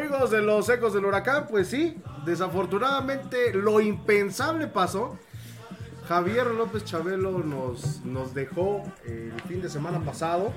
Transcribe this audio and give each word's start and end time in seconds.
Amigos 0.00 0.30
de 0.30 0.40
los 0.40 0.66
ecos 0.70 0.94
del 0.94 1.04
huracán, 1.04 1.46
pues 1.46 1.68
sí, 1.68 1.98
desafortunadamente 2.24 3.52
lo 3.52 3.82
impensable 3.82 4.66
pasó. 4.66 5.18
Javier 6.08 6.46
López 6.46 6.86
Chabelo 6.86 7.40
nos, 7.40 8.02
nos 8.06 8.32
dejó 8.32 8.82
el 9.06 9.32
fin 9.46 9.60
de 9.60 9.68
semana 9.68 10.00
pasado. 10.00 10.52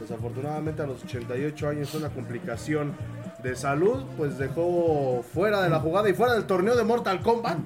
Desafortunadamente 0.00 0.80
a 0.80 0.86
los 0.86 1.02
88 1.02 1.68
años 1.68 1.92
una 1.96 2.08
complicación 2.10 2.94
de 3.42 3.56
salud, 3.56 4.04
pues 4.16 4.38
dejó 4.38 5.24
fuera 5.34 5.60
de 5.60 5.70
la 5.70 5.80
jugada 5.80 6.08
y 6.08 6.12
fuera 6.14 6.34
del 6.34 6.44
torneo 6.44 6.76
de 6.76 6.84
Mortal 6.84 7.20
Kombat 7.20 7.58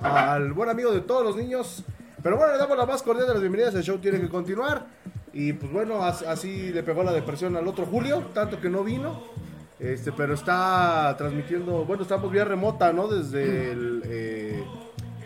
al 0.00 0.54
buen 0.54 0.70
amigo 0.70 0.92
de 0.92 1.02
todos 1.02 1.24
los 1.24 1.36
niños. 1.36 1.84
Pero 2.22 2.38
bueno, 2.38 2.52
le 2.54 2.58
damos 2.58 2.78
la 2.78 2.86
más 2.86 3.02
cordial 3.02 3.26
de 3.26 3.34
las 3.34 3.42
bienvenidas, 3.42 3.74
el 3.74 3.82
show 3.82 3.98
tiene 3.98 4.18
que 4.18 4.30
continuar. 4.30 4.86
Y 5.34 5.52
pues 5.52 5.70
bueno, 5.70 6.02
as- 6.02 6.22
así 6.22 6.72
le 6.72 6.82
pegó 6.82 7.02
la 7.04 7.12
depresión 7.12 7.54
al 7.54 7.68
otro 7.68 7.84
Julio, 7.84 8.22
tanto 8.32 8.58
que 8.62 8.70
no 8.70 8.82
vino. 8.82 9.44
Este, 9.84 10.12
pero 10.12 10.32
está 10.32 11.14
transmitiendo, 11.18 11.84
bueno, 11.84 12.04
estamos 12.04 12.32
vía 12.32 12.46
remota, 12.46 12.90
¿no? 12.90 13.06
Desde 13.06 13.70
el, 13.70 14.02
eh, 14.06 14.64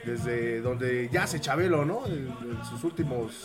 desde 0.04 0.60
donde 0.60 1.08
ya 1.12 1.28
se 1.28 1.41
Chabelo, 1.41 1.84
¿no? 1.84 2.04
En, 2.06 2.26
en 2.42 2.64
sus 2.68 2.82
últimos 2.82 3.44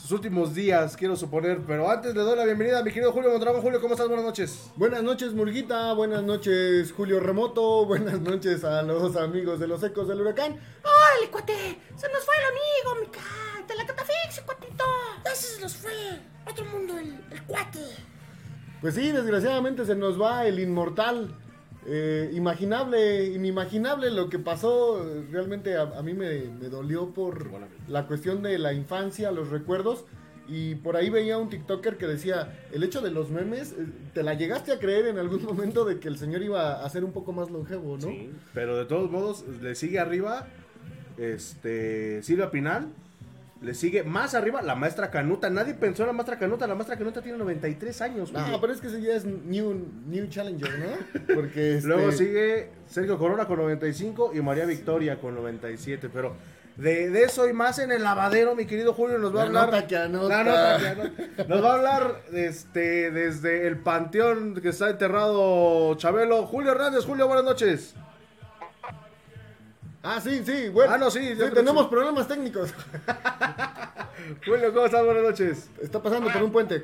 sus 0.00 0.12
últimos 0.12 0.54
días, 0.54 0.96
quiero 0.96 1.14
suponer. 1.14 1.60
Pero 1.66 1.90
antes 1.90 2.14
le 2.14 2.22
doy 2.22 2.34
la 2.38 2.46
bienvenida 2.46 2.78
a 2.78 2.82
mi 2.82 2.90
querido 2.90 3.12
Julio 3.12 3.30
Mondragón. 3.30 3.60
Julio, 3.60 3.82
¿cómo 3.82 3.92
estás? 3.92 4.08
Buenas 4.08 4.24
noches. 4.24 4.70
Buenas 4.76 5.02
noches, 5.02 5.34
Murguita. 5.34 5.92
Buenas 5.92 6.22
noches, 6.22 6.90
Julio 6.92 7.20
Remoto. 7.20 7.84
Buenas 7.84 8.18
noches 8.18 8.64
a 8.64 8.80
los 8.80 9.16
amigos 9.16 9.60
de 9.60 9.68
los 9.68 9.82
ecos 9.82 10.08
del 10.08 10.22
huracán. 10.22 10.52
¡Órale, 10.52 11.30
cuate! 11.30 11.78
Se 11.96 12.08
nos 12.08 12.24
fue 12.24 12.34
el 12.38 12.94
amigo, 12.94 13.02
mi 13.02 13.12
ca... 13.12 13.66
De 13.68 13.74
la 13.74 13.84
catafixia, 13.84 14.42
cuatito. 14.46 14.84
Ya 15.22 15.34
se 15.34 15.60
nos 15.60 15.76
fue. 15.76 15.92
Otro 16.46 16.64
mundo, 16.64 16.96
el, 16.98 17.22
el 17.30 17.42
cuate. 17.42 17.80
Pues 18.80 18.94
sí, 18.94 19.12
desgraciadamente 19.12 19.84
se 19.84 19.94
nos 19.94 20.20
va 20.20 20.46
el 20.46 20.58
inmortal. 20.58 21.34
Eh, 21.86 22.30
imaginable, 22.34 23.26
inimaginable 23.26 24.10
lo 24.10 24.28
que 24.28 24.38
pasó. 24.38 25.04
Realmente 25.30 25.76
a, 25.76 25.82
a 25.82 26.02
mí 26.02 26.14
me, 26.14 26.44
me 26.60 26.68
dolió 26.68 27.10
por 27.10 27.46
la 27.88 28.06
cuestión 28.06 28.42
de 28.42 28.58
la 28.58 28.72
infancia, 28.72 29.30
los 29.32 29.50
recuerdos. 29.50 30.04
Y 30.48 30.74
por 30.76 30.96
ahí 30.96 31.10
veía 31.10 31.38
un 31.38 31.48
TikToker 31.48 31.96
que 31.96 32.06
decía, 32.06 32.58
el 32.72 32.82
hecho 32.82 33.00
de 33.00 33.12
los 33.12 33.30
memes, 33.30 33.72
eh, 33.72 33.86
¿te 34.12 34.24
la 34.24 34.34
llegaste 34.34 34.72
a 34.72 34.80
creer 34.80 35.06
en 35.06 35.18
algún 35.18 35.42
momento 35.44 35.84
de 35.84 36.00
que 36.00 36.08
el 36.08 36.18
señor 36.18 36.42
iba 36.42 36.84
a 36.84 36.90
ser 36.90 37.04
un 37.04 37.12
poco 37.12 37.32
más 37.32 37.50
longevo, 37.50 37.96
no? 37.96 38.08
Sí, 38.08 38.30
pero 38.52 38.76
de 38.76 38.84
todos 38.84 39.10
modos, 39.10 39.44
le 39.62 39.74
sigue 39.76 40.00
arriba 40.00 40.48
este 41.18 42.22
Silvia 42.22 42.50
Pinal. 42.50 42.88
Le 43.62 43.74
sigue 43.74 44.02
más 44.04 44.34
arriba 44.34 44.62
la 44.62 44.74
maestra 44.74 45.10
Canuta. 45.10 45.50
Nadie 45.50 45.74
pensó 45.74 46.02
en 46.04 46.06
la 46.08 46.12
maestra 46.14 46.38
Canuta. 46.38 46.66
La 46.66 46.74
maestra 46.74 46.96
Canuta 46.96 47.20
tiene 47.20 47.36
93 47.38 48.00
años. 48.00 48.32
No, 48.32 48.58
pero 48.60 48.72
es 48.72 48.80
que 48.80 48.86
ese 48.86 49.02
ya 49.02 49.12
es 49.14 49.26
New, 49.26 49.86
new 50.06 50.26
Challenger, 50.28 50.78
¿no? 50.78 51.34
Porque 51.34 51.74
este, 51.76 51.88
Luego 51.88 52.10
sigue 52.12 52.70
Sergio 52.86 53.18
Corona 53.18 53.46
con 53.46 53.58
95 53.58 54.32
y 54.34 54.40
María 54.40 54.64
Victoria 54.64 55.20
con 55.20 55.34
97. 55.34 56.08
Pero 56.10 56.36
de, 56.78 57.10
de 57.10 57.22
eso 57.24 57.46
y 57.46 57.52
más 57.52 57.78
en 57.80 57.92
el 57.92 58.02
lavadero, 58.02 58.54
mi 58.54 58.64
querido 58.64 58.94
Julio, 58.94 59.18
nos 59.18 59.36
va 59.36 59.42
a 59.42 59.44
La 59.50 59.60
hablar. 59.64 59.66
nota 59.74 59.86
que 59.86 59.96
anota. 59.98 60.42
La 60.42 60.44
nota 60.44 60.78
que 60.78 60.88
anota. 60.88 61.44
Nos 61.46 61.62
va 61.62 61.70
a 61.70 61.74
hablar 61.74 62.22
este, 62.32 63.10
desde 63.10 63.66
el 63.66 63.76
panteón 63.76 64.54
que 64.62 64.70
está 64.70 64.88
enterrado 64.88 65.94
Chabelo. 65.96 66.46
Julio 66.46 66.72
Hernández, 66.72 67.04
Julio, 67.04 67.26
buenas 67.26 67.44
noches. 67.44 67.94
Ah, 70.02 70.18
sí, 70.20 70.42
sí, 70.44 70.68
bueno. 70.70 70.94
Ah, 70.94 70.98
no, 70.98 71.10
sí, 71.10 71.34
tenemos 71.54 71.88
problemas 71.88 72.26
técnicos. 72.26 72.72
Julio, 74.44 74.72
¿cómo 74.72 74.86
estás? 74.86 75.04
Buenas 75.04 75.22
noches. 75.22 75.70
Está 75.82 76.02
pasando 76.02 76.32
por 76.32 76.42
un 76.42 76.52
puente. 76.52 76.82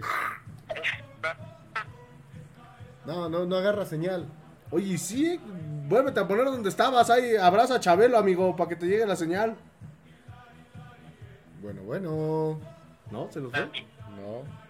No, 3.06 3.28
no, 3.28 3.46
no 3.46 3.56
agarra 3.56 3.86
señal. 3.86 4.26
Oye, 4.70 4.98
sí, 4.98 5.40
vuélvete 5.88 6.20
a 6.20 6.28
poner 6.28 6.44
donde 6.44 6.68
estabas. 6.68 7.08
Ahí, 7.08 7.36
abraza 7.36 7.76
a 7.76 7.80
Chabelo, 7.80 8.18
amigo, 8.18 8.54
para 8.54 8.68
que 8.68 8.76
te 8.76 8.86
llegue 8.86 9.06
la 9.06 9.16
señal. 9.16 9.56
Bueno, 11.62 11.82
bueno. 11.82 12.60
¿No? 13.10 13.30
¿Se 13.30 13.40
los 13.40 13.50
fue? 13.50 13.60
No. 13.60 14.65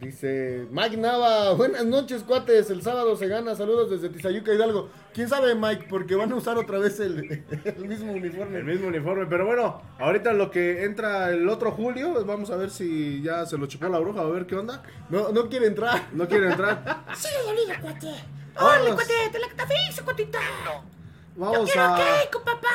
Dice 0.00 0.68
Mike 0.70 0.96
Nava, 0.96 1.54
buenas 1.54 1.84
noches, 1.84 2.22
cuates. 2.22 2.70
El 2.70 2.82
sábado 2.82 3.16
se 3.16 3.26
gana. 3.26 3.56
Saludos 3.56 3.90
desde 3.90 4.08
Tizayuca 4.08 4.54
Hidalgo. 4.54 4.88
¿Quién 5.12 5.28
sabe, 5.28 5.56
Mike? 5.56 5.86
Porque 5.90 6.14
van 6.14 6.30
a 6.30 6.36
usar 6.36 6.56
otra 6.56 6.78
vez 6.78 7.00
el, 7.00 7.44
el 7.64 7.84
mismo 7.88 8.12
uniforme. 8.12 8.58
El 8.58 8.64
mismo 8.64 8.86
uniforme, 8.86 9.26
pero 9.26 9.44
bueno, 9.44 9.82
ahorita 9.98 10.32
lo 10.34 10.52
que 10.52 10.84
entra 10.84 11.30
el 11.30 11.48
otro 11.48 11.72
Julio, 11.72 12.12
pues 12.12 12.24
vamos 12.26 12.48
a 12.50 12.56
ver 12.56 12.70
si 12.70 13.20
ya 13.22 13.44
se 13.44 13.58
lo 13.58 13.66
chupó 13.66 13.88
la 13.88 13.98
bruja, 13.98 14.20
a 14.20 14.26
ver 14.26 14.46
qué 14.46 14.54
onda. 14.54 14.84
No, 15.10 15.30
no 15.32 15.48
quiere 15.48 15.66
entrar. 15.66 16.00
No 16.12 16.28
quiere 16.28 16.46
entrar. 16.52 17.04
Sigue 17.16 17.42
dolido, 17.44 17.74
cuate. 17.82 18.14
¡Órale, 18.56 18.90
Vamos. 18.90 18.94
cuate! 19.04 19.30
¡De 19.32 19.38
la 19.40 19.48
catafixia, 19.48 20.04
cuatito! 20.04 20.38
¡Yo 20.38 20.82
Vamos 21.36 21.72
quiero 21.72 21.88
a, 21.88 21.96
cake, 21.96 22.44
papá! 22.44 22.68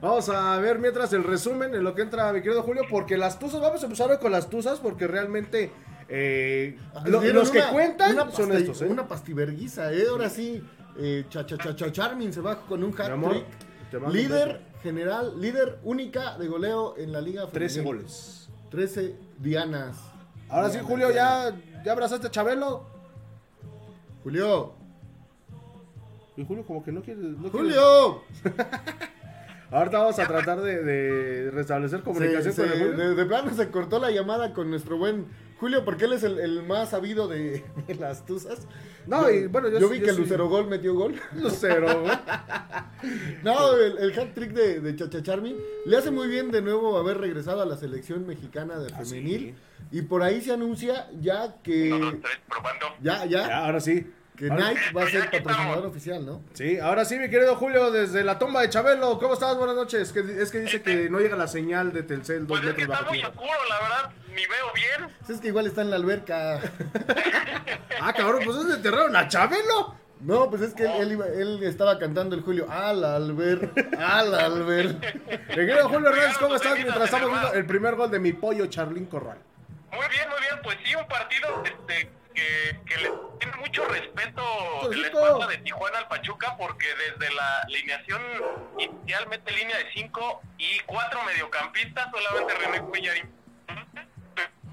Vamos 0.00 0.28
a 0.28 0.58
ver 0.58 0.78
mientras 0.78 1.12
el 1.12 1.24
resumen 1.24 1.74
en 1.74 1.84
lo 1.84 1.94
que 1.94 2.02
entra 2.02 2.32
mi 2.32 2.42
querido 2.42 2.62
Julio, 2.62 2.82
porque 2.90 3.16
las 3.18 3.38
tuzas, 3.38 3.60
vamos 3.60 3.82
a 3.82 3.86
empezar 3.86 4.10
hoy 4.10 4.18
con 4.18 4.32
las 4.32 4.48
tuzas, 4.48 4.78
porque 4.80 5.06
realmente 5.06 5.72
eh, 6.08 6.76
lo- 7.06 7.20
Dieron 7.20 7.40
los 7.40 7.50
que 7.50 7.62
cuentan 7.72 8.12
una 8.14 8.30
son 8.32 8.52
estos, 8.52 8.82
¿eh? 8.82 8.86
Una 8.88 9.06
pastiverguiza, 9.06 9.92
¿eh? 9.92 10.04
Ahora 10.10 10.28
sí. 10.28 10.62
Eh, 10.98 11.24
cha, 11.30 11.46
cha, 11.46 11.56
cha, 11.56 11.74
cha, 11.76 11.92
Charmin 11.92 12.32
se 12.32 12.40
va 12.40 12.60
con 12.66 12.82
un 12.82 12.90
Mi 12.96 13.04
amor, 13.04 13.36
un 13.92 14.12
Líder 14.12 14.60
general, 14.82 15.40
líder 15.40 15.78
única 15.84 16.36
de 16.36 16.48
goleo 16.48 16.96
en 16.98 17.12
la 17.12 17.20
liga. 17.20 17.46
13 17.46 17.76
femenil. 17.82 17.98
goles. 18.02 18.48
13 18.70 19.14
dianas. 19.38 19.96
Ahora 20.48 20.68
sí, 20.70 20.78
Julio, 20.82 21.10
ya, 21.12 21.56
ya 21.84 21.92
abrazaste 21.92 22.26
a 22.26 22.30
Chabelo. 22.30 22.84
Julio. 24.24 24.72
Y 26.36 26.44
Julio 26.44 26.64
como 26.66 26.82
que 26.82 26.90
no 26.92 27.02
quiere... 27.02 27.20
no 27.20 27.50
quiere- 27.50 27.50
Julio. 27.50 28.22
Ahorita 29.70 29.98
vamos 29.98 30.18
a 30.18 30.26
tratar 30.26 30.60
de, 30.62 30.82
de 30.82 31.50
restablecer 31.52 32.02
comunicación 32.02 32.54
con 32.54 32.64
el 32.64 32.70
Julio. 32.72 32.92
de, 32.96 33.14
de 33.14 33.24
plano 33.26 33.54
se 33.54 33.68
cortó 33.70 33.98
la 34.00 34.10
llamada 34.10 34.52
con 34.52 34.68
nuestro 34.70 34.96
buen 34.98 35.26
Julio 35.60 35.84
porque 35.84 36.06
él 36.06 36.14
es 36.14 36.22
el, 36.24 36.38
el 36.40 36.62
más 36.64 36.90
sabido 36.90 37.28
de, 37.28 37.62
de 37.86 37.94
las 37.94 38.26
tuzas. 38.26 38.66
No, 39.06 39.22
Yo- 39.22 39.30
y 39.30 39.46
bueno, 39.46 39.68
yo 39.68 39.78
yo, 39.78 39.88
vi 39.88 39.98
yo 39.98 40.04
que 40.04 40.10
el 40.10 40.16
sí. 40.16 40.22
Lucero 40.22 40.48
Gol 40.48 40.66
metió 40.66 40.94
gol. 40.94 41.14
Lucero, 41.36 42.02
güey. 42.02 42.12
No, 43.42 43.74
el, 43.76 43.96
el 43.98 44.18
hat 44.18 44.34
trick 44.34 44.52
de, 44.52 44.80
de 44.80 44.94
Chacha 44.96 45.22
Charmin 45.22 45.56
le 45.86 45.96
hace 45.96 46.10
muy 46.10 46.28
bien 46.28 46.50
de 46.50 46.60
nuevo 46.60 46.98
haber 46.98 47.16
regresado 47.18 47.62
a 47.62 47.64
la 47.66 47.76
selección 47.78 48.26
mexicana 48.26 48.78
de 48.78 48.92
Ah, 48.92 48.98
femenil. 49.04 49.54
Y 49.90 50.02
por 50.02 50.22
ahí 50.22 50.40
se 50.42 50.52
anuncia 50.52 51.08
ya 51.20 51.56
que. 51.62 51.88
tres, 52.22 52.38
probando. 52.48 52.86
Ya, 53.02 53.24
ya, 53.24 53.48
Ya, 53.48 53.64
ahora 53.64 53.80
sí. 53.80 54.06
Que 54.40 54.48
Nike 54.50 54.92
va 54.96 55.02
a 55.04 55.06
ser 55.10 55.30
patrocinador 55.30 55.86
oficial, 55.86 56.24
¿no? 56.24 56.42
Sí, 56.54 56.78
ahora 56.78 57.04
sí, 57.04 57.18
mi 57.18 57.28
querido 57.28 57.56
Julio, 57.56 57.90
desde 57.90 58.24
la 58.24 58.38
tumba 58.38 58.62
de 58.62 58.70
Chabelo. 58.70 59.18
¿Cómo 59.18 59.34
estás? 59.34 59.54
Buenas 59.56 59.76
noches. 59.76 60.12
Que, 60.12 60.20
es 60.20 60.50
que 60.50 60.60
dice 60.60 60.80
que 60.82 61.10
no 61.10 61.18
llega 61.20 61.36
la 61.36 61.46
señal 61.46 61.92
de 61.92 62.02
Telcel 62.02 62.46
dos 62.46 62.58
Pues 62.58 62.70
es 62.70 62.74
que 62.74 62.86
metros 62.86 62.98
está 62.98 63.00
bajo 63.02 63.10
muy 63.10 63.18
tierra. 63.18 63.34
oscuro, 63.34 63.68
la 63.68 63.80
verdad, 63.80 64.12
ni 64.34 64.46
veo 64.46 64.72
bien. 64.74 65.16
Es 65.28 65.40
que 65.40 65.48
igual 65.48 65.66
está 65.66 65.82
en 65.82 65.90
la 65.90 65.96
alberca. 65.96 66.60
Ah, 68.02 68.14
cabrón, 68.14 68.40
pues 68.44 68.56
¿dónde 68.56 68.76
enterraron 68.76 69.14
a 69.14 69.28
Chabelo? 69.28 69.94
No, 70.20 70.48
pues 70.48 70.62
es 70.62 70.72
que 70.74 70.84
él, 70.84 70.90
él 71.00 71.12
iba- 71.12 71.26
él 71.28 71.62
estaba 71.64 71.98
cantando 71.98 72.34
el 72.34 72.40
Julio. 72.42 72.66
Al 72.70 73.04
Albert, 73.04 73.76
al 73.98 74.34
Albert. 74.34 75.02
Mi 75.48 75.54
querido 75.54 75.86
Julio 75.88 76.08
Hernández, 76.08 76.38
¿cómo 76.38 76.54
estás? 76.56 76.74
Mientras 76.76 77.04
estamos 77.04 77.28
viendo 77.30 77.52
el 77.52 77.66
primer 77.66 77.96
gol 77.96 78.10
de 78.10 78.18
mi 78.18 78.32
pollo 78.32 78.66
Charlín 78.66 79.04
Corral. 79.06 79.36
Muy 79.92 80.06
bien, 80.08 80.28
muy 80.30 80.40
bien. 80.40 80.54
Pues 80.62 80.78
sí, 80.82 80.94
un 80.94 81.06
partido 81.08 81.62
este, 81.64 82.10
que, 82.34 82.78
que 82.86 82.96
le 83.00 83.10
tiene 83.38 83.56
mucho 83.58 83.84
respeto 83.86 84.42
Pues, 84.82 84.96
la 84.96 85.08
rico. 85.08 85.18
escuadra 85.20 85.46
de 85.48 85.58
Tijuana 85.58 85.98
al 85.98 86.08
Pachuca 86.08 86.56
porque 86.58 86.86
desde 86.94 87.34
la 87.34 87.58
alineación 87.62 88.20
inicialmente 88.78 89.50
línea 89.52 89.76
de 89.78 89.84
5 89.94 90.40
y 90.58 90.78
4 90.86 91.20
mediocampistas, 91.24 92.08
solamente 92.10 92.54
René 92.54 92.80
Cuellarín. 92.88 93.30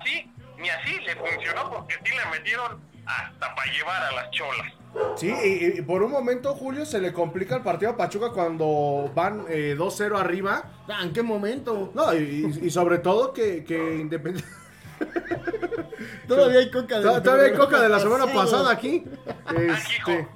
Sí, 0.06 0.31
ni 0.57 0.69
así 0.69 1.00
le 1.00 1.15
funcionó 1.15 1.69
porque 1.71 1.95
sí 2.04 2.12
le 2.15 2.25
metieron 2.39 2.81
hasta 3.06 3.56
para 3.56 3.71
llevar 3.71 4.03
a 4.03 4.12
las 4.12 4.31
cholas. 4.31 4.74
Sí, 5.15 5.27
y, 5.44 5.80
y 5.80 5.81
por 5.81 6.01
un 6.03 6.12
momento, 6.12 6.56
Julio, 6.56 6.86
se 6.86 7.00
le 7.00 7.13
complica 7.13 7.56
el 7.57 7.63
partido 7.63 7.92
a 7.92 7.98
Pachuca 7.98 8.31
cuando 8.31 9.12
van 9.13 9.45
eh, 9.50 9.75
2-0 9.77 10.19
arriba. 10.19 10.63
Ah, 10.88 11.01
¿En 11.03 11.13
qué 11.13 11.21
momento? 11.21 11.92
No, 11.94 12.13
y, 12.13 12.18
y- 12.62 12.68
y 12.68 12.69
sobre 12.71 13.00
todo 13.00 13.33
que, 13.33 13.63
que 13.63 13.75
Independiente... 13.95 14.50
Todavía 16.28 16.60
hay 16.60 16.72
coca 16.72 17.00
de 17.00 17.06
la 17.06 17.24
Todavía 17.24 17.46
hay 17.46 17.52
semana 17.52 17.66
coca 17.66 17.82
de 17.82 17.90
la 17.90 18.00
semana 18.00 18.26
pasada. 18.26 18.44
pasada 18.44 18.72
aquí. 18.72 19.04
Este, 19.56 20.28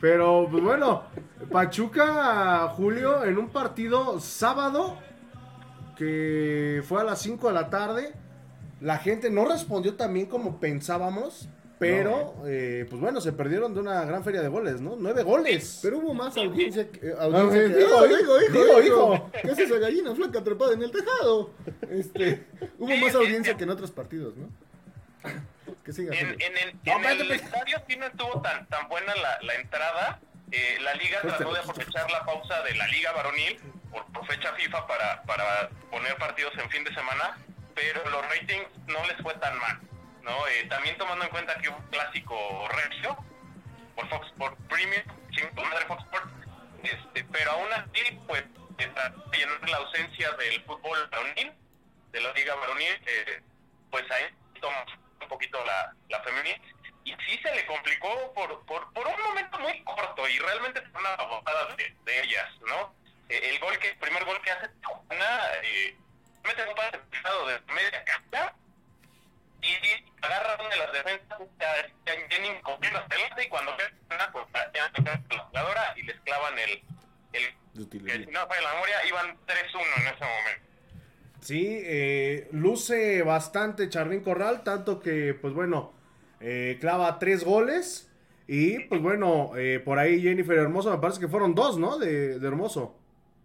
pero, 0.00 0.46
pues 0.50 0.62
bueno, 0.62 1.02
Pachuca, 1.50 2.68
Julio, 2.68 3.24
en 3.24 3.38
un 3.38 3.48
partido 3.48 4.20
sábado 4.20 4.96
que 5.96 6.82
fue 6.88 7.00
a 7.02 7.04
las 7.04 7.20
5 7.20 7.48
de 7.48 7.52
la 7.52 7.68
tarde. 7.68 8.14
La 8.80 8.96
gente 8.96 9.28
no 9.30 9.44
respondió 9.44 9.96
tan 9.96 10.14
bien 10.14 10.26
como 10.26 10.58
pensábamos. 10.58 11.48
Pero, 11.80 12.34
eh, 12.46 12.86
pues 12.90 13.00
bueno, 13.00 13.22
se 13.22 13.32
perdieron 13.32 13.72
de 13.72 13.80
una 13.80 14.04
gran 14.04 14.22
feria 14.22 14.42
de 14.42 14.48
goles, 14.48 14.82
¿no? 14.82 14.96
Nueve 14.98 15.22
goles. 15.22 15.80
Pero 15.82 15.96
hubo 15.98 16.12
más 16.12 16.36
audiencia 16.36 16.86
que. 16.90 17.08
eh, 17.08 17.14
Ah, 17.18 17.24
audiencia 17.24 17.62
que- 17.68 17.74
digo, 17.84 17.98
Ah, 17.98 18.06
digo, 18.06 18.38
digo, 18.38 18.82
hijo. 18.82 19.30
¿Qué 19.42 19.50
es 19.50 19.58
esa 19.58 19.78
gallina 19.78 20.14
flaca 20.14 20.40
atrapada 20.40 20.74
en 20.74 20.82
el 20.82 20.92
tejado? 20.92 21.50
Este, 21.90 22.46
hubo 22.78 22.94
más 22.96 23.14
audiencia 23.14 23.56
que 23.56 23.64
en 23.64 23.70
otros 23.70 23.90
partidos, 23.90 24.36
¿no? 24.36 24.48
Que 25.84 25.92
siga. 25.94 26.14
En, 26.14 26.28
en 26.40 26.58
el, 26.58 26.74
No, 26.84 27.08
en 27.10 27.32
estadio 27.32 27.78
sí 27.88 27.96
no 27.96 28.06
estuvo 28.06 28.42
tan, 28.42 28.66
tan 28.66 28.86
buena 28.88 29.14
la, 29.14 29.38
la 29.42 29.54
entrada. 29.54 30.20
Eh, 30.52 30.78
la 30.82 30.94
liga 30.96 31.18
Pues 31.22 31.36
trató 31.36 31.54
de 31.54 31.60
aprovechar 31.60 32.10
la 32.10 32.26
pausa 32.26 32.62
de 32.64 32.74
la 32.74 32.86
liga 32.88 33.12
varonil 33.12 33.58
por, 33.90 34.04
por 34.12 34.26
fecha 34.26 34.52
FIFA 34.52 34.86
para, 34.86 35.22
para 35.22 35.70
poner 35.90 36.14
partidos 36.16 36.52
en 36.62 36.68
fin 36.70 36.84
de 36.84 36.92
semana, 36.92 37.38
pero 37.74 38.02
los 38.10 38.20
ratings 38.28 38.66
no 38.88 39.06
les 39.06 39.16
fue 39.22 39.32
tan 39.34 39.56
mal. 39.58 39.78
¿No? 40.22 40.46
Eh, 40.48 40.66
también 40.68 40.96
tomando 40.98 41.24
en 41.24 41.30
cuenta 41.30 41.56
que 41.58 41.68
un 41.68 41.82
clásico 41.88 42.68
regio 42.68 43.16
por 43.94 44.08
Fox 44.08 44.26
Sport 44.28 44.58
Premium, 44.68 45.02
madre 45.54 45.86
Fox 45.86 46.02
Sport, 46.04 46.30
este, 46.82 47.24
pero 47.24 47.50
aún 47.52 47.72
así, 47.72 48.18
pues, 48.26 48.44
llenando 49.32 49.66
la 49.66 49.76
ausencia 49.76 50.30
del 50.32 50.62
fútbol 50.64 51.08
varonil, 51.10 51.52
de 52.12 52.20
la 52.20 52.32
liga 52.32 52.54
varonil, 52.54 53.02
eh, 53.06 53.42
pues 53.90 54.10
ahí 54.10 54.24
toma 54.60 54.84
un 55.20 55.28
poquito 55.28 55.62
la, 55.64 55.94
la 56.08 56.22
femenil, 56.22 56.60
y 57.04 57.12
sí 57.26 57.38
se 57.42 57.54
le 57.54 57.66
complicó 57.66 58.32
por, 58.34 58.64
por, 58.66 58.92
por 58.92 59.06
un 59.06 59.22
momento 59.22 59.58
muy 59.58 59.82
corto, 59.84 60.28
y 60.28 60.38
realmente 60.38 60.82
fue 60.92 61.00
una 61.00 61.16
bobada 61.16 61.74
de, 61.76 61.96
de 62.04 62.22
ellas, 62.22 62.48
¿no? 62.66 62.94
Eh, 63.28 63.50
el 63.50 63.58
gol 63.60 63.78
que, 63.78 63.94
primer 63.94 64.24
gol 64.24 64.40
que 64.42 64.50
hace 64.50 64.68
Tijuana, 64.68 65.40
eh, 65.62 65.96
mete 66.44 66.66
un 66.66 66.74
pase 66.74 66.98
de 66.98 67.72
media 67.72 68.04
cancha, 68.04 68.54
y 69.62 70.24
agarra 70.24 70.56
una 70.60 70.68
de 70.68 70.76
las 70.78 70.92
defensas 70.92 71.38
corriendo 72.62 72.98
hasta 72.98 73.14
adelante 73.14 73.44
y 73.44 73.48
cuando 73.48 73.76
ve 73.76 73.84
una 74.14 74.32
pues 74.32 74.46
la 75.30 75.44
jugadora 75.44 75.94
y 75.96 76.02
les 76.02 76.20
clavan 76.20 76.58
el, 76.58 76.82
el 77.32 78.30
no 78.32 78.46
falla 78.48 78.62
la 78.62 78.72
memoria 78.74 79.06
iban 79.06 79.38
3-1 79.46 79.56
en 79.96 80.06
ese 80.08 80.24
momento. 80.24 80.70
Sí, 81.40 81.80
eh, 81.82 82.48
luce 82.52 83.22
bastante 83.22 83.88
Charlín 83.88 84.22
Corral, 84.22 84.62
tanto 84.62 85.00
que, 85.00 85.34
pues 85.34 85.54
bueno, 85.54 85.92
eh, 86.40 86.76
clava 86.80 87.18
tres 87.18 87.44
goles. 87.44 88.06
Y 88.46 88.80
pues 88.80 89.00
bueno, 89.00 89.52
eh, 89.56 89.80
por 89.82 89.98
ahí 89.98 90.20
Jennifer 90.20 90.58
Hermoso, 90.58 90.90
me 90.90 90.98
parece 90.98 91.20
que 91.20 91.28
fueron 91.28 91.54
dos, 91.54 91.78
¿no? 91.78 91.98
De, 91.98 92.38
de 92.38 92.48
Hermoso. 92.48 92.98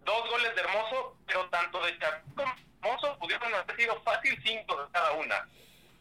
Dos 0.04 0.30
goles 0.30 0.54
de 0.54 0.60
Hermoso, 0.60 1.16
pero 1.26 1.48
tanto 1.48 1.84
de 1.86 1.96
Chapín 1.98 2.34
como 2.34 2.52
Hermoso 2.82 3.18
pudieron 3.18 3.54
haber 3.54 3.76
sido 3.76 4.02
fácil 4.02 4.36
cinco 4.44 4.82
de 4.82 4.90
cada 4.92 5.12
una. 5.12 5.48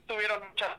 Tuvieron 0.08 0.48
muchas 0.48 0.78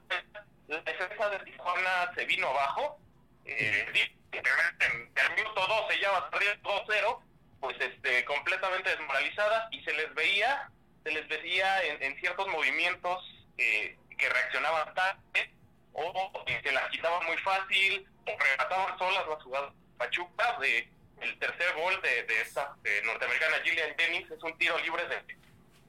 la 0.69 0.81
defensa 0.81 1.31
de 1.31 1.38
Tijuana 1.40 2.12
se 2.14 2.25
vino 2.25 2.49
abajo. 2.49 2.99
Eh, 3.44 4.11
en 4.32 5.12
el 5.14 5.34
minuto 5.37 5.67
12 5.67 6.00
ya 6.00 6.11
va 6.11 6.31
perdiendo 6.31 6.69
2-0, 6.87 7.23
pues 7.61 7.76
este, 7.81 8.25
completamente 8.25 8.90
desmoralizadas 8.90 9.73
y 9.73 9.82
se 9.84 9.93
les 9.94 10.12
veía, 10.14 10.70
se 11.05 11.12
les 11.12 11.26
veía 11.28 11.84
en, 11.84 12.02
en 12.02 12.20
ciertos 12.20 12.46
movimientos 12.49 13.25
eh, 13.58 13.96
que 14.19 14.28
reaccionaban 14.28 14.93
tarde 14.94 15.55
o 15.93 16.44
eh, 16.46 16.61
se 16.62 16.72
las 16.72 16.90
quitaban 16.90 17.25
muy 17.26 17.37
fácil 17.38 18.06
o 18.26 18.38
remataban 18.38 18.99
solas 18.99 19.26
las 19.29 19.43
jugadas 19.43 19.72
Pachuca 19.96 20.58
de 20.61 20.90
el 21.22 21.38
tercer 21.38 21.75
gol 21.75 22.00
de, 22.02 22.25
de 22.25 22.40
esta 22.43 22.75
de 22.82 23.02
norteamericana 23.02 23.56
Gillian 23.64 23.96
Jennings 23.96 24.31
es 24.31 24.43
un 24.43 24.58
tiro 24.58 24.79
libre 24.81 25.02
de, 25.08 25.22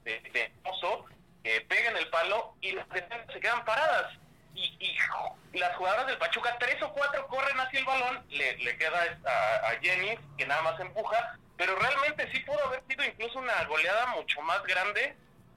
de, 0.04 0.30
de 0.30 0.52
Oso, 0.64 1.06
que 1.42 1.60
pega 1.62 1.90
en 1.90 1.96
el 1.96 2.08
palo 2.10 2.54
y 2.60 2.72
las 2.72 2.88
defensas 2.90 3.32
se 3.32 3.40
quedan 3.40 3.64
paradas. 3.64 4.12
Y, 4.54 4.76
y 4.80 5.58
las 5.58 5.76
jugadoras 5.76 6.06
del 6.08 6.18
Pachuca, 6.18 6.56
tres 6.58 6.82
o 6.82 6.92
cuatro 6.92 7.26
corren 7.28 7.58
hacia 7.60 7.78
el 7.78 7.84
balón, 7.86 8.24
le, 8.30 8.56
le 8.58 8.76
queda 8.76 8.98
a, 9.24 9.68
a 9.68 9.80
Jennings, 9.80 10.20
que 10.36 10.46
nada 10.46 10.62
más 10.62 10.80
empuja, 10.80 11.38
pero 11.56 11.76
realmente 11.76 12.28
sí 12.32 12.40
pudo 12.40 12.64
haber 12.66 12.82
sido 12.88 13.04
incluso 13.04 13.38
una 13.38 13.64
goleada 13.66 14.06
mucho 14.16 14.40
más 14.42 14.62
grande 14.64 15.14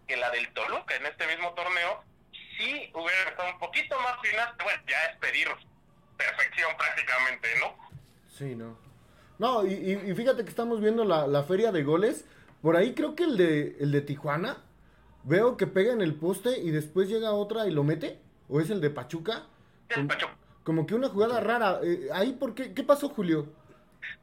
que 0.07 0.17
la 0.17 0.29
del 0.29 0.53
Toluca 0.53 0.95
en 0.95 1.05
este 1.07 1.25
mismo 1.27 1.51
torneo. 1.53 2.03
Sí 2.57 2.91
hubiera 2.93 3.29
estado 3.29 3.49
un 3.53 3.59
poquito 3.59 3.99
más 4.01 4.19
finas, 4.21 4.49
bueno, 4.63 4.83
ya 4.87 4.99
es 5.09 5.17
pedir 5.17 5.47
perfección 6.17 6.69
prácticamente, 6.77 7.47
¿no? 7.59 7.75
Sí, 8.29 8.55
no. 8.55 8.77
No, 9.39 9.65
y- 9.65 9.93
y 10.05 10.13
fíjate 10.13 10.43
que 10.43 10.49
estamos 10.49 10.79
viendo 10.79 11.03
la, 11.05 11.25
la 11.25 11.43
feria 11.43 11.71
de 11.71 11.81
goles. 11.83 12.25
Por 12.61 12.75
ahí 12.77 12.93
creo 12.93 13.15
que 13.15 13.23
el 13.23 13.37
de, 13.37 13.77
el 13.79 13.91
de 13.91 14.01
Tijuana, 14.01 14.57
veo 15.23 15.57
que 15.57 15.67
pega 15.67 15.93
en 15.93 16.01
el 16.01 16.15
poste 16.15 16.59
y 16.59 16.71
después 16.71 17.07
llega 17.09 17.31
otra 17.31 17.67
y 17.67 17.71
lo 17.71 17.83
mete. 17.83 18.19
¿O 18.49 18.59
es 18.59 18.69
el 18.69 18.81
de 18.81 18.89
Pachuca? 18.89 19.43
El 19.89 19.95
Como, 19.95 20.07
Pachuca. 20.09 20.35
como 20.63 20.85
que 20.85 20.95
una 20.95 21.09
jugada 21.09 21.39
rara. 21.39 21.79
Eh, 21.83 22.09
ahí, 22.13 22.33
¿por 22.33 22.53
qué? 22.55 22.73
¿Qué 22.73 22.83
pasó, 22.83 23.09
Julio? 23.09 23.47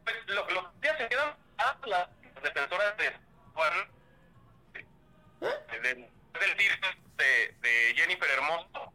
Pues 0.04 0.16
lo, 0.26 0.48
los 0.50 0.80
días 0.80 0.96
se 0.98 1.08
quedan 1.08 1.34
a 1.58 1.78
las 1.86 2.08
defensoras 2.42 2.96
de 2.98 3.12
Juan 3.54 3.72
de- 5.40 5.78
del, 5.80 6.56
tiro 6.56 6.74
de, 7.16 7.54
de 7.60 7.94
Jennifer 7.96 8.28
Hermoso 8.30 8.92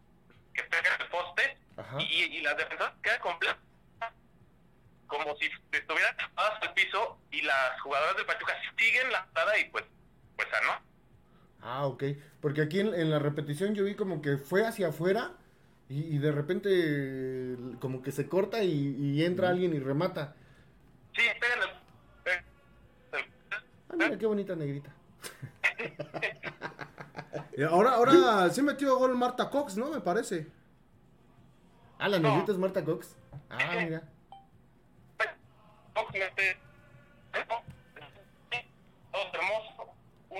que 0.53 0.63
pega 0.63 0.95
en 0.95 1.01
el 1.01 1.07
poste 1.09 1.57
y, 1.99 2.23
y 2.37 2.41
las 2.41 2.55
defensoras 2.57 2.93
quedan 3.01 3.19
completas 3.21 3.57
como 5.07 5.35
si 5.37 5.49
estuvieran 5.71 6.15
tapadas 6.17 6.61
al 6.61 6.73
piso 6.73 7.17
y 7.31 7.41
las 7.41 7.79
jugadoras 7.81 8.15
del 8.17 8.25
Pachuca 8.25 8.53
siguen 8.77 9.11
la 9.11 9.23
jugada 9.29 9.57
y 9.57 9.65
pues 9.69 9.83
pues 10.35 10.47
no 10.65 10.92
Ah, 11.63 11.85
ok. 11.87 12.03
Porque 12.41 12.61
aquí 12.61 12.79
en, 12.81 12.93
en 12.93 13.09
la 13.09 13.19
repetición 13.19 13.73
yo 13.73 13.85
vi 13.85 13.95
como 13.95 14.21
que 14.21 14.37
fue 14.37 14.65
hacia 14.67 14.89
afuera 14.89 15.31
y, 15.89 16.15
y 16.15 16.17
de 16.17 16.31
repente 16.31 17.55
como 17.79 18.01
que 18.01 18.11
se 18.11 18.27
corta 18.27 18.63
y, 18.63 18.95
y 18.99 19.23
entra 19.23 19.49
alguien 19.49 19.73
y 19.73 19.79
remata. 19.79 20.35
sí 21.15 21.21
el- 21.21 21.73
Ah, 23.89 23.95
mira 23.97 24.17
qué 24.17 24.25
bonita 24.25 24.55
negrita. 24.55 24.91
Ahora, 27.69 27.91
ahora 27.95 28.49
sí 28.49 28.61
metió 28.63 28.97
gol 28.97 29.15
Marta 29.15 29.49
Cox, 29.51 29.77
¿no? 29.77 29.89
Me 29.91 30.01
parece. 30.01 30.47
Ah, 31.99 32.09
la 32.09 32.17
No. 32.19 32.29
negrita 32.29 32.51
es 32.51 32.57
Marta 32.57 32.83
Cox. 32.83 33.15
Ah, 33.49 33.75
mira. 33.83 34.01
Dos 39.11 39.25
hermosos 39.33 39.69
un 39.71 39.72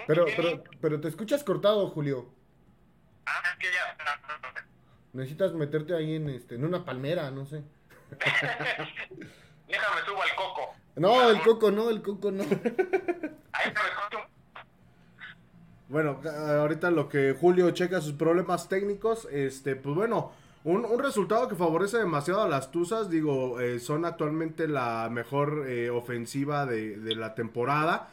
Pero, 0.08 0.26
Jenny- 0.28 0.36
pero, 0.36 0.64
pero 0.82 1.02
te 1.02 1.08
escuchas 1.08 1.44
cortado, 1.44 1.88
Julio. 1.90 2.28
ah 3.26 3.42
es 3.52 3.58
que 3.60 3.68
ya 3.74 3.98
Necesitas 5.14 5.54
meterte 5.54 5.94
ahí 5.96 6.16
en 6.16 6.30
este, 6.30 6.56
en 6.56 6.66
una 6.66 6.84
palmera, 6.86 7.30
no 7.32 7.46
sé. 7.46 7.62
Déjame 9.68 10.02
subo 10.06 10.22
al 10.22 10.36
coco. 10.36 10.74
No, 10.96 11.30
el 11.30 11.42
coco 11.42 11.72
no, 11.72 11.90
el 11.90 12.02
coco 12.02 12.32
no. 12.32 12.44
Ahí 12.44 12.50
se 12.50 12.60
me 12.60 13.90
escucha 13.90 14.18
un- 14.18 14.64
Bueno, 15.90 16.20
ahorita 16.60 16.92
lo 16.92 17.08
que 17.10 17.36
Julio 17.40 17.70
checa 17.72 18.02
sus 18.02 18.14
problemas 18.14 18.68
técnicos, 18.70 19.28
este, 19.32 19.76
pues 19.76 19.96
bueno, 19.96 20.32
un, 20.64 20.86
un 20.86 21.00
resultado 21.00 21.48
que 21.48 21.56
favorece 21.56 21.98
demasiado 21.98 22.42
a 22.42 22.48
las 22.48 22.72
Tuzas, 22.72 23.10
digo, 23.10 23.60
eh, 23.60 23.80
son 23.80 24.06
actualmente 24.06 24.68
la 24.68 25.10
mejor 25.12 25.66
eh, 25.68 25.90
ofensiva 25.90 26.66
de, 26.66 26.98
de 26.98 27.16
la 27.16 27.36
temporada 27.36 28.10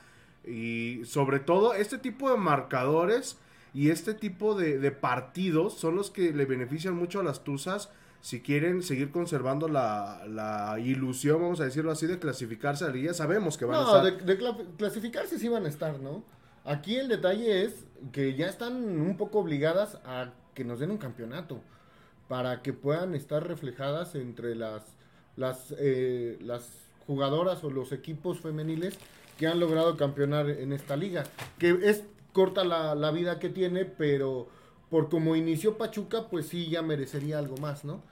y 0.47 1.02
sobre 1.04 1.40
todo 1.40 1.75
este 1.75 1.99
tipo 1.99 2.30
de 2.30 2.37
marcadores 2.38 3.38
y 3.75 3.90
este 3.90 4.14
tipo 4.14 4.54
de, 4.54 4.78
de 4.78 4.90
partidos 4.90 5.75
son 5.75 5.94
los 5.97 6.11
que 6.11 6.32
le 6.32 6.44
benefician 6.44 6.94
mucho 6.94 7.20
a 7.20 7.23
las 7.23 7.44
Tuzas 7.44 7.90
si 8.23 8.40
quieren 8.40 8.82
seguir 8.82 9.11
conservando 9.12 9.66
la, 9.68 10.25
la 10.28 10.78
ilusión, 10.78 11.40
vamos 11.40 11.61
a 11.61 11.64
decirlo 11.64 11.90
así, 11.90 12.06
de 12.06 12.18
clasificarse 12.18 12.85
a 12.85 12.88
la 12.88 12.94
liga. 12.94 13.14
Sabemos 13.14 13.56
que 13.56 13.64
van 13.64 13.78
a 13.78 13.82
No, 13.82 13.97
estar... 14.06 14.25
de, 14.26 14.35
de 14.35 14.38
cla- 14.40 14.76
clasificarse 14.76 15.38
sí 15.38 15.49
van 15.49 15.64
a 15.64 15.68
estar, 15.68 15.99
¿no? 16.00 16.23
Aquí 16.64 16.97
el 16.97 17.09
detalle 17.09 17.64
es 17.64 17.87
que 18.12 18.35
ya 18.35 18.47
están 18.49 18.75
un 19.00 19.16
poco 19.16 19.38
obligadas 19.38 19.99
a 20.04 20.32
que 20.54 20.64
nos 20.64 20.80
den 20.80 20.90
un 20.90 20.99
campeonato 20.99 21.62
para 22.28 22.61
que 22.62 22.73
puedan 22.75 23.14
estar 23.14 23.47
reflejadas 23.47 24.14
entre 24.14 24.54
las 24.54 24.82
las 25.37 25.75
eh, 25.78 26.37
las 26.42 26.68
jugadoras 27.06 27.64
o 27.64 27.70
los 27.70 27.92
equipos 27.92 28.40
femeniles 28.40 28.99
que 29.40 29.47
han 29.47 29.59
logrado 29.59 29.97
campeonar 29.97 30.50
en 30.50 30.75
esta 30.75 30.99
liga. 30.99 31.25
Que 31.59 31.70
es 31.82 32.04
corta 32.35 32.62
la, 32.62 32.94
la 32.94 33.11
vida 33.11 33.38
que 33.38 33.49
tiene, 33.49 33.87
pero 33.87 34.49
por 34.90 35.09
como 35.09 35.35
inició 35.35 35.78
Pachuca, 35.78 36.28
pues 36.28 36.49
sí 36.49 36.68
ya 36.68 36.82
merecería 36.82 37.38
algo 37.38 37.56
más, 37.56 37.82
¿no? 37.82 38.02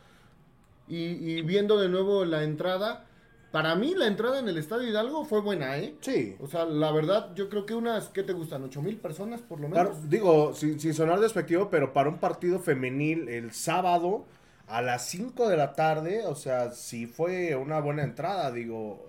Y, 0.88 0.96
y 0.96 1.42
viendo 1.42 1.78
de 1.78 1.90
nuevo 1.90 2.24
la 2.24 2.44
entrada, 2.44 3.04
para 3.52 3.74
mí 3.74 3.94
la 3.94 4.06
entrada 4.06 4.38
en 4.38 4.48
el 4.48 4.56
Estadio 4.56 4.88
Hidalgo 4.88 5.26
fue 5.26 5.42
buena, 5.42 5.76
¿eh? 5.76 5.96
Sí. 6.00 6.34
O 6.40 6.46
sea, 6.46 6.64
la 6.64 6.90
verdad, 6.92 7.34
yo 7.34 7.50
creo 7.50 7.66
que 7.66 7.74
unas, 7.74 8.08
¿qué 8.08 8.22
te 8.22 8.32
gustan? 8.32 8.64
¿Ocho 8.64 8.80
mil 8.80 8.96
personas 8.96 9.42
por 9.42 9.60
lo 9.60 9.68
menos? 9.68 9.86
Claro, 9.86 10.00
digo, 10.08 10.54
sin, 10.54 10.80
sin 10.80 10.94
sonar 10.94 11.20
despectivo, 11.20 11.68
pero 11.68 11.92
para 11.92 12.08
un 12.08 12.16
partido 12.16 12.58
femenil 12.58 13.28
el 13.28 13.52
sábado 13.52 14.24
a 14.68 14.82
las 14.82 15.06
5 15.08 15.48
de 15.48 15.56
la 15.56 15.74
tarde, 15.74 16.24
o 16.26 16.34
sea, 16.34 16.70
sí 16.72 17.06
fue 17.06 17.54
una 17.56 17.80
buena 17.80 18.02
entrada, 18.04 18.52
digo, 18.52 19.06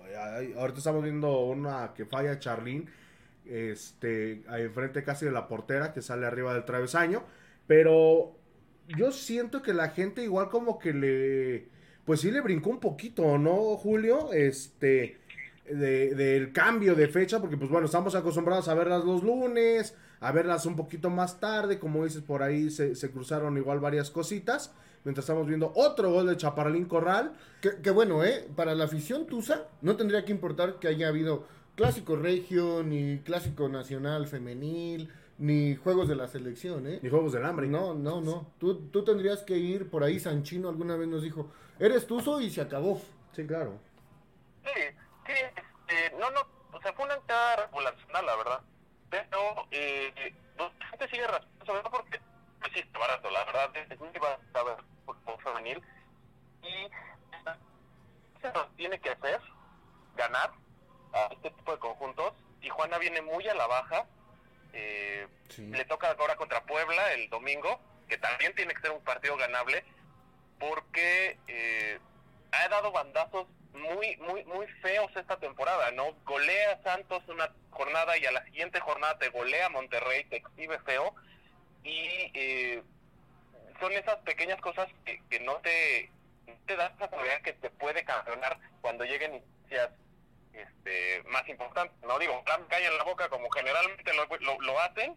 ahorita 0.56 0.78
estamos 0.78 1.02
viendo 1.02 1.40
una 1.46 1.92
que 1.94 2.06
falla 2.06 2.38
Charlín, 2.38 2.88
este, 3.46 4.42
ahí 4.48 4.62
enfrente 4.62 5.02
casi 5.02 5.26
de 5.26 5.32
la 5.32 5.48
portera 5.48 5.92
que 5.92 6.02
sale 6.02 6.26
arriba 6.26 6.54
del 6.54 6.64
travesaño, 6.64 7.24
pero 7.66 8.36
yo 8.96 9.12
siento 9.12 9.62
que 9.62 9.74
la 9.74 9.90
gente 9.90 10.22
igual 10.22 10.48
como 10.48 10.78
que 10.78 10.92
le, 10.94 11.68
pues 12.04 12.20
sí 12.20 12.30
le 12.30 12.40
brincó 12.40 12.70
un 12.70 12.80
poquito, 12.80 13.38
¿no, 13.38 13.76
Julio? 13.76 14.32
Este, 14.32 15.18
de- 15.66 16.14
del 16.14 16.52
cambio 16.52 16.94
de 16.94 17.08
fecha, 17.08 17.40
porque 17.40 17.56
pues 17.56 17.70
bueno, 17.70 17.86
estamos 17.86 18.14
acostumbrados 18.14 18.68
a 18.68 18.74
verlas 18.74 19.04
los 19.04 19.22
lunes, 19.22 19.94
a 20.20 20.32
verlas 20.32 20.66
un 20.66 20.76
poquito 20.76 21.10
más 21.10 21.40
tarde, 21.40 21.78
como 21.78 22.04
dices, 22.04 22.22
por 22.22 22.42
ahí 22.42 22.70
se, 22.70 22.94
se 22.94 23.10
cruzaron 23.10 23.56
igual 23.56 23.80
varias 23.80 24.10
cositas, 24.10 24.72
mientras 25.04 25.24
estamos 25.24 25.46
viendo 25.46 25.72
otro 25.74 26.10
gol 26.10 26.26
de 26.26 26.36
Chaparralín 26.36 26.86
Corral. 26.86 27.32
Que, 27.60 27.80
que 27.82 27.90
bueno, 27.90 28.24
¿eh? 28.24 28.48
Para 28.56 28.74
la 28.74 28.84
afición 28.84 29.26
Tusa 29.26 29.68
no 29.82 29.96
tendría 29.96 30.24
que 30.24 30.32
importar 30.32 30.78
que 30.78 30.88
haya 30.88 31.08
habido 31.08 31.46
clásico 31.76 32.16
regio, 32.16 32.82
ni 32.82 33.18
clásico 33.20 33.68
nacional 33.68 34.26
femenil, 34.26 35.12
ni 35.38 35.74
juegos 35.74 36.08
de 36.08 36.16
la 36.16 36.28
selección, 36.28 36.86
¿eh? 36.86 37.00
Ni 37.02 37.08
Juegos 37.08 37.32
del 37.32 37.46
Hambre. 37.46 37.66
No, 37.66 37.94
no, 37.94 38.20
no. 38.20 38.52
Tú, 38.58 38.88
tú 38.90 39.04
tendrías 39.04 39.42
que 39.42 39.56
ir 39.56 39.88
por 39.88 40.04
ahí, 40.04 40.20
Sanchino 40.20 40.68
alguna 40.68 40.96
vez 40.96 41.08
nos 41.08 41.22
dijo, 41.22 41.50
eres 41.78 42.06
Tuzo 42.06 42.40
y 42.40 42.50
se 42.50 42.60
acabó. 42.60 43.00
Sí, 43.32 43.46
claro. 43.46 43.78
Sí, 44.64 44.80
sí, 45.26 45.32
este, 45.32 46.16
no, 46.18 46.30
no, 46.30 46.40
o 46.72 46.80
sea, 46.82 46.92
fue 46.92 47.06
una 47.06 47.14
entrada 47.14 47.56
regulacional, 47.56 48.26
la 48.26 48.36
verdad. 48.36 48.60
Pero, 49.08 49.66
eh, 49.70 50.12
pues, 50.56 50.70
la 50.78 50.86
gente 50.86 51.08
sigue 51.08 51.24
sobre 51.64 51.80
todo 51.80 51.90
porque, 51.90 52.20
sí, 52.72 52.80
está 52.80 52.98
barato, 52.98 53.30
la 53.30 53.44
verdad, 53.44 53.76
es 53.76 53.98
muy 53.98 54.10
barato 54.18 54.78
fútbol 55.06 55.42
femenil. 55.42 55.82
Y 56.62 56.88
se 58.40 58.52
nos 58.52 58.74
tiene 58.76 58.98
que 59.00 59.10
hacer 59.10 59.40
ganar 60.16 60.50
a 61.12 61.28
este 61.32 61.50
tipo 61.50 61.72
de 61.72 61.78
conjuntos. 61.78 62.32
Tijuana 62.60 62.98
viene 62.98 63.22
muy 63.22 63.46
a 63.48 63.54
la 63.54 63.66
baja. 63.66 64.06
Eh, 64.72 65.26
Sí. 65.50 65.66
Le 65.66 65.84
toca 65.84 66.10
ahora 66.12 66.36
contra 66.36 66.62
Puebla 66.62 67.12
el 67.14 67.28
domingo, 67.28 67.80
que 68.08 68.16
también 68.18 68.54
tiene 68.54 68.72
que 68.72 68.82
ser 68.82 68.92
un 68.92 69.02
partido 69.02 69.36
ganable, 69.36 69.84
porque 70.60 71.38
eh, 71.48 71.98
ha 72.52 72.68
dado 72.68 72.92
bandazos 72.92 73.48
muy, 73.72 74.16
muy, 74.18 74.44
muy 74.44 74.66
feos 74.80 75.10
esta 75.16 75.36
temporada, 75.38 75.90
¿no? 75.90 76.12
Golea 76.24 76.80
Santos 76.82 77.22
una 77.28 77.52
jornada 77.70 78.16
y 78.16 78.26
a 78.26 78.32
la 78.32 78.44
siguiente 78.44 78.78
jornada 78.80 79.18
te 79.18 79.28
golea 79.30 79.68
Monterrey, 79.70 80.24
te 80.24 80.36
exhibe 80.36 80.78
feo, 80.80 81.14
y 81.84 82.30
eh, 82.34 82.82
son 83.80 83.92
esas 83.92 84.16
pequeñas 84.18 84.60
cosas 84.60 84.88
que, 85.04 85.22
que 85.30 85.40
no 85.40 85.56
te, 85.56 86.10
te 86.66 86.76
das 86.76 86.92
la 86.98 87.08
seguridad 87.08 87.42
que 87.42 87.52
te 87.54 87.70
puede 87.70 88.04
campeonar 88.04 88.58
cuando 88.80 89.04
lleguen 89.04 89.34
instancias 89.34 89.90
este, 90.52 91.22
más 91.30 91.48
importantes. 91.48 91.96
No 92.06 92.18
digo, 92.18 92.42
en 92.70 92.98
la 92.98 93.04
boca 93.04 93.28
como 93.28 93.48
generalmente 93.50 94.12
lo, 94.14 94.26
lo, 94.38 94.60
lo 94.60 94.80
hacen, 94.80 95.16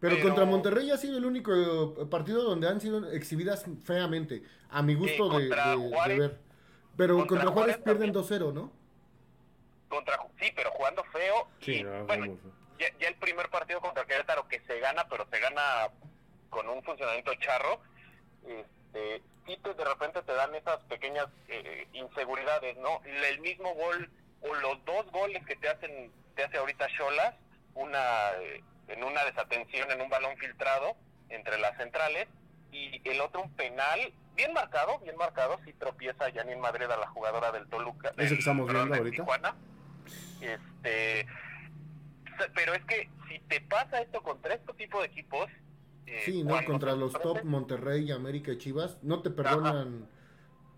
Pero, 0.00 0.16
Pero- 0.16 0.22
contra 0.22 0.44
Monterrey 0.44 0.90
ha 0.90 0.96
sido 0.96 1.18
el 1.18 1.24
único 1.24 1.52
eh, 1.54 2.06
partido 2.10 2.42
donde 2.42 2.68
han 2.68 2.80
sido 2.80 3.10
exhibidas 3.12 3.64
feamente, 3.84 4.42
a 4.70 4.82
mi 4.82 4.94
gusto 4.94 5.28
de, 5.38 5.48
ver. 5.48 6.38
Pero 6.96 7.16
contra 7.18 7.44
contra, 7.44 7.50
Juárez, 7.52 7.76
Juárez 7.76 7.76
pierden 7.78 8.12
también. 8.12 8.40
2-0, 8.42 8.52
¿no? 8.52 8.72
contra 9.88 10.18
sí, 10.38 10.52
pero 10.54 10.70
jugando 10.70 11.02
feo. 11.04 11.48
Sí, 11.60 11.76
y, 11.76 11.82
no, 11.82 12.04
bueno, 12.06 12.38
ya, 12.78 12.86
ya 12.98 13.08
el 13.08 13.14
primer 13.16 13.48
partido 13.48 13.80
contra 13.80 14.04
que 14.04 14.14
gana, 14.88 15.08
pero 15.08 15.26
se 15.30 15.38
gana 15.38 15.88
con 16.50 16.68
un 16.68 16.82
funcionamiento 16.82 17.34
charro. 17.36 17.80
Este, 18.46 19.22
y 19.46 19.56
te- 19.58 19.74
de 19.74 19.84
repente 19.84 20.22
te 20.22 20.32
dan 20.34 20.54
esas 20.54 20.78
pequeñas 20.84 21.26
eh, 21.48 21.86
inseguridades, 21.92 22.76
¿no? 22.78 23.00
El 23.04 23.40
mismo 23.40 23.74
gol 23.74 24.10
o 24.42 24.54
los 24.54 24.84
dos 24.84 25.10
goles 25.10 25.44
que 25.46 25.56
te 25.56 25.68
hacen 25.68 26.12
te 26.34 26.44
hace 26.44 26.56
ahorita 26.58 26.86
Cholas, 26.96 27.34
una 27.74 28.30
eh, 28.40 28.62
en 28.88 29.02
una 29.04 29.24
desatención 29.24 29.90
en 29.90 30.00
un 30.00 30.08
balón 30.08 30.36
filtrado 30.38 30.96
entre 31.28 31.58
las 31.58 31.76
centrales 31.76 32.28
y 32.72 33.00
el 33.08 33.20
otro 33.20 33.42
un 33.42 33.52
penal 33.54 34.12
bien 34.36 34.52
marcado, 34.52 34.98
bien 35.00 35.16
marcado, 35.16 35.58
si 35.64 35.72
tropieza 35.74 36.30
Janine 36.32 36.56
Madrid 36.60 36.84
a 36.90 36.96
la 36.96 37.08
jugadora 37.08 37.50
del 37.50 37.66
Toluca. 37.68 38.12
Que 38.12 38.22
del- 38.24 38.38
estamos 38.38 38.72
viendo 38.72 38.94
ahorita. 38.94 39.16
Tijuana. 39.16 39.54
Este, 40.40 41.26
pero 42.54 42.74
es 42.74 42.84
que 42.84 43.08
si 43.28 43.38
te 43.40 43.60
pasa 43.60 44.00
esto 44.00 44.22
contra 44.22 44.54
este 44.54 44.72
tipo 44.74 45.00
de 45.00 45.06
equipos, 45.06 45.48
eh, 46.06 46.22
Sí, 46.24 46.42
¿no? 46.42 46.58
Contra 46.64 46.94
los 46.96 47.12
top 47.12 47.42
Monterrey, 47.44 48.10
América 48.10 48.52
y 48.52 48.58
Chivas, 48.58 48.98
no 49.02 49.20
te 49.22 49.30
perdonan. 49.30 50.08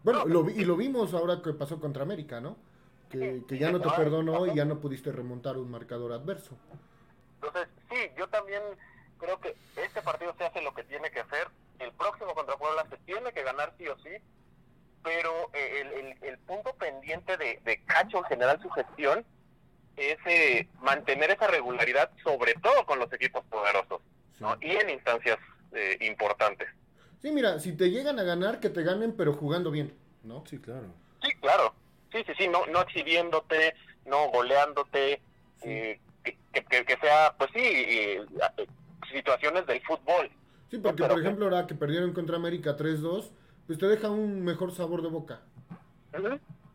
Bueno, 0.03 0.25
lo 0.27 0.43
vi- 0.45 0.55
y 0.61 0.65
lo 0.65 0.77
vimos 0.77 1.15
ahora 1.15 1.41
que 1.43 1.53
pasó 1.53 1.79
contra 1.79 2.03
América, 2.03 2.41
¿no? 2.41 2.57
Que, 3.11 3.43
que 3.49 3.59
ya 3.59 3.71
no 3.73 3.81
te 3.81 3.91
perdonó 3.91 4.47
y 4.47 4.55
ya 4.55 4.65
no 4.65 4.81
pudiste 4.81 5.13
remontar 5.13 5.57
un 5.59 5.71
marcador 5.71 6.13
adverso. 6.13 6.57
Entonces, 7.37 7.69
sí, 7.91 7.97
yo 8.17 8.29
también 8.29 8.63
creo 9.19 9.41
que 9.41 9.57
este 9.77 10.01
partido 10.03 10.35
se 10.39 10.45
hace 10.45 10.63
lo 10.63 10.73
que 10.75 10.85
tiene 10.85 11.11
que 11.11 11.21
hacer. 11.21 11.49
El 11.79 11.93
próximo 11.93 12.35
contra 12.35 12.57
Puebla 12.57 12.87
se 12.91 12.97
tiene 12.99 13.33
que 13.33 13.43
ganar 13.43 13.73
sí 13.79 13.87
o 13.89 13.97
sí. 13.99 14.11
Pero 15.03 15.31
eh, 15.55 15.81
el, 15.81 15.93
el- 16.07 16.25
el 16.25 16.39
punto 16.39 16.75
pendiente 16.75 17.37
de, 17.37 17.61
de 17.65 17.83
Cacho 17.85 18.19
en 18.19 18.25
general, 18.25 18.61
su 18.63 18.69
gestión, 18.71 19.25
es 19.97 20.19
eh, 20.27 20.69
mantener 20.81 21.31
esa 21.31 21.47
regularidad, 21.47 22.11
sobre 22.23 22.55
todo 22.55 22.85
con 22.87 22.99
los 22.99 23.13
equipos 23.13 23.45
poderosos 23.47 24.01
¿no? 24.39 24.57
y 24.61 24.71
en 24.71 24.91
instancias 24.91 25.39
eh, 25.73 25.99
importantes. 26.01 26.69
Sí, 27.23 27.31
mira, 27.33 27.59
si 27.59 27.77
te 27.77 27.91
llegan 27.91 28.19
a 28.19 28.23
ganar, 28.23 28.61
que 28.61 28.71
te 28.71 28.83
ganen, 28.83 29.15
pero 29.15 29.35
jugando 29.35 29.71
bien, 29.71 29.93
¿no? 30.23 30.43
Sí, 30.47 30.59
claro. 30.59 30.87
Sí, 31.23 31.33
claro. 31.41 31.75
Sí, 32.13 32.25
sí, 32.27 32.33
sí, 32.39 32.49
no, 32.49 32.67
no 32.67 32.81
exhibiéndote, 32.81 33.75
no 34.07 34.29
goleándote, 34.31 35.21
eh, 35.63 36.01
que, 36.25 36.37
que- 36.65 36.85
que- 36.85 36.97
sea, 36.97 37.35
pues 37.39 37.51
sí, 37.55 38.17
situaciones 39.13 39.67
del 39.67 39.81
fútbol. 39.83 40.31
Sí, 40.71 40.79
porque 40.79 41.03
Pero 41.03 41.15
por 41.15 41.21
ejemplo 41.23 41.45
ahora 41.47 41.67
que 41.67 41.75
perdieron 41.75 42.13
contra 42.13 42.37
América 42.37 42.77
3-2, 42.77 43.31
pues 43.67 43.79
te 43.79 43.87
deja 43.87 44.11
un 44.11 44.43
mejor 44.45 44.73
sabor 44.73 45.03
de 45.03 45.09
boca. 45.09 45.41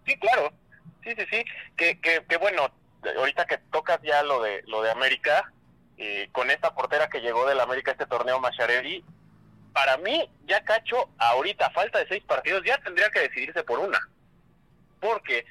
Sí, 0.05 0.17
claro. 0.19 0.51
Sí, 1.03 1.11
sí, 1.17 1.23
sí. 1.31 1.43
Que, 1.75 1.99
que, 1.99 2.23
que 2.27 2.37
bueno, 2.37 2.69
ahorita 3.17 3.45
que 3.45 3.57
tocas 3.71 3.99
ya 4.01 4.23
lo 4.23 4.41
de 4.41 4.63
lo 4.67 4.81
de 4.81 4.91
América, 4.91 5.51
eh, 5.97 6.29
con 6.31 6.51
esta 6.51 6.73
portera 6.73 7.09
que 7.09 7.21
llegó 7.21 7.45
del 7.47 7.59
América 7.59 7.91
este 7.91 8.05
torneo 8.05 8.39
Macharelli, 8.39 9.03
para 9.73 9.97
mí, 9.97 10.29
ya 10.45 10.63
Cacho, 10.63 11.09
ahorita, 11.17 11.69
falta 11.71 11.99
de 11.99 12.07
seis 12.07 12.23
partidos, 12.23 12.63
ya 12.65 12.77
tendría 12.77 13.09
que 13.09 13.19
decidirse 13.19 13.63
por 13.63 13.79
una. 13.79 13.99
Porque 15.01 15.45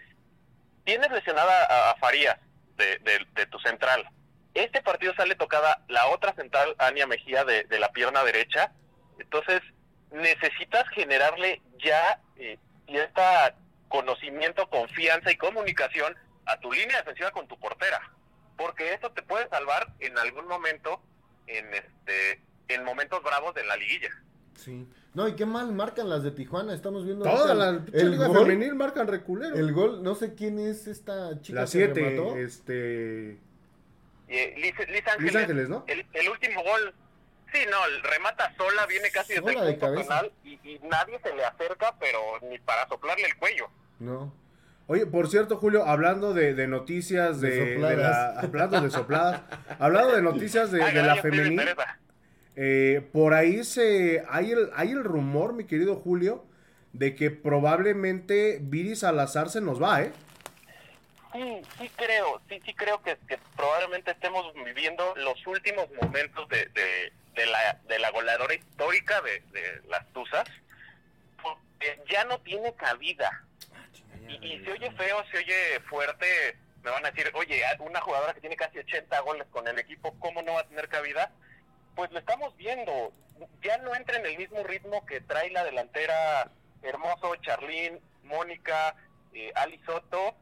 tienes 0.84 1.10
lesionada 1.10 1.90
a, 1.90 1.96
Farías 1.96 2.38
de, 2.76 3.46
tu 3.50 3.58
central. 3.58 4.08
Este 4.54 4.80
partido 4.82 5.14
sale 5.14 5.34
tocada 5.34 5.84
la 5.88 6.06
otra 6.06 6.34
central, 6.34 6.74
Ania 6.78 7.06
Mejía, 7.06 7.44
de, 7.44 7.64
de 7.64 7.78
la 7.78 7.92
pierna 7.92 8.24
derecha. 8.24 8.72
Entonces, 9.18 9.60
necesitas 10.10 10.88
generarle 10.90 11.60
ya 11.78 12.18
eh, 12.36 12.58
cierta 12.86 13.54
conocimiento, 13.88 14.68
confianza 14.70 15.30
y 15.30 15.36
comunicación 15.36 16.16
a 16.46 16.58
tu 16.60 16.72
línea 16.72 16.98
defensiva 16.98 17.30
con 17.30 17.46
tu 17.48 17.58
portera. 17.58 18.00
Porque 18.56 18.94
eso 18.94 19.10
te 19.12 19.22
puede 19.22 19.48
salvar 19.48 19.92
en 20.00 20.16
algún 20.18 20.46
momento, 20.46 21.00
en 21.46 21.72
este 21.74 22.40
en 22.68 22.84
momentos 22.84 23.22
bravos 23.22 23.54
de 23.54 23.64
la 23.64 23.76
liguilla. 23.76 24.10
Sí. 24.56 24.86
No, 25.14 25.28
y 25.28 25.34
qué 25.36 25.44
mal 25.46 25.72
marcan 25.72 26.08
las 26.08 26.22
de 26.22 26.30
Tijuana. 26.30 26.74
Estamos 26.74 27.04
viendo 27.04 27.24
Toda 27.24 27.54
la 27.54 27.68
el, 27.92 28.10
liga 28.12 28.26
gol, 28.28 28.38
femenil 28.38 28.74
marcan 28.74 29.06
reculero. 29.06 29.54
el 29.54 29.72
gol, 29.72 30.02
no 30.02 30.14
sé 30.14 30.34
quién 30.34 30.58
es 30.58 30.86
esta 30.86 31.40
chica 31.42 31.60
La 31.60 31.64
que 31.66 31.70
7, 31.72 31.92
remató. 31.94 32.36
este. 32.36 33.38
Eh, 34.28 34.54
Liz, 34.56 34.74
Liz 34.88 35.06
Ángeles, 35.06 35.32
Liz 35.34 35.36
Ángeles, 35.36 35.68
¿no? 35.68 35.84
El, 35.86 36.06
el 36.12 36.28
último 36.30 36.62
gol, 36.62 36.94
sí, 37.52 37.60
no, 37.70 37.84
el 37.86 38.02
remata 38.02 38.54
sola, 38.56 38.86
viene 38.86 39.10
casi 39.10 39.34
desde 39.34 39.52
Sola 39.52 39.60
el 39.66 39.74
de 39.74 39.78
cabeza. 39.78 40.08
penal 40.20 40.32
y, 40.44 40.52
y 40.68 40.78
nadie 40.84 41.20
se 41.22 41.34
le 41.34 41.44
acerca, 41.44 41.94
pero 42.00 42.18
ni 42.48 42.58
para 42.60 42.88
soplarle 42.88 43.26
el 43.26 43.36
cuello. 43.36 43.68
No. 43.98 44.32
Oye, 44.86 45.06
por 45.06 45.28
cierto, 45.28 45.56
Julio, 45.56 45.86
hablando 45.86 46.34
de, 46.34 46.54
de 46.54 46.66
noticias 46.68 47.40
de, 47.40 47.50
De 47.50 47.64
de 47.78 47.96
la, 47.96 48.38
hablando 48.40 48.80
de 48.82 48.90
sopladas, 48.90 49.40
hablando 49.78 50.14
de 50.14 50.20
noticias 50.22 50.70
de, 50.70 50.78
la 50.80 51.16
interesa. 51.16 51.98
eh, 52.56 53.08
por 53.12 53.32
ahí 53.32 53.64
se 53.64 54.24
hay 54.28 54.52
el, 54.52 54.70
hay 54.74 54.90
el 54.90 55.02
rumor, 55.02 55.54
mi 55.54 55.64
querido 55.64 55.96
Julio, 55.96 56.44
de 56.92 57.14
que 57.14 57.30
probablemente 57.30 58.58
Viri 58.60 58.94
Salazar 58.94 59.48
se 59.48 59.60
nos 59.62 59.82
va, 59.82 60.02
¿eh? 60.02 60.12
Sí, 61.32 61.62
sí 61.80 61.90
creo, 61.96 62.40
sí, 62.48 62.60
sí 62.64 62.74
creo 62.74 63.02
que, 63.02 63.16
que 63.26 63.38
probablemente 63.56 64.12
estemos 64.12 64.52
viviendo 64.64 65.14
los 65.16 65.44
últimos 65.46 65.88
momentos 66.00 66.48
de, 66.48 66.66
de, 66.66 67.12
de 67.34 67.46
la, 67.46 67.80
de 67.88 67.98
la 67.98 68.10
goleadora 68.10 68.54
histórica 68.54 69.20
de, 69.22 69.40
de 69.58 69.80
las 69.88 70.06
Tuzas, 70.12 70.44
porque 71.42 71.98
ya 72.08 72.24
no 72.26 72.38
tiene 72.40 72.72
cabida. 72.74 73.42
Y, 74.28 74.46
y 74.46 74.64
se 74.64 74.72
oye 74.72 74.90
feo, 74.92 75.24
se 75.30 75.38
oye 75.38 75.80
fuerte, 75.88 76.56
me 76.82 76.90
van 76.90 77.04
a 77.04 77.10
decir, 77.10 77.30
oye, 77.34 77.62
una 77.80 78.00
jugadora 78.00 78.34
que 78.34 78.40
tiene 78.40 78.56
casi 78.56 78.78
80 78.78 79.20
goles 79.20 79.46
con 79.50 79.66
el 79.68 79.78
equipo, 79.78 80.14
¿cómo 80.18 80.42
no 80.42 80.54
va 80.54 80.60
a 80.60 80.68
tener 80.68 80.88
cabida? 80.88 81.32
Pues 81.94 82.10
lo 82.12 82.18
estamos 82.18 82.56
viendo, 82.56 83.12
ya 83.62 83.78
no 83.78 83.94
entra 83.94 84.18
en 84.18 84.26
el 84.26 84.36
mismo 84.36 84.62
ritmo 84.64 85.04
que 85.06 85.20
trae 85.20 85.50
la 85.50 85.64
delantera 85.64 86.50
Hermoso, 86.82 87.36
Charlín, 87.36 88.00
Mónica, 88.24 88.96
eh, 89.32 89.52
Ali 89.54 89.80
Soto, 89.86 90.34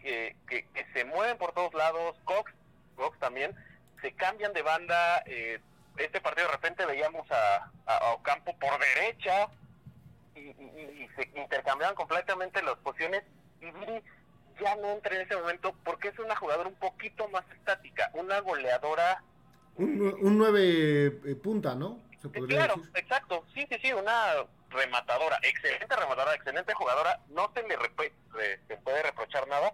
que, 0.00 0.36
que, 0.48 0.66
que 0.68 0.86
se 0.92 1.04
mueven 1.04 1.38
por 1.38 1.52
todos 1.52 1.72
lados, 1.74 2.16
Cox, 2.24 2.52
Cox 2.96 3.18
también, 3.18 3.54
se 4.02 4.12
cambian 4.12 4.52
de 4.52 4.62
banda, 4.62 5.22
eh, 5.26 5.60
este 5.96 6.20
partido 6.20 6.46
de 6.46 6.52
repente 6.52 6.86
veíamos 6.86 7.30
a, 7.30 7.70
a, 7.86 7.96
a 7.96 8.12
Ocampo 8.12 8.56
por 8.58 8.78
derecha, 8.78 9.48
y, 10.38 10.50
y- 10.62 11.02
y 11.04 11.08
se 11.16 11.28
intercambiaban 11.40 11.94
completamente 11.96 12.62
las 12.62 12.76
posiciones 12.78 13.22
y 13.60 13.70
Viri 13.70 14.02
ya 14.60 14.74
no 14.76 14.90
entra 14.92 15.14
en 15.16 15.22
ese 15.22 15.36
momento 15.36 15.74
porque 15.84 16.08
es 16.08 16.18
una 16.18 16.34
jugadora 16.36 16.68
un 16.68 16.74
poquito 16.76 17.28
más 17.28 17.44
estática, 17.52 18.10
una 18.14 18.40
goleadora 18.40 19.22
Un, 19.76 20.00
un 20.20 20.38
nueve 20.38 21.20
eh, 21.24 21.34
punta, 21.36 21.74
¿no? 21.76 22.00
Se 22.20 22.28
podría 22.28 22.56
Claro, 22.58 22.76
decir. 22.76 22.90
exacto. 22.96 23.44
Sí, 23.54 23.64
sí, 23.70 23.76
sí, 23.80 23.92
una 23.92 24.34
rematadora, 24.70 25.38
excelente 25.42 25.94
rematadora, 25.94 26.34
excelente 26.34 26.74
jugadora. 26.74 27.20
No 27.28 27.50
se 27.54 27.62
le 27.62 27.78
repre- 27.78 28.12
re- 28.32 28.58
se 28.66 28.76
puede 28.78 29.02
reprochar 29.04 29.46
nada, 29.46 29.72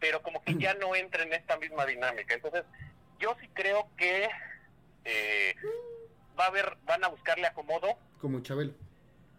pero 0.00 0.20
como 0.22 0.42
que 0.42 0.56
ya 0.56 0.74
no 0.74 0.96
entra 0.96 1.22
en 1.22 1.32
esta 1.32 1.56
misma 1.58 1.86
dinámica. 1.86 2.34
Entonces, 2.34 2.64
yo 3.20 3.36
sí 3.40 3.48
creo 3.54 3.88
que 3.96 4.28
eh, 5.04 5.54
va 6.38 6.44
a 6.46 6.48
haber, 6.48 6.76
van 6.84 7.04
a 7.04 7.08
buscarle 7.08 7.46
acomodo, 7.46 7.96
Como 8.20 8.40
Chabelo. 8.40 8.72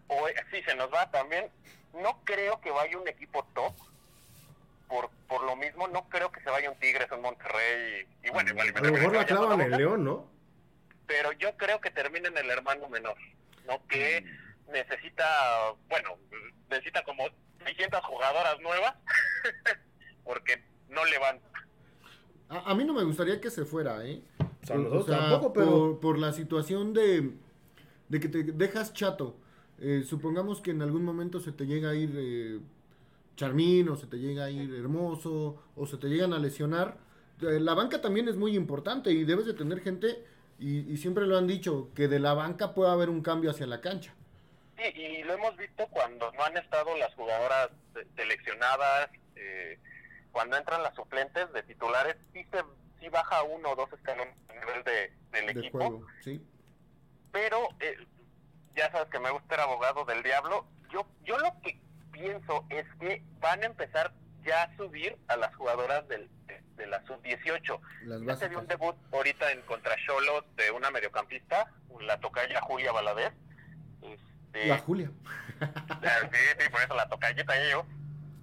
O 0.08 0.26
sí 0.50 0.62
se 0.62 0.74
nos 0.74 0.92
va 0.92 1.10
también. 1.10 1.46
No 1.94 2.20
creo 2.24 2.60
que 2.60 2.70
vaya 2.70 2.98
un 2.98 3.08
equipo 3.08 3.46
top. 3.54 3.74
Por, 4.88 5.10
por 5.28 5.44
lo 5.44 5.54
mismo, 5.54 5.86
no 5.88 6.08
creo 6.08 6.32
que 6.32 6.40
se 6.40 6.48
vaya 6.48 6.70
un 6.70 6.78
Tigres, 6.78 7.10
un 7.12 7.20
Monterrey. 7.20 8.06
Y, 8.22 8.28
y 8.28 8.30
bueno, 8.30 8.50
igual 8.50 8.72
A 8.74 8.80
lo 8.80 8.92
mejor 8.92 9.14
la 9.14 9.26
clavan 9.26 9.60
en 9.60 9.70
León, 9.72 10.04
¿no? 10.04 10.26
pero 11.06 11.32
yo 11.32 11.56
creo 11.56 11.80
que 11.80 11.90
termina 11.90 12.28
en 12.28 12.36
el 12.36 12.50
hermano 12.50 12.86
menor, 12.88 13.16
¿no? 13.66 13.80
Que 13.88 14.20
Mm. 14.66 14.72
necesita, 14.72 15.72
bueno, 15.88 16.10
necesita 16.68 17.02
como 17.02 17.24
600 17.64 18.04
jugadoras 18.04 18.60
nuevas, 18.60 18.94
porque 20.24 20.62
no 20.90 21.04
le 21.06 21.18
van. 21.18 21.40
A, 22.50 22.70
a 22.70 22.74
mí 22.74 22.84
no 22.84 22.92
me 22.92 23.04
gustaría 23.04 23.40
que 23.40 23.50
se 23.50 23.64
fuera, 23.64 24.04
¿eh? 24.04 24.20
O 24.70 25.02
sea, 25.02 25.18
tampoco, 25.18 25.52
pero- 25.54 25.66
Por, 25.70 26.00
por 26.00 26.18
la 26.18 26.32
situación 26.34 26.92
de, 26.92 27.30
de 28.08 28.20
que 28.20 28.28
te 28.28 28.42
dejas 28.42 28.92
chato. 28.92 29.34
Eh, 29.80 30.02
supongamos 30.06 30.60
que 30.60 30.72
en 30.72 30.82
algún 30.82 31.04
momento 31.04 31.40
se 31.40 31.52
te 31.52 31.64
llega 31.66 31.90
a 31.90 31.94
ir 31.94 32.12
eh, 32.16 32.58
Charmín, 33.36 33.88
o 33.88 33.96
se 33.96 34.06
te 34.06 34.18
llega 34.18 34.44
a 34.46 34.50
ir 34.50 34.74
Hermoso, 34.74 35.62
o 35.76 35.86
se 35.86 35.96
te 35.96 36.08
llegan 36.08 36.32
a 36.32 36.38
lesionar. 36.38 36.98
Eh, 37.40 37.60
la 37.60 37.74
banca 37.74 38.00
también 38.00 38.28
es 38.28 38.36
muy 38.36 38.56
importante 38.56 39.10
y 39.12 39.24
debes 39.24 39.46
de 39.46 39.54
tener 39.54 39.80
gente, 39.80 40.24
y, 40.58 40.92
y 40.92 40.96
siempre 40.96 41.26
lo 41.26 41.38
han 41.38 41.46
dicho, 41.46 41.90
que 41.94 42.08
de 42.08 42.18
la 42.18 42.34
banca 42.34 42.74
puede 42.74 42.90
haber 42.90 43.08
un 43.10 43.22
cambio 43.22 43.50
hacia 43.50 43.66
la 43.66 43.80
cancha. 43.80 44.12
Sí, 44.76 44.82
y 45.00 45.22
lo 45.24 45.34
hemos 45.34 45.56
visto 45.56 45.86
cuando 45.90 46.30
no 46.32 46.42
han 46.44 46.56
estado 46.56 46.96
las 46.96 47.14
jugadoras 47.14 47.70
se- 47.94 48.06
seleccionadas, 48.16 49.10
eh, 49.36 49.78
cuando 50.32 50.56
entran 50.56 50.82
las 50.82 50.94
suplentes 50.94 51.52
de 51.52 51.62
titulares, 51.62 52.16
sí, 52.32 52.44
se, 52.50 52.62
sí 53.00 53.08
baja 53.08 53.42
uno 53.44 53.70
o 53.70 53.76
dos 53.76 53.92
escalones 53.92 54.34
a 54.48 54.54
nivel 54.54 54.82
de, 54.84 55.12
del 55.32 55.46
de 55.54 55.60
equipo. 55.60 55.78
juego, 55.78 56.06
¿sí? 56.22 56.40
pero 57.32 57.68
eh, 57.80 57.96
ya 58.78 58.90
sabes 58.92 59.08
que 59.10 59.18
me 59.18 59.30
gusta 59.30 59.56
ser 59.56 59.60
abogado 59.60 60.04
del 60.04 60.22
diablo. 60.22 60.64
Yo, 60.92 61.06
yo 61.24 61.36
lo 61.38 61.52
que 61.62 61.80
pienso 62.12 62.64
es 62.70 62.86
que 63.00 63.22
van 63.40 63.62
a 63.62 63.66
empezar 63.66 64.12
ya 64.44 64.62
a 64.62 64.76
subir 64.76 65.18
a 65.26 65.36
las 65.36 65.54
jugadoras 65.56 66.06
del, 66.08 66.30
de, 66.46 66.62
de 66.76 66.86
la 66.86 67.04
sub-18. 67.04 67.80
Las 68.04 68.22
Ya 68.22 68.36
se 68.36 68.48
dio 68.48 68.60
un 68.60 68.66
debut 68.68 68.96
ahorita 69.12 69.50
en 69.50 69.62
contra 69.62 69.96
Cholos 70.06 70.44
de 70.56 70.70
una 70.70 70.90
mediocampista, 70.90 71.70
la 72.00 72.20
tocaya 72.20 72.60
Julia 72.60 72.92
Valadez. 72.92 73.32
Este, 74.02 74.66
La 74.66 74.78
Julia. 74.78 75.10
Ah, 75.60 76.20
Sí, 76.30 76.38
sí, 76.60 76.68
por 76.70 76.80
eso 76.80 76.94
la 76.94 77.08
tocallita 77.08 77.52
ya 77.56 77.70
yo. 77.72 77.84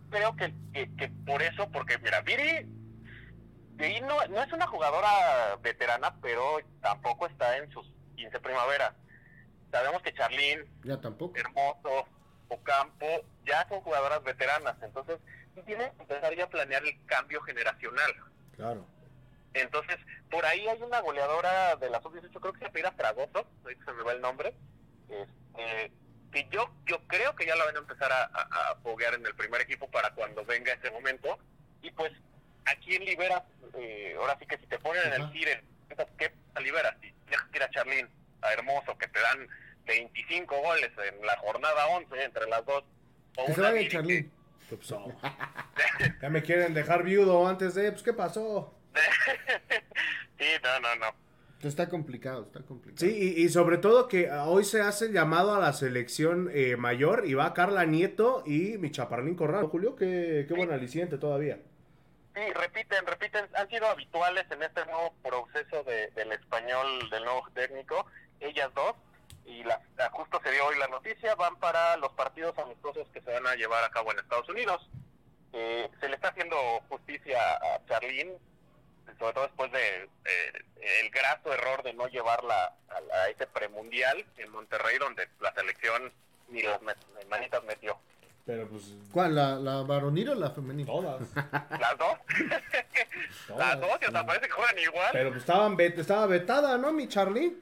Creo 0.09 0.35
que, 0.35 0.53
que, 0.73 0.93
que 0.97 1.07
por 1.25 1.41
eso, 1.41 1.71
porque 1.71 1.97
mira, 1.99 2.19
Viri, 2.21 2.67
Viri 3.71 4.01
no, 4.01 4.25
no 4.27 4.43
es 4.43 4.51
una 4.51 4.67
jugadora 4.67 5.55
veterana, 5.61 6.13
pero 6.21 6.57
tampoco 6.81 7.25
está 7.25 7.57
en 7.57 7.71
sus 7.71 7.89
15 8.17 8.37
primaveras. 8.41 8.93
Sabemos 9.75 10.01
que 10.03 10.13
Charlene, 10.13 10.63
Ya 10.85 10.95
tampoco. 11.01 11.37
Hermoso, 11.37 12.07
Ocampo, 12.47 13.05
ya 13.43 13.67
son 13.67 13.81
jugadoras 13.81 14.23
veteranas, 14.23 14.77
entonces 14.81 15.17
tienen 15.65 15.91
que 15.97 16.01
empezar 16.03 16.33
ya 16.33 16.45
a 16.45 16.49
planear 16.49 16.81
el 16.85 16.97
cambio 17.07 17.41
generacional. 17.41 18.15
Claro. 18.55 18.85
Entonces, 19.53 19.97
por 20.31 20.45
ahí 20.45 20.65
hay 20.65 20.81
una 20.81 21.01
goleadora 21.01 21.75
de 21.75 21.89
la 21.89 22.01
sub-18, 22.01 22.39
creo 22.39 22.53
que 22.53 22.59
se 22.59 22.65
apellida 22.67 22.93
Fragoso, 22.93 23.45
se 23.65 23.91
me 23.91 24.03
va 24.03 24.13
el 24.13 24.21
nombre, 24.21 24.55
este, 25.09 25.91
que 26.31 26.47
yo 26.51 26.73
yo 26.85 27.05
creo 27.07 27.35
que 27.35 27.45
ya 27.45 27.57
la 27.57 27.65
van 27.65 27.75
a 27.75 27.79
empezar 27.79 28.09
a, 28.13 28.23
a, 28.33 28.71
a 28.71 28.75
foguear 28.77 29.15
en 29.15 29.25
el 29.25 29.35
primer 29.35 29.59
equipo 29.59 29.91
para 29.91 30.11
cuando 30.11 30.45
venga 30.45 30.71
ese 30.71 30.89
momento. 30.89 31.37
Y 31.81 31.91
pues, 31.91 32.13
¿a 32.65 32.75
quién 32.77 33.03
liberas? 33.03 33.43
Eh, 33.73 34.15
ahora 34.17 34.37
sí 34.39 34.45
que 34.45 34.57
si 34.57 34.67
te 34.67 34.79
ponen 34.79 35.03
en 35.07 35.21
el 35.21 35.31
gire, 35.33 35.65
¿qué 36.17 36.31
liberas? 36.61 36.95
Si 37.01 37.13
dejas 37.29 37.49
ir 37.53 37.63
a 37.63 37.69
Charlín, 37.71 38.09
a 38.41 38.53
Hermoso, 38.53 38.97
que 38.97 39.07
te 39.09 39.19
dan 39.19 39.49
25 39.85 40.55
goles 40.61 40.91
en 41.11 41.25
la 41.25 41.37
jornada 41.37 41.87
11 41.87 42.23
entre 42.23 42.47
las 42.47 42.65
dos. 42.65 42.83
O 43.37 43.45
Que 43.45 43.53
se 43.53 43.59
una 43.59 43.69
vaya 43.71 43.81
que- 43.81 43.89
Charlín. 43.89 44.31
Pues, 44.69 44.91
oh. 44.93 45.11
Ya 46.21 46.29
me 46.29 46.41
quieren 46.41 46.73
dejar 46.73 47.03
viudo 47.03 47.47
antes 47.47 47.75
de. 47.75 47.91
Pues, 47.91 48.03
¿qué 48.03 48.13
pasó? 48.13 48.73
sí, 50.39 50.45
no, 50.63 50.79
no, 50.79 50.95
no. 50.95 51.25
Está 51.67 51.89
complicado, 51.89 52.43
está 52.45 52.61
complicado. 52.61 52.99
Sí, 52.99 53.33
y, 53.37 53.43
y 53.43 53.49
sobre 53.49 53.77
todo 53.79 54.07
que 54.07 54.29
hoy 54.31 54.63
se 54.63 54.81
hace 54.81 55.05
el 55.05 55.13
llamado 55.13 55.55
a 55.55 55.59
la 55.59 55.73
selección 55.73 56.49
eh, 56.53 56.75
mayor 56.75 57.23
y 57.25 57.33
va 57.33 57.53
Carla 57.55 57.85
Nieto 57.85 58.43
y 58.45 58.77
mi 58.77 58.91
chaparrín 58.91 59.35
Corral. 59.35 59.65
Julio, 59.67 59.95
qué, 59.95 60.45
qué 60.47 60.53
buen 60.53 60.71
aliciente 60.71 61.17
todavía. 61.17 61.57
Sí, 62.35 62.41
repiten, 62.53 63.05
repiten, 63.07 63.45
han 63.55 63.67
sido 63.69 63.87
habituales 63.87 64.45
en 64.51 64.61
este 64.61 64.85
nuevo 64.85 65.13
proceso 65.23 65.83
de, 65.85 66.11
del 66.11 66.33
español 66.33 67.09
del 67.09 67.23
nuevo 67.23 67.47
técnico, 67.55 68.05
ellas 68.41 68.69
dos, 68.75 68.93
y 69.45 69.63
la, 69.63 69.79
la- 69.97 70.09
justo 70.09 70.39
se 70.43 70.51
dio 70.51 70.65
hoy 70.65 70.77
la 70.77 70.87
noticia, 70.87 71.35
van 71.35 71.55
para 71.57 71.97
los 71.97 72.11
partidos 72.13 72.57
amistosos 72.57 73.07
que 73.13 73.21
se 73.21 73.31
van 73.31 73.45
a 73.47 73.55
llevar 73.55 73.83
a 73.83 73.89
cabo 73.91 74.11
en 74.11 74.19
Estados 74.19 74.49
Unidos. 74.49 74.87
Eh, 75.53 75.89
se 75.99 76.09
le 76.09 76.15
está 76.15 76.29
haciendo 76.29 76.55
justicia 76.89 77.39
a 77.55 77.85
Charlín, 77.87 78.33
sobre 79.19 79.33
todo 79.33 79.43
después 79.45 79.71
de 79.71 80.03
eh, 80.03 80.99
el 81.01 81.09
graso 81.11 81.53
error 81.53 81.81
de 81.83 81.93
no 81.93 82.07
llevarla 82.07 82.73
a, 82.89 83.15
a 83.23 83.29
ese 83.29 83.47
premundial 83.47 84.25
en 84.37 84.51
Monterrey, 84.51 84.97
donde 84.97 85.29
la 85.39 85.53
selección 85.53 86.11
ni 86.49 86.61
las 86.63 86.81
met- 86.81 86.97
manitas 87.29 87.63
metió. 87.63 87.97
Pero 88.45 88.67
pues. 88.69 88.93
¿Cuál? 89.13 89.33
¿La, 89.35 89.55
la 89.55 89.81
varonil 89.83 90.29
o 90.29 90.35
la 90.35 90.51
femenil? 90.51 90.85
Todas. 90.85 91.21
Las 91.79 91.97
dos, 91.97 92.17
las 93.57 93.79
dos, 93.79 93.97
y 94.01 94.05
hasta 94.05 94.25
parece 94.25 94.45
que 94.47 94.51
juegan 94.51 94.79
igual. 94.79 95.09
Pero 95.13 95.29
pues 95.29 95.41
estaban 95.41 95.77
vet- 95.77 95.97
estaba 95.99 96.25
vetada, 96.27 96.77
¿no, 96.77 96.91
mi 96.91 97.07
Charlie? 97.07 97.57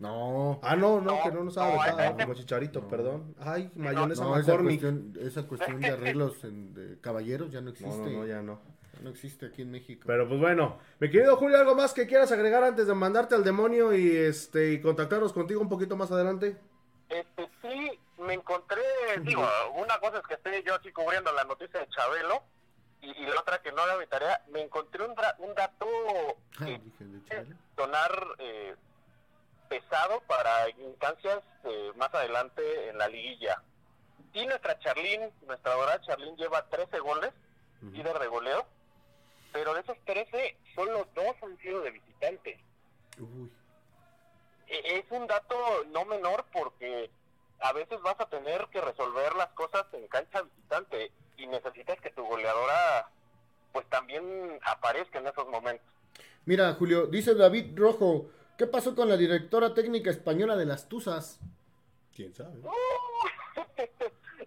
No. 0.00 0.58
Ah, 0.62 0.74
no, 0.76 1.00
no, 1.00 1.16
No, 1.16 1.22
que 1.22 1.30
no, 1.30 1.44
no 1.44 1.50
estaba 1.50 1.74
no, 1.74 1.80
vetada, 1.82 2.06
ese- 2.08 2.22
como 2.22 2.34
chicharito, 2.34 2.88
perdón. 2.88 3.34
Ay, 3.38 3.70
mayonesa 3.76 4.24
No, 4.24 4.36
esa 4.36 4.52
McCormick. 4.52 4.80
cuestión, 4.80 5.14
esa 5.20 5.42
cuestión 5.46 5.80
de 5.80 5.88
arreglos 5.90 6.42
en- 6.44 6.74
de 6.74 7.00
caballeros 7.00 7.50
ya 7.52 7.60
no 7.60 7.70
existe. 7.70 7.94
No, 7.96 8.04
no, 8.06 8.10
no, 8.20 8.26
ya 8.26 8.42
no. 8.42 8.60
Ya 8.94 9.00
no 9.02 9.10
existe 9.10 9.46
aquí 9.46 9.62
en 9.62 9.70
México. 9.70 10.04
Pero 10.06 10.26
pues 10.26 10.40
bueno, 10.40 10.78
mi 10.98 11.10
querido 11.10 11.36
Julio, 11.36 11.58
¿algo 11.58 11.74
más 11.74 11.92
que 11.92 12.06
quieras 12.06 12.32
agregar 12.32 12.64
antes 12.64 12.86
de 12.86 12.94
mandarte 12.94 13.34
al 13.34 13.44
demonio 13.44 13.94
y 13.94 14.16
este 14.16 14.72
y 14.72 14.80
contactarnos 14.80 15.32
contigo 15.32 15.60
un 15.60 15.68
poquito 15.68 15.96
más 15.96 16.10
adelante? 16.10 16.56
Este, 17.08 17.48
sí, 17.60 17.90
me 18.18 18.34
encontré, 18.34 18.80
digo, 19.22 19.46
una 19.76 19.98
cosa 20.00 20.18
es 20.18 20.26
que 20.26 20.34
estoy 20.34 20.62
yo 20.64 20.74
aquí 20.74 20.90
cubriendo 20.92 21.30
la 21.32 21.44
noticia 21.44 21.78
de 21.80 21.88
Chabelo 21.88 22.42
y, 23.02 23.10
y 23.10 23.26
la 23.26 23.40
otra 23.40 23.60
que 23.62 23.70
no 23.72 23.84
era 23.84 23.98
mi 23.98 24.06
tarea, 24.06 24.42
me 24.52 24.62
encontré 24.62 25.04
un, 25.04 25.10
un 25.10 25.54
dato 25.54 25.86
Ah, 26.58 26.64
que 26.64 26.78
dije, 26.78 27.04
de 27.04 27.18
puede 27.18 27.28
Chabelo. 27.42 27.56
sonar 27.76 28.24
eh, 28.38 28.74
pesado 29.80 30.20
para 30.26 30.68
instancias 30.70 31.38
eh, 31.64 31.92
más 31.96 32.12
adelante 32.12 32.88
en 32.88 32.98
la 32.98 33.08
liguilla. 33.08 33.62
Y 34.34 34.44
nuestra 34.44 34.78
Charlín, 34.80 35.30
nuestra 35.46 35.74
dorada 35.74 36.00
Charlín 36.02 36.36
lleva 36.36 36.68
13 36.68 36.98
goles, 36.98 37.30
líder 37.80 38.18
de 38.18 38.26
goleo, 38.26 38.66
pero 39.52 39.72
de 39.74 39.80
esos 39.80 39.96
13, 40.04 40.56
solo 40.74 41.06
dos 41.14 41.36
han 41.42 41.56
sido 41.58 41.80
de 41.82 41.92
visitante. 41.92 42.58
Uy. 43.18 43.50
E- 44.66 44.98
es 44.98 45.04
un 45.10 45.26
dato 45.28 45.56
no 45.92 46.04
menor 46.04 46.44
porque 46.52 47.08
a 47.60 47.72
veces 47.72 48.00
vas 48.02 48.18
a 48.18 48.28
tener 48.28 48.66
que 48.72 48.80
resolver 48.80 49.34
las 49.36 49.48
cosas 49.50 49.86
en 49.92 50.06
cancha 50.08 50.42
visitante 50.42 51.12
y 51.36 51.46
necesitas 51.46 52.00
que 52.00 52.10
tu 52.10 52.24
goleadora 52.26 53.08
pues 53.72 53.86
también 53.88 54.58
aparezca 54.64 55.20
en 55.20 55.28
esos 55.28 55.46
momentos. 55.48 55.86
Mira, 56.44 56.72
Julio, 56.74 57.06
dice 57.06 57.34
David 57.34 57.78
Rojo, 57.78 58.26
¿qué 58.60 58.66
pasó 58.66 58.94
con 58.94 59.08
la 59.08 59.16
directora 59.16 59.72
técnica 59.72 60.10
española 60.10 60.54
de 60.54 60.66
las 60.66 60.86
Tuzas? 60.86 61.40
¿Quién 62.14 62.34
sabe? 62.34 62.60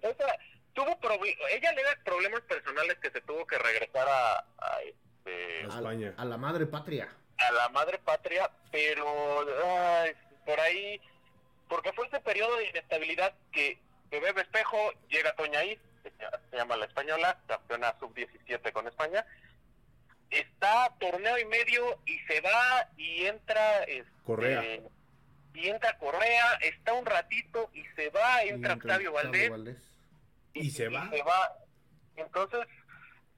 Esa, 0.03 0.37
tuvo 0.75 0.95
ella 1.49 1.71
le 1.71 1.81
da 1.81 1.97
problemas 2.05 2.41
personales 2.41 2.95
que 2.99 3.09
se 3.09 3.21
tuvo 3.21 3.47
que 3.47 3.57
regresar 3.57 4.07
a, 4.07 4.37
a, 4.37 4.81
este, 4.83 5.63
A 5.63 5.77
España. 5.79 6.13
A, 6.15 6.25
la 6.25 6.37
madre 6.37 6.67
patria. 6.67 7.09
a 7.39 7.51
la 7.53 7.69
madre 7.69 7.97
patria, 8.05 8.51
pero 8.71 9.47
ay, 9.65 10.11
por 10.45 10.59
ahí, 10.59 11.01
porque 11.67 11.91
fue 11.93 12.05
ese 12.05 12.19
periodo 12.19 12.55
de 12.57 12.69
inestabilidad 12.69 13.33
que 13.51 13.79
de 14.11 14.19
Bebe 14.19 14.41
Espejo 14.41 14.77
llega 15.09 15.35
Toña 15.35 15.63
Is, 15.63 15.79
se 16.51 16.55
llama 16.55 16.77
la 16.77 16.85
española, 16.85 17.39
campeona 17.47 17.95
sub-17 17.99 18.71
con 18.73 18.87
España, 18.87 19.25
está 20.33 20.93
torneo 20.99 21.37
y 21.37 21.45
medio 21.45 21.99
y 22.05 22.19
se 22.19 22.41
va 22.41 22.89
y 22.97 23.25
entra 23.25 23.83
este, 23.83 24.11
Correa. 24.25 24.63
y 25.53 25.67
entra 25.67 25.97
Correa, 25.97 26.53
está 26.61 26.93
un 26.93 27.05
ratito 27.05 27.69
y 27.73 27.83
se 27.95 28.09
va, 28.09 28.45
Y 28.45 28.49
entra 28.49 28.73
entra 28.73 28.95
Octavio 28.95 29.11
Valdés 29.13 29.77
Y 30.53 30.71
se 30.71 30.89
va. 30.89 31.09
Entonces, 32.15 32.67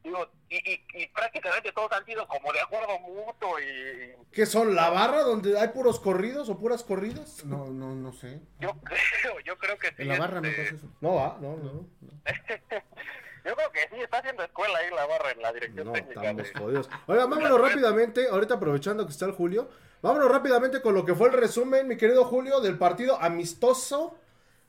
digo, 0.03 0.29
y, 0.49 0.57
y, 0.57 0.85
y 0.93 1.07
prácticamente 1.07 1.71
todos 1.71 1.91
han 1.93 2.05
sido 2.05 2.27
como 2.27 2.51
de 2.51 2.61
acuerdo 2.61 2.99
mutuo 2.99 3.59
y 3.59 4.15
¿Qué 4.31 4.45
son? 4.45 4.75
¿La 4.75 4.89
barra 4.89 5.21
donde 5.21 5.57
hay 5.57 5.69
puros 5.69 5.99
corridos 5.99 6.49
o 6.49 6.59
puras 6.59 6.83
corridas? 6.83 7.45
No, 7.45 7.67
no, 7.67 7.95
no 7.95 8.11
sé. 8.11 8.41
yo 8.59 8.73
creo, 8.83 9.39
yo 9.45 9.57
creo 9.57 9.77
que 9.77 9.87
sí. 9.87 10.01
En 10.01 10.09
la 10.09 10.19
barra 10.19 10.41
no 10.41 10.47
este, 10.47 10.63
pasa 10.63 10.75
eso. 10.75 10.87
No 10.99 11.15
va, 11.15 11.37
no, 11.39 11.55
no. 11.55 11.63
No, 11.63 11.89
no. 12.01 12.11
Yo 13.45 13.55
creo 13.55 13.71
que 13.71 13.79
sí, 13.95 14.01
está 14.01 14.17
haciendo 14.19 14.43
escuela 14.43 14.79
ahí 14.79 14.89
la 14.95 15.05
barra 15.05 15.31
en 15.31 15.41
la 15.41 15.53
dirección 15.53 15.87
No, 15.87 15.93
técnica. 15.93 16.21
estamos 16.21 16.43
de- 16.53 16.59
jodidos. 16.59 16.89
Oigan, 17.07 17.29
vámonos 17.29 17.61
rápidamente, 17.61 18.27
ahorita 18.29 18.55
aprovechando 18.55 19.05
que 19.05 19.11
está 19.11 19.25
el 19.25 19.31
Julio, 19.33 19.69
vámonos 20.01 20.31
rápidamente 20.31 20.81
con 20.81 20.95
lo 20.95 21.05
que 21.05 21.13
fue 21.13 21.27
el 21.29 21.33
resumen, 21.33 21.87
mi 21.87 21.97
querido 21.97 22.25
Julio, 22.25 22.59
del 22.61 22.77
partido 22.77 23.21
amistoso 23.21 24.17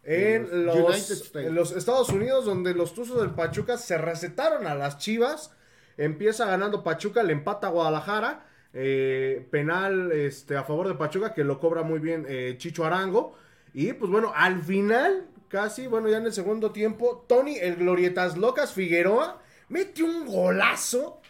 en 0.05 0.67
Los 0.67 0.77
los, 0.77 0.89
United 0.91 1.13
States. 1.15 1.49
en 1.49 1.55
los 1.55 1.73
Estados 1.73 2.11
Unidos, 2.11 2.45
donde 2.45 2.75
los 2.75 2.95
Tuzos 2.95 3.21
del 3.21 3.31
Pachuca 3.31 3.77
se 3.79 3.99
recetaron 3.99 4.67
a 4.67 4.75
las 4.75 4.99
Chivas. 4.99 5.53
Empieza 5.97 6.45
ganando 6.47 6.85
Pachuca, 6.85 7.23
le 7.23 7.33
empata 7.33 7.67
a 7.69 7.71
Guadalajara. 7.71 8.45
eh, 8.79 9.47
penal 9.51 10.13
este, 10.13 10.55
a 10.57 10.63
favor 10.63 10.87
de 10.87 10.95
Pachuca, 10.95 11.33
que 11.33 11.43
lo 11.45 11.59
cobra 11.59 11.83
muy 11.83 11.99
bien 11.99 12.27
eh, 12.29 12.57
Chicho 12.59 12.85
Arango. 12.85 13.35
Y 13.73 13.95
pues 13.95 14.11
bueno, 14.11 14.33
al 14.35 14.61
final, 14.63 15.27
casi, 15.49 15.87
bueno, 15.87 16.09
ya 16.09 16.19
en 16.19 16.27
el 16.27 16.33
segundo 16.33 16.71
tiempo, 16.73 17.25
Tony, 17.29 17.57
el 17.57 17.77
Glorietas 17.77 18.37
Locas 18.37 18.73
Figueroa, 18.73 19.41
mete 19.69 20.03
un 20.03 20.27
golazo. 20.27 21.21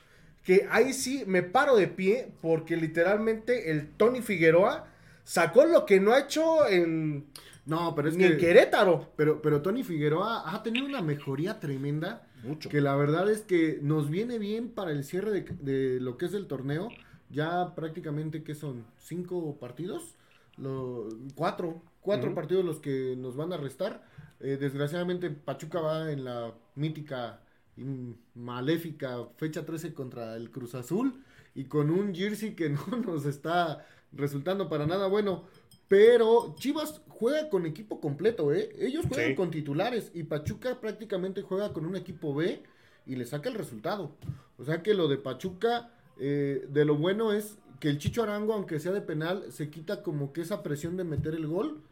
Que 0.43 0.69
ahí 0.71 0.93
sí 0.93 1.25
me 1.27 1.43
paro 1.43 1.75
de 1.75 1.89
pie, 1.89 2.29
porque 2.41 2.77
literalmente 2.77 3.73
el 3.73 3.89
Tony 3.89 4.23
Figueroa 4.23 4.87
sacó 5.25 5.65
lo 5.65 5.85
que 5.85 5.99
no 5.99 6.13
ha 6.13 6.21
hecho 6.21 6.69
en, 6.69 7.27
No, 7.65 7.97
pero 7.97 8.09
es 8.09 8.17
ni 8.17 8.25
que. 8.25 8.33
en 8.35 8.39
Querétaro. 8.39 9.11
Pero, 9.17 9.43
pero 9.43 9.61
Tony 9.61 9.83
Figueroa 9.83 10.55
ha 10.55 10.63
tenido 10.63 10.87
una 10.87 11.03
mejoría 11.03 11.59
tremenda. 11.59 12.29
Mucho. 12.45 12.69
Que 12.69 12.81
la 12.81 12.95
verdad 12.95 13.29
es 13.29 13.41
que 13.41 13.81
nos 13.83 14.09
viene 14.09 14.39
bien 14.39 14.69
para 14.69 14.93
el 14.93 15.03
cierre 15.03 15.33
de, 15.33 15.41
de 15.61 16.01
lo 16.01 16.17
que 16.17 16.27
es 16.27 16.35
el 16.35 16.47
torneo. 16.47 16.91
Ya 17.29 17.75
prácticamente, 17.75 18.45
¿qué 18.45 18.55
son? 18.55 18.85
¿Cinco 18.99 19.57
partidos? 19.59 20.15
Lo, 20.57 21.09
cuatro. 21.35 21.83
Cuatro 22.07 22.35
partidos 22.35 22.65
los 22.65 22.79
que 22.79 23.17
nos 23.19 23.37
van 23.37 23.53
a 23.53 23.57
restar. 23.57 24.03
Eh, 24.39 24.57
desgraciadamente, 24.61 25.29
Pachuca 25.31 25.81
va 25.81 26.13
en 26.13 26.25
la 26.25 26.55
mítica 26.77 27.41
y 27.77 27.85
maléfica 28.35 29.25
fecha 29.37 29.67
13 29.67 29.93
contra 29.93 30.37
el 30.37 30.51
Cruz 30.53 30.75
Azul. 30.77 31.23
Y 31.55 31.65
con 31.65 31.91
un 31.91 32.15
jersey 32.15 32.55
que 32.55 32.69
no 32.71 32.87
nos 33.05 33.27
está 33.27 33.85
resultando 34.13 34.69
para 34.69 34.87
nada 34.87 35.09
bueno. 35.09 35.45
Pero 35.89 36.55
Chivas 36.59 37.01
juega 37.09 37.49
con 37.49 37.67
equipo 37.67 38.01
completo, 38.01 38.53
¿eh? 38.53 38.71
Ellos 38.79 39.05
juegan 39.09 39.31
Sí. 39.31 39.35
con 39.35 39.51
titulares 39.51 40.11
y 40.15 40.23
Pachuca 40.25 40.81
prácticamente 40.81 41.43
juega 41.43 41.73
con 41.73 41.87
un 41.87 41.97
equipo 41.97 42.35
B 42.35 42.63
y 43.05 43.17
le 43.17 43.25
saca 43.25 43.49
el 43.49 43.55
resultado. 43.57 44.17
O 44.59 44.65
sea 44.65 44.83
que 44.83 44.95
lo 44.95 45.09
de 45.09 45.17
Pachuca, 45.19 45.91
eh, 46.19 46.67
de 46.71 46.85
lo 46.85 46.97
bueno 46.97 47.33
es 47.33 47.59
que 47.81 47.89
el 47.89 47.99
Chicho 47.99 48.23
Arango, 48.23 48.55
aunque 48.55 48.81
sea 48.81 48.93
de 48.93 49.01
penal, 49.01 49.45
se 49.51 49.71
quita 49.71 50.03
como 50.03 50.33
que 50.33 50.41
esa 50.41 50.63
presión 50.63 50.97
de 50.97 51.05
meter 51.05 51.35
el 51.35 51.47
gol 51.47 51.83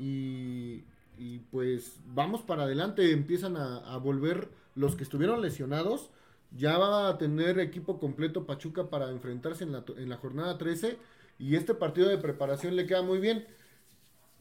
y, 0.00 1.38
pues 1.50 2.00
vamos 2.06 2.42
para 2.42 2.62
adelante, 2.62 3.12
empiezan 3.12 3.56
a, 3.56 3.96
volver 3.98 4.48
los 4.74 4.96
que 4.96 5.02
estuvieron 5.02 5.42
lesionados. 5.42 6.10
Ya 6.56 6.78
va 6.78 7.08
a 7.08 7.18
tener 7.18 7.60
equipo 7.60 8.00
completo 8.00 8.46
Pachuca 8.46 8.90
para 8.90 9.10
enfrentarse 9.10 9.62
en 9.64 9.72
la, 9.72 9.84
en 9.96 10.08
la 10.08 10.16
jornada 10.16 10.58
13 10.58 10.96
y 11.38 11.54
este 11.54 11.74
partido 11.74 12.08
de 12.08 12.18
preparación 12.18 12.74
le 12.74 12.86
queda 12.86 13.02
muy 13.02 13.18
bien. 13.18 13.46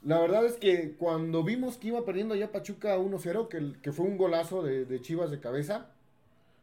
La 0.04 0.20
verdad 0.20 0.46
es 0.46 0.54
que 0.54 0.96
cuando 0.98 1.44
vimos 1.44 1.78
que 1.78 1.90
iba 1.90 2.06
perdiendo 2.06 2.34
ya 2.34 2.52
Pachuca 2.52 2.98
1-0, 2.98 3.48
que, 3.50 3.80
que 3.82 3.92
fue 3.92 4.06
un 4.06 4.18
golazo 4.18 4.64
de 4.64 5.02
Chivas 5.02 5.30
de 5.30 5.40
cabeza, 5.40 5.92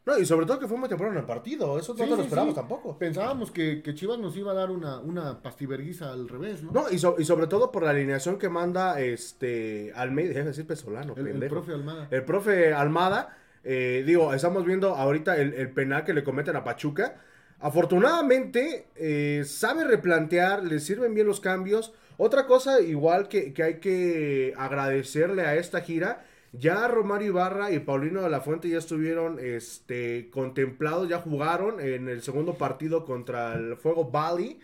No, 0.06 0.16
y 0.18 0.24
sobre 0.24 0.46
todo 0.46 0.60
que 0.60 0.68
fue 0.68 0.78
muy 0.78 0.88
temprano 0.88 1.12
en 1.14 1.18
el 1.18 1.24
partido. 1.26 1.78
Eso 1.78 1.92
no 1.94 2.04
Sí, 2.04 2.08
lo 2.10 2.16
sí, 2.16 2.28
sí. 2.30 2.54
tampoco. 2.54 2.96
pensábamos 2.96 3.50
que, 3.50 3.82
que 3.82 3.92
Chivas 3.92 4.18
nos 4.20 4.36
iba 4.36 4.52
a 4.52 4.54
dar 4.54 4.70
una, 4.70 5.00
una 5.00 5.42
pastiverguiza 5.42 6.12
al 6.12 6.28
revés, 6.28 6.62
¿no? 6.62 6.70
No, 6.70 6.88
y, 6.90 6.98
so- 6.98 7.16
y 7.18 7.24
sobre 7.24 7.48
todo 7.48 7.72
por 7.72 7.82
la 7.82 7.90
alineación 7.90 8.38
que 8.38 8.48
manda 8.48 9.00
este 9.00 9.92
Almeida, 9.96 10.28
déjame 10.28 10.48
decir 10.50 10.64
Pesolano, 10.66 11.14
el, 11.16 11.26
el 11.26 11.32
pendejo. 11.32 11.54
profe 11.56 11.72
Almada. 11.72 12.08
El 12.12 12.22
profe 12.24 12.72
Almada, 12.72 13.36
eh, 13.64 14.04
digo, 14.06 14.32
estamos 14.32 14.64
viendo 14.64 14.94
ahorita 14.94 15.36
el, 15.38 15.54
el 15.54 15.70
penal 15.70 16.04
que 16.04 16.14
le 16.14 16.22
cometen 16.22 16.54
a 16.54 16.62
Pachuca. 16.62 17.16
Afortunadamente, 17.58 18.86
eh, 18.96 19.42
sabe 19.44 19.84
replantear, 19.84 20.62
le 20.64 20.78
sirven 20.80 21.14
bien 21.14 21.26
los 21.26 21.40
cambios. 21.40 21.92
Otra 22.16 22.46
cosa, 22.46 22.80
igual 22.80 23.28
que, 23.28 23.52
que 23.52 23.62
hay 23.62 23.74
que 23.80 24.54
agradecerle 24.56 25.42
a 25.42 25.56
esta 25.56 25.80
gira, 25.80 26.24
ya 26.58 26.88
Romario 26.88 27.28
Ibarra 27.28 27.70
y 27.70 27.78
Paulino 27.78 28.22
de 28.22 28.30
la 28.30 28.40
Fuente 28.40 28.68
ya 28.68 28.78
estuvieron 28.78 29.38
este, 29.40 30.30
contemplados, 30.30 31.08
ya 31.08 31.18
jugaron 31.18 31.80
en 31.80 32.08
el 32.08 32.22
segundo 32.22 32.54
partido 32.54 33.04
contra 33.04 33.54
el 33.54 33.76
Fuego 33.76 34.04
Bali. 34.10 34.58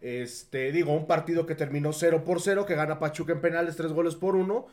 Este, 0.00 0.70
digo, 0.72 0.92
un 0.92 1.06
partido 1.06 1.46
que 1.46 1.54
terminó 1.54 1.92
0 1.92 2.22
por 2.24 2.40
0, 2.40 2.66
que 2.66 2.74
gana 2.74 2.98
Pachuca 2.98 3.32
en 3.32 3.40
penales, 3.40 3.76
3 3.76 3.92
goles 3.92 4.14
por 4.14 4.36
1. 4.36 4.66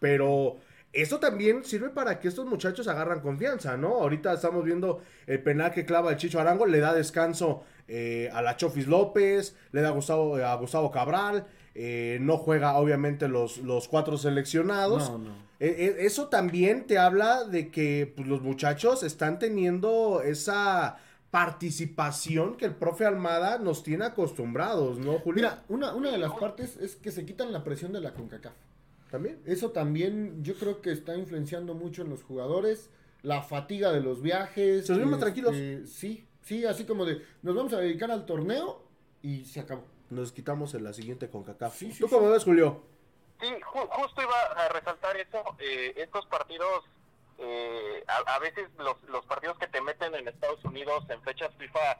pero 0.00 0.58
esto 0.92 1.20
también 1.20 1.64
sirve 1.64 1.90
para 1.90 2.18
que 2.18 2.26
estos 2.26 2.46
muchachos 2.46 2.88
agarran 2.88 3.20
confianza, 3.20 3.76
¿no? 3.76 4.00
Ahorita 4.00 4.32
estamos 4.32 4.64
viendo 4.64 5.02
el 5.26 5.40
penal 5.40 5.72
que 5.72 5.84
clava 5.84 6.10
el 6.10 6.16
Chicho 6.16 6.40
Arango, 6.40 6.66
le 6.66 6.80
da 6.80 6.92
descanso 6.92 7.62
eh, 7.86 8.28
a 8.32 8.42
la 8.42 8.56
Chofis 8.56 8.88
López, 8.88 9.56
le 9.70 9.82
da 9.82 9.88
a 9.88 9.92
Gustavo, 9.92 10.34
a 10.36 10.54
Gustavo 10.56 10.90
Cabral, 10.90 11.46
eh, 11.74 12.18
no 12.20 12.36
juega 12.36 12.76
obviamente 12.76 13.28
los, 13.28 13.58
los 13.58 13.88
cuatro 13.88 14.18
seleccionados. 14.18 15.10
No, 15.10 15.18
no. 15.18 15.30
Eh, 15.60 15.76
eh, 15.78 15.96
Eso 16.00 16.28
también 16.28 16.86
te 16.86 16.98
habla 16.98 17.44
de 17.44 17.70
que 17.70 18.12
pues, 18.16 18.26
los 18.26 18.42
muchachos 18.42 19.02
están 19.02 19.38
teniendo 19.38 20.22
esa 20.22 20.96
participación 21.30 22.56
que 22.56 22.64
el 22.64 22.74
profe 22.74 23.06
Almada 23.06 23.58
nos 23.58 23.82
tiene 23.84 24.04
acostumbrados, 24.04 24.98
¿no, 24.98 25.18
Julio? 25.20 25.42
Mira, 25.42 25.64
una, 25.68 25.94
una 25.94 26.10
de 26.10 26.18
las 26.18 26.32
partes 26.32 26.76
es 26.78 26.96
que 26.96 27.12
se 27.12 27.24
quitan 27.24 27.52
la 27.52 27.62
presión 27.62 27.92
de 27.92 28.00
la 28.00 28.14
CONCACAF. 28.14 28.54
también. 29.10 29.38
Eso 29.44 29.70
también 29.70 30.42
yo 30.42 30.54
creo 30.54 30.80
que 30.80 30.90
está 30.92 31.16
influenciando 31.16 31.74
mucho 31.74 32.02
en 32.02 32.10
los 32.10 32.22
jugadores, 32.24 32.90
la 33.22 33.42
fatiga 33.42 33.92
de 33.92 34.00
los 34.00 34.22
viajes. 34.22 34.86
Se 34.86 34.92
los 34.92 35.00
ven 35.00 35.10
más 35.10 35.20
este, 35.20 35.42
tranquilos. 35.42 35.90
Sí, 35.90 36.26
sí, 36.42 36.64
así 36.64 36.84
como 36.84 37.04
de, 37.04 37.22
nos 37.42 37.54
vamos 37.54 37.72
a 37.74 37.78
dedicar 37.78 38.10
al 38.10 38.26
torneo 38.26 38.82
y 39.22 39.44
se 39.44 39.60
acabó. 39.60 39.84
Nos 40.10 40.32
quitamos 40.32 40.74
en 40.74 40.84
la 40.84 40.92
siguiente 40.92 41.30
con 41.30 41.44
CACAF. 41.44 41.74
Sí, 41.76 41.88
¿Tú 41.98 42.08
sí. 42.08 42.14
cómo 42.14 42.30
ves, 42.30 42.44
Julio? 42.44 42.82
Sí, 43.40 43.46
ju- 43.46 43.88
justo 43.90 44.22
iba 44.22 44.42
a 44.56 44.68
resaltar 44.68 45.16
eso. 45.16 45.42
eh, 45.58 45.94
estos 45.96 46.26
partidos, 46.26 46.84
eh, 47.38 48.04
a, 48.08 48.34
a 48.34 48.38
veces 48.38 48.68
los, 48.78 49.00
los 49.04 49.24
partidos 49.26 49.56
que 49.58 49.66
te 49.68 49.80
meten 49.80 50.14
en 50.14 50.28
Estados 50.28 50.62
Unidos 50.64 51.04
en 51.08 51.22
fechas 51.22 51.50
FIFA 51.56 51.98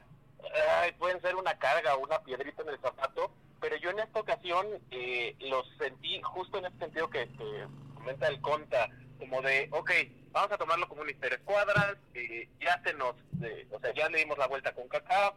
ay, 0.81 0.91
pueden 0.93 1.21
ser 1.21 1.35
una 1.35 1.57
carga 1.57 1.95
o 1.95 1.99
una 2.03 2.19
piedrita 2.23 2.61
en 2.63 2.69
el 2.69 2.79
zapato, 2.79 3.31
pero 3.59 3.75
yo 3.77 3.91
en 3.91 3.99
esta 3.99 4.19
ocasión 4.19 4.67
eh, 4.91 5.35
los 5.39 5.67
sentí 5.77 6.19
justo 6.21 6.57
en 6.57 6.65
este 6.65 6.79
sentido 6.79 7.09
que, 7.09 7.27
que 7.29 7.67
comenta 7.95 8.27
el 8.27 8.41
Conta, 8.41 8.89
como 9.19 9.41
de, 9.43 9.69
ok, 9.71 9.91
vamos 10.31 10.51
a 10.51 10.57
tomarlo 10.57 10.87
como 10.87 11.01
un 11.03 11.09
interescuadras, 11.11 11.95
eh, 12.15 12.49
ya 12.59 12.81
se 12.83 12.93
nos, 12.95 13.15
eh, 13.43 13.67
o 13.71 13.79
sea, 13.79 13.93
ya 13.93 14.09
le 14.09 14.17
dimos 14.19 14.37
la 14.39 14.47
vuelta 14.47 14.73
con 14.73 14.87
Kaká, 14.87 15.33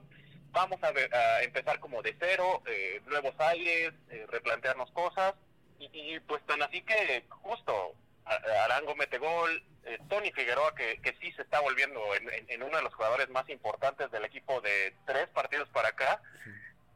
vamos 0.55 0.83
a, 0.83 0.93
ver- 0.93 1.14
a 1.14 1.43
empezar 1.43 1.79
como 1.81 2.01
de 2.01 2.17
cero, 2.19 2.62
eh, 2.67 3.03
nuevos 3.07 3.35
aires, 3.38 3.93
eh, 4.11 4.25
replantearnos 4.31 4.90
cosas, 4.93 5.35
y, 5.79 5.90
y, 6.14 6.21
pues 6.21 6.43
tan 6.47 6.62
así 6.62 6.81
que 6.83 7.25
justo 7.29 7.93
Arango 8.25 8.95
mete 8.95 9.19
gol, 9.19 9.62
eh, 9.85 9.99
Tony 10.09 10.31
Figueroa 10.33 10.75
que, 10.75 10.99
que 11.03 11.14
sí 11.21 11.31
se 11.33 11.43
está 11.43 11.61
volviendo 11.61 12.01
en, 12.14 12.33
en- 12.33 12.47
en 12.51 12.62
uno 12.62 12.77
de 12.79 12.83
los 12.85 12.95
jugadores 12.95 13.29
más 13.29 13.47
importantes 13.51 14.11
del 14.11 14.25
equipo 14.25 14.61
de 14.62 14.95
tres 15.05 15.29
partidos 15.29 15.69
para 15.71 15.88
acá, 15.88 16.23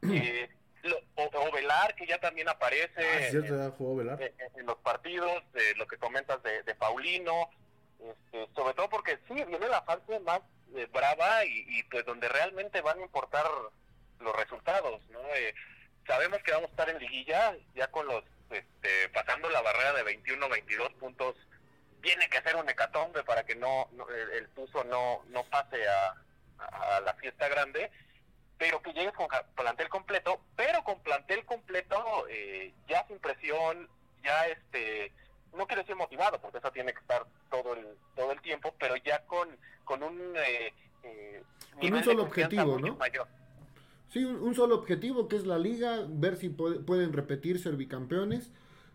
eh, 0.03 0.49
lo- 0.83 0.97
o, 1.15 1.29
o 1.33 1.51
Velar 1.51 1.93
que 1.95 2.07
ya 2.07 2.17
también 2.19 2.47
aparece 2.49 2.89
Ah, 2.97 3.27
en- 4.55 4.65
los 4.65 4.77
partidos, 4.77 5.43
de 5.53 5.75
lo 5.75 5.85
que 5.85 5.97
comentas 5.97 6.41
de, 6.41 6.63
de 6.63 6.73
Paulino, 6.75 7.49
este, 7.99 8.47
sobre 8.55 8.73
todo 8.73 8.89
porque 8.89 9.19
sí, 9.27 9.33
viene 9.33 9.67
la 9.67 9.81
fase 9.81 10.19
más 10.21 10.39
eh, 10.75 10.87
brava 10.91 11.45
y, 11.45 11.65
y, 11.67 11.83
pues 11.83 12.05
donde 12.05 12.27
realmente 12.29 12.81
van 12.81 12.99
a 12.99 13.03
importar 13.03 13.45
los 14.19 14.35
resultados, 14.35 15.01
¿no? 15.09 15.19
Eh, 15.35 15.53
sabemos 16.05 16.39
que 16.43 16.51
vamos 16.51 16.67
a 16.69 16.71
estar 16.71 16.89
en 16.89 16.99
liguilla, 16.99 17.55
ya 17.75 17.87
con 17.87 18.07
los, 18.07 18.23
este, 18.49 19.09
pasando 19.09 19.49
la 19.49 19.61
barrera 19.61 19.93
de 19.93 20.03
21, 20.03 20.49
22 20.49 20.93
puntos, 20.93 21.35
tiene 22.01 22.29
que 22.29 22.41
ser 22.41 22.55
un 22.55 22.69
hecatombe 22.69 23.23
para 23.23 23.45
que 23.45 23.55
no, 23.55 23.87
no- 23.93 24.07
el, 24.09 24.31
el 24.31 24.49
no, 24.89 25.23
no 25.27 25.43
pase 25.45 25.87
a, 25.87 26.15
a 26.57 26.99
la 27.01 27.13
fiesta 27.15 27.47
grande, 27.47 27.91
pero 28.57 28.81
que 28.81 28.93
llegues 28.93 29.13
con 29.13 29.27
plantel 29.55 29.89
completo, 29.89 30.41
pero 30.55 30.83
con 30.83 31.01
plantel 31.01 31.45
completo 31.45 32.25
eh, 32.29 32.73
ya 32.87 33.05
sin 33.07 33.19
presión, 33.19 33.89
ya 34.23 34.47
este, 34.47 35.11
no 35.57 35.65
quiero 35.67 35.81
decir 35.81 35.95
motivado, 35.95 36.39
porque 36.41 36.57
eso 36.59 36.71
tiene 36.71 36.93
que 36.93 36.99
estar 36.99 37.25
todo 37.49 37.73
el, 37.73 37.85
todo 38.15 38.31
el 38.31 38.41
tiempo, 38.41 38.73
pero 38.79 38.95
ya 38.97 39.25
con, 39.25 39.49
con 39.83 40.03
un 40.03 40.17
eh, 40.35 40.73
eh, 41.03 41.43
un 41.75 41.79
nivel 41.81 41.99
de 41.99 42.05
solo 42.05 42.23
objetivo, 42.23 42.79
¿no? 42.79 42.95
mayor. 42.95 43.27
Sí, 44.09 44.23
un, 44.23 44.37
un 44.37 44.55
solo 44.55 44.75
objetivo 44.75 45.27
que 45.27 45.35
es 45.35 45.45
la 45.45 45.59
liga, 45.59 46.05
ver 46.07 46.35
si 46.37 46.49
puede- 46.49 46.79
pueden 46.79 47.13
repetir 47.13 47.59
ser 47.59 47.75
bicampeones. 47.75 48.51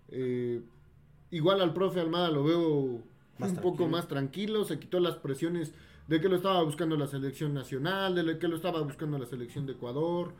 Eh, 0.08 0.60
igual 1.30 1.60
al 1.60 1.72
profe 1.72 2.00
Almada 2.00 2.30
lo 2.30 2.44
veo 2.44 3.00
Más 3.38 3.50
un 3.50 3.56
poco 3.58 3.86
más 3.88 4.06
tranquilo, 4.08 4.64
se 4.64 4.78
quitó 4.78 5.00
las 5.00 5.16
presiones 5.16 5.72
de 6.08 6.20
que 6.20 6.28
lo 6.28 6.36
estaba 6.36 6.62
buscando 6.62 6.96
la 6.96 7.06
selección 7.06 7.54
nacional, 7.54 8.14
de 8.14 8.38
que 8.38 8.48
lo 8.48 8.56
estaba 8.56 8.80
buscando 8.82 9.18
la 9.18 9.26
selección 9.26 9.66
de 9.66 9.72
Ecuador, 9.72 10.34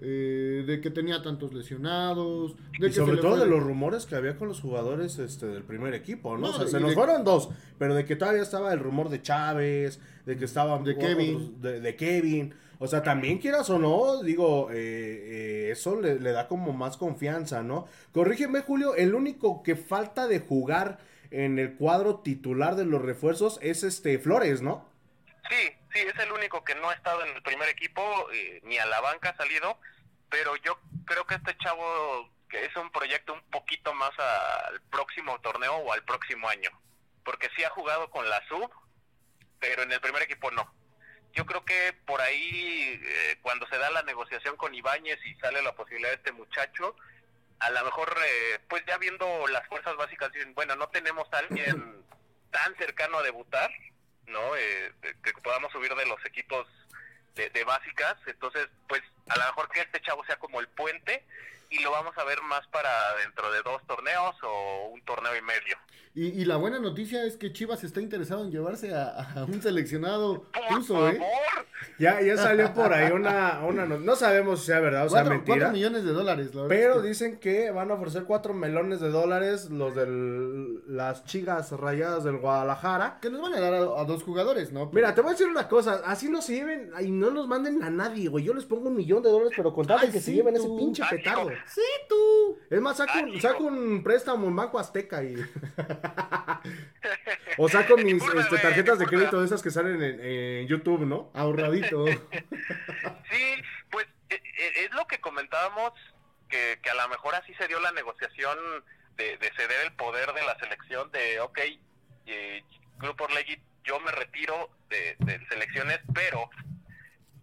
eh, 0.00 0.64
de 0.66 0.80
que 0.80 0.90
tenía 0.90 1.22
tantos 1.22 1.52
lesionados, 1.52 2.54
de 2.78 2.86
y 2.86 2.90
que 2.90 2.92
sobre 2.92 3.16
todo 3.16 3.32
fue- 3.36 3.40
de 3.40 3.46
los 3.46 3.62
rumores 3.62 4.06
que 4.06 4.14
había 4.14 4.36
con 4.36 4.48
los 4.48 4.60
jugadores 4.60 5.18
este, 5.18 5.46
del 5.46 5.64
primer 5.64 5.94
equipo, 5.94 6.36
¿no? 6.36 6.48
No, 6.48 6.50
o 6.50 6.58
sea, 6.58 6.68
se 6.68 6.80
nos 6.80 6.90
de- 6.90 6.94
fueron 6.96 7.24
dos, 7.24 7.48
pero 7.78 7.94
de 7.94 8.04
que 8.04 8.14
todavía 8.16 8.42
estaba 8.42 8.72
el 8.72 8.78
rumor 8.80 9.08
de 9.08 9.22
Chávez, 9.22 10.00
de 10.26 10.36
que 10.36 10.44
estaban 10.44 10.84
De 10.84 10.92
otros- 10.92 11.04
Kevin. 11.08 11.60
de, 11.60 11.80
de 11.80 11.96
Kevin. 11.96 12.54
O 12.80 12.86
sea, 12.86 13.02
también 13.02 13.38
quieras 13.38 13.68
o 13.70 13.78
no, 13.80 14.22
digo, 14.22 14.70
eh, 14.70 14.76
eh, 14.76 15.70
eso 15.72 16.00
le, 16.00 16.20
le 16.20 16.30
da 16.30 16.46
como 16.46 16.72
más 16.72 16.96
confianza, 16.96 17.64
¿no? 17.64 17.86
Corrígeme, 18.12 18.60
Julio, 18.60 18.94
el 18.94 19.16
único 19.16 19.64
que 19.64 19.74
falta 19.74 20.28
de 20.28 20.38
jugar 20.38 20.98
en 21.32 21.58
el 21.58 21.74
cuadro 21.74 22.20
titular 22.20 22.76
de 22.76 22.84
los 22.84 23.02
refuerzos 23.02 23.58
es 23.62 23.82
este 23.82 24.18
Flores, 24.20 24.62
¿no? 24.62 24.84
Sí, 25.50 25.70
sí, 25.92 26.00
es 26.00 26.18
el 26.18 26.32
único 26.32 26.64
que 26.64 26.74
no 26.74 26.90
ha 26.90 26.94
estado 26.94 27.24
en 27.24 27.36
el 27.36 27.42
primer 27.42 27.68
equipo, 27.68 28.28
eh, 28.32 28.60
ni 28.64 28.78
a 28.78 28.86
la 28.86 29.00
banca 29.00 29.30
ha 29.30 29.36
salido, 29.36 29.78
pero 30.28 30.56
yo 30.56 30.78
creo 31.06 31.26
que 31.26 31.36
este 31.36 31.56
chavo 31.58 32.30
que 32.48 32.64
es 32.64 32.74
un 32.76 32.90
proyecto 32.90 33.34
un 33.34 33.42
poquito 33.50 33.92
más 33.94 34.10
al 34.18 34.80
próximo 34.90 35.38
torneo 35.40 35.76
o 35.76 35.92
al 35.92 36.02
próximo 36.04 36.48
año, 36.48 36.70
porque 37.24 37.50
sí 37.54 37.62
ha 37.62 37.70
jugado 37.70 38.10
con 38.10 38.28
la 38.28 38.42
sub, 38.48 38.70
pero 39.58 39.82
en 39.82 39.92
el 39.92 40.00
primer 40.00 40.22
equipo 40.22 40.50
no. 40.50 40.72
Yo 41.32 41.44
creo 41.44 41.64
que 41.64 41.92
por 42.06 42.20
ahí, 42.20 43.00
eh, 43.04 43.38
cuando 43.42 43.66
se 43.68 43.76
da 43.76 43.90
la 43.90 44.02
negociación 44.02 44.56
con 44.56 44.74
Ibáñez 44.74 45.18
y 45.26 45.34
sale 45.36 45.62
la 45.62 45.74
posibilidad 45.74 46.10
de 46.10 46.16
este 46.16 46.32
muchacho, 46.32 46.96
a 47.60 47.70
lo 47.70 47.84
mejor, 47.84 48.16
eh, 48.24 48.60
pues 48.68 48.82
ya 48.86 48.96
viendo 48.98 49.46
las 49.48 49.66
fuerzas 49.68 49.96
básicas, 49.96 50.32
dicen, 50.32 50.54
bueno, 50.54 50.74
no 50.76 50.88
tenemos 50.88 51.28
a 51.32 51.38
alguien 51.38 52.04
tan 52.50 52.74
cercano 52.76 53.18
a 53.18 53.22
debutar, 53.22 53.70
¿no? 54.28 54.56
Eh, 54.56 54.92
que 55.22 55.32
podamos 55.42 55.72
subir 55.72 55.94
de 55.94 56.06
los 56.06 56.24
equipos 56.24 56.66
de, 57.34 57.50
de 57.50 57.64
básicas, 57.64 58.16
entonces, 58.26 58.68
pues 58.88 59.02
a 59.28 59.38
lo 59.38 59.44
mejor 59.46 59.68
que 59.70 59.80
este 59.80 60.00
chavo 60.00 60.24
sea 60.24 60.36
como 60.36 60.60
el 60.60 60.68
puente 60.68 61.24
y 61.70 61.80
lo 61.80 61.90
vamos 61.90 62.16
a 62.16 62.24
ver 62.24 62.40
más 62.42 62.66
para 62.68 62.90
dentro 63.16 63.50
de 63.52 63.62
dos 63.62 63.86
torneos 63.86 64.34
o 64.42 64.86
un 64.86 65.02
torneo 65.02 65.36
y 65.36 65.42
medio. 65.42 65.76
Y, 66.14 66.40
y 66.40 66.44
la 66.46 66.56
buena 66.56 66.78
noticia 66.78 67.22
es 67.24 67.36
que 67.36 67.52
Chivas 67.52 67.84
está 67.84 68.00
interesado 68.00 68.42
en 68.42 68.50
llevarse 68.50 68.94
a, 68.94 69.08
a 69.10 69.44
un 69.44 69.62
seleccionado 69.62 70.44
Por 70.50 70.70
ruso, 70.70 71.08
¿eh? 71.08 71.20
Ya, 71.98 72.20
ya 72.20 72.36
salió 72.36 72.72
por 72.74 72.92
ahí 72.92 73.10
una, 73.10 73.60
una 73.66 73.84
no, 73.86 73.98
no 73.98 74.14
sabemos 74.16 74.60
si 74.60 74.66
sea 74.66 74.78
verdad 74.80 75.06
o 75.06 75.08
sea 75.08 75.20
Cuatro, 75.22 75.34
mentira. 75.34 75.56
cuatro 75.58 75.72
millones 75.72 76.04
de 76.04 76.12
dólares, 76.12 76.54
la 76.54 76.68
Pero 76.68 76.94
es 76.96 77.02
que- 77.02 77.08
dicen 77.08 77.38
que 77.38 77.70
van 77.72 77.90
a 77.90 77.94
ofrecer 77.94 78.24
4 78.24 78.54
melones 78.54 79.00
de 79.00 79.10
dólares 79.10 79.68
los 79.70 79.94
de 79.96 80.06
las 80.86 81.24
chigas 81.24 81.72
rayadas 81.72 82.22
del 82.24 82.38
Guadalajara. 82.38 83.18
que 83.20 83.30
nos 83.30 83.40
van 83.42 83.54
a 83.54 83.60
dar 83.60 83.74
a, 83.74 83.78
a 83.78 84.04
dos 84.04 84.22
jugadores, 84.22 84.72
¿no? 84.72 84.90
Mira, 84.92 85.14
te 85.14 85.20
voy 85.22 85.30
a 85.30 85.32
decir 85.32 85.48
una 85.48 85.68
cosa, 85.68 86.00
así 86.04 86.28
no 86.30 86.40
se 86.40 86.54
lleven 86.54 86.90
y 87.00 87.10
no 87.10 87.30
nos 87.30 87.48
manden 87.48 87.82
a 87.82 87.90
nadie, 87.90 88.28
güey. 88.28 88.44
Yo 88.44 88.54
les 88.54 88.64
pongo 88.64 88.88
un 88.88 88.96
millón 88.96 89.22
de 89.22 89.30
dólares, 89.30 89.52
pero 89.56 89.72
contate 89.72 90.06
Ay, 90.06 90.12
que 90.12 90.20
se 90.20 90.32
lleven 90.32 90.54
ese 90.56 90.68
pinche 90.68 91.02
Ay, 91.02 91.18
petardo. 91.18 91.50
hijo. 91.50 91.60
Sí, 91.66 91.80
tú. 92.08 92.58
Es 92.70 92.80
más, 92.80 92.96
saco, 92.96 93.18
un- 93.18 93.30
Ay, 93.30 93.40
saco 93.40 93.64
hijo. 93.64 93.72
un 93.74 94.02
préstamo 94.04 94.46
en 94.46 94.54
Banco 94.56 94.78
Azteca 94.78 95.22
y... 95.24 95.34
o 97.58 97.68
saco 97.68 97.96
mis 97.96 98.22
este, 98.22 98.58
tarjetas 98.58 98.98
de 98.98 99.06
crédito 99.06 99.40
de 99.40 99.46
esas 99.46 99.62
que 99.62 99.70
salen 99.70 100.02
en, 100.02 100.20
en 100.24 100.66
YouTube, 100.68 101.00
¿no? 101.06 101.30
Ahorradito. 101.34 102.04
Sí, 103.30 103.62
pues 103.90 104.06
eh, 104.30 104.40
eh, 104.58 104.72
es 104.86 104.94
lo 104.94 105.06
que 105.06 105.20
comentábamos, 105.20 105.92
que, 106.48 106.78
que 106.82 106.90
a 106.90 106.94
lo 106.94 107.08
mejor 107.08 107.34
así 107.34 107.52
se 107.54 107.68
dio 107.68 107.78
la 107.80 107.92
negociación 107.92 108.56
de, 109.16 109.36
de 109.36 109.50
ceder 109.56 109.84
el 109.84 109.92
poder 109.92 110.32
de 110.32 110.44
la 110.46 110.58
selección, 110.58 111.10
de, 111.12 111.40
ok, 111.40 111.58
eh, 112.26 112.62
Grupo 112.98 113.24
Orlegui, 113.24 113.60
yo 113.84 114.00
me 114.00 114.10
retiro 114.12 114.70
de, 114.88 115.16
de 115.20 115.46
selecciones, 115.48 116.00
pero 116.14 116.48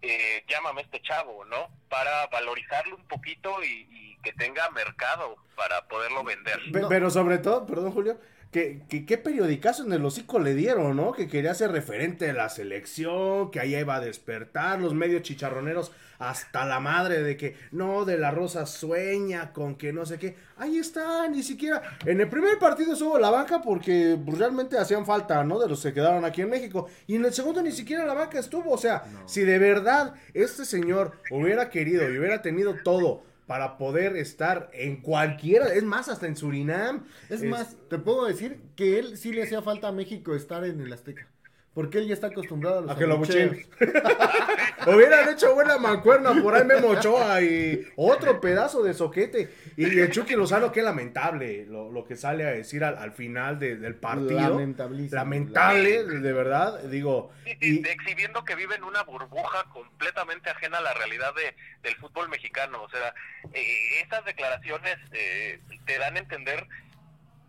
eh, 0.02 0.44
llámame 0.48 0.82
este 0.82 1.02
chavo, 1.02 1.46
¿no? 1.46 1.70
Para 1.90 2.28
valorizarlo 2.28 2.96
un 2.96 3.08
poquito 3.08 3.64
y, 3.64 3.88
y 3.92 4.18
que 4.24 4.34
tenga 4.34 4.70
mercado 4.72 5.36
para 5.56 5.88
poderlo 5.88 6.24
vender. 6.24 6.60
Pe- 6.72 6.82
No. 6.82 6.90
Pero 6.90 7.10
sobre 7.10 7.38
todo, 7.38 7.66
perdón 7.66 7.92
Julio, 7.92 8.20
que, 8.56 8.84
que 8.88 9.06
qué 9.06 9.18
periodicazo 9.18 9.84
en 9.84 9.92
el 9.92 10.06
hocico 10.06 10.40
le 10.40 10.56
dieron, 10.56 10.96
¿no? 10.96 11.12
Que 11.12 11.28
quería 11.28 11.54
ser 11.54 11.74
referente 11.74 12.24
de 12.24 12.32
la 12.32 12.48
selección, 12.48 13.52
que 13.52 13.60
ahí 13.60 13.76
iba 13.76 13.96
a 13.96 14.00
despertar 14.00 14.80
los 14.80 14.94
medios 14.94 15.24
chicharroneros 15.24 15.92
hasta 16.20 16.64
la 16.64 16.80
madre 16.80 17.22
de 17.22 17.36
que 17.36 17.58
no, 17.74 18.06
de 18.06 18.18
la 18.18 18.32
Rosa 18.32 18.66
sueña 18.66 19.52
con 19.52 19.76
que 19.76 19.92
no 19.92 20.06
sé 20.06 20.18
qué. 20.20 20.38
Ahí 20.56 20.78
está, 20.78 21.28
ni 21.28 21.44
siquiera. 21.44 21.82
En 22.06 22.22
el 22.22 22.30
primer 22.30 22.58
partido 22.58 22.94
estuvo 22.94 23.20
la 23.20 23.30
banca 23.30 23.62
porque 23.62 24.18
pues, 24.26 24.38
realmente 24.38 24.78
hacían 24.78 25.06
falta, 25.06 25.44
¿no? 25.44 25.60
De 25.60 25.68
los 25.68 25.84
que 25.84 25.92
quedaron 25.92 26.24
aquí 26.24 26.42
en 26.42 26.50
México. 26.50 26.88
Y 27.08 27.16
en 27.16 27.26
el 27.26 27.34
segundo 27.34 27.62
ni 27.62 27.74
siquiera 27.74 28.06
la 28.06 28.14
banca 28.14 28.40
estuvo. 28.40 28.72
O 28.72 28.78
sea, 28.78 29.04
si 29.26 29.42
de 29.42 29.60
verdad 29.60 30.14
este 30.34 30.64
señor 30.64 31.12
hubiera 31.30 31.70
querido 31.70 32.10
y 32.10 32.18
hubiera 32.18 32.42
tenido 32.42 32.74
todo 32.86 33.22
para 33.48 33.78
poder 33.78 34.16
estar 34.18 34.70
en 34.74 35.02
cualquiera, 35.02 35.74
es 35.74 35.84
más, 35.84 36.10
hasta 36.10 36.28
en 36.28 36.36
Surinam. 36.36 37.06
Es 37.30 37.44
más, 37.44 37.76
te 37.90 38.00
puedo 38.00 38.26
decir 38.26 38.60
que 38.76 39.00
él 39.00 39.18
sí 39.18 39.32
le 39.32 39.44
hacía 39.44 39.62
falta 39.62 39.88
a 39.90 39.92
México 39.92 40.36
estar 40.36 40.66
en 40.66 40.82
el 40.82 40.92
Azteca. 40.92 41.28
Porque 41.74 41.98
él 41.98 42.08
ya 42.08 42.14
está 42.14 42.28
acostumbrado 42.28 42.80
a 42.80 42.82
los 42.82 42.92
A 42.92 42.96
que 42.98 43.06
lo. 43.06 43.22
Hubieran 44.88 45.30
hecho 45.30 45.54
buena 45.56 45.78
mancuerna 45.78 46.42
por 46.42 46.54
ahí 46.56 46.64
Memo 46.64 46.90
Ochoa 46.90 47.42
y 47.42 47.88
otro 47.96 48.40
pedazo 48.40 48.84
de 48.84 48.94
soquete. 48.94 49.50
Y 49.78 50.00
el 50.00 50.12
Chucky 50.12 50.36
Lozano, 50.36 50.72
qué 50.72 50.82
lamentable 50.82 51.66
lo, 51.66 51.92
lo 51.92 52.06
que 52.06 52.16
sale 52.16 52.46
a 52.46 52.52
decir 52.52 52.84
al, 52.84 52.98
al 52.98 53.12
final 53.12 53.58
de- 53.60 53.78
del 53.78 53.96
partido. 53.96 54.40
Lamentablísimo. 54.40 55.16
Lamentable, 55.16 56.04
de 56.04 56.34
verdad. 56.34 56.84
Digo, 56.84 57.32
Sí, 57.46 57.52
sí, 57.62 57.82
y, 57.84 57.88
exhibiendo 57.90 58.44
que 58.46 58.56
vive 58.56 58.76
en 58.76 58.84
una 58.84 59.04
burbuja 59.04 59.64
completamente 59.72 60.50
ajena 60.50 60.78
a 60.78 60.82
la 60.82 60.94
realidad 60.94 61.34
de, 61.36 61.56
del 61.84 61.96
fútbol 61.98 62.30
mexicano. 62.30 62.82
O 62.84 62.90
sea, 62.90 63.14
eh, 63.54 64.02
estas 64.02 64.24
declaraciones 64.26 64.98
eh, 65.12 65.60
te 65.86 65.98
dan 66.00 66.16
a 66.16 66.20
entender 66.20 66.68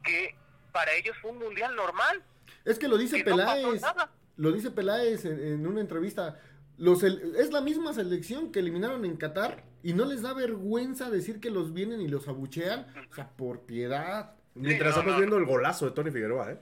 que 0.02 0.34
para 0.72 0.92
ellos 0.94 1.16
fue 1.20 1.30
un 1.30 1.38
mundial 1.38 1.74
normal. 1.74 2.22
Es 2.64 2.78
que 2.78 2.88
lo 2.88 2.98
dice 2.98 3.22
que 3.22 3.30
no 3.30 3.36
pasó 3.38 3.54
Peláez. 3.62 3.82
nada. 3.82 4.10
Lo 4.36 4.52
dice 4.52 4.70
Peláez 4.70 5.24
en, 5.24 5.40
en 5.42 5.66
una 5.66 5.80
entrevista. 5.80 6.38
Los 6.78 7.02
el- 7.02 7.34
es 7.36 7.50
la 7.52 7.60
misma 7.60 7.92
selección 7.94 8.52
que 8.52 8.58
eliminaron 8.58 9.04
en 9.04 9.16
Qatar 9.16 9.64
y 9.82 9.94
no 9.94 10.04
les 10.04 10.22
da 10.22 10.34
vergüenza 10.34 11.08
decir 11.10 11.40
que 11.40 11.50
los 11.50 11.72
vienen 11.72 12.00
y 12.02 12.08
los 12.08 12.28
abuchean. 12.28 12.86
O 13.10 13.14
sea, 13.14 13.28
por 13.30 13.60
piedad. 13.66 14.34
mientras 14.54 14.94
no, 14.94 15.00
estamos 15.00 15.12
no. 15.14 15.18
viendo 15.18 15.36
el 15.38 15.44
golazo 15.46 15.86
de 15.86 15.92
Tony 15.92 16.10
Figueroa, 16.10 16.52
¿eh? 16.52 16.58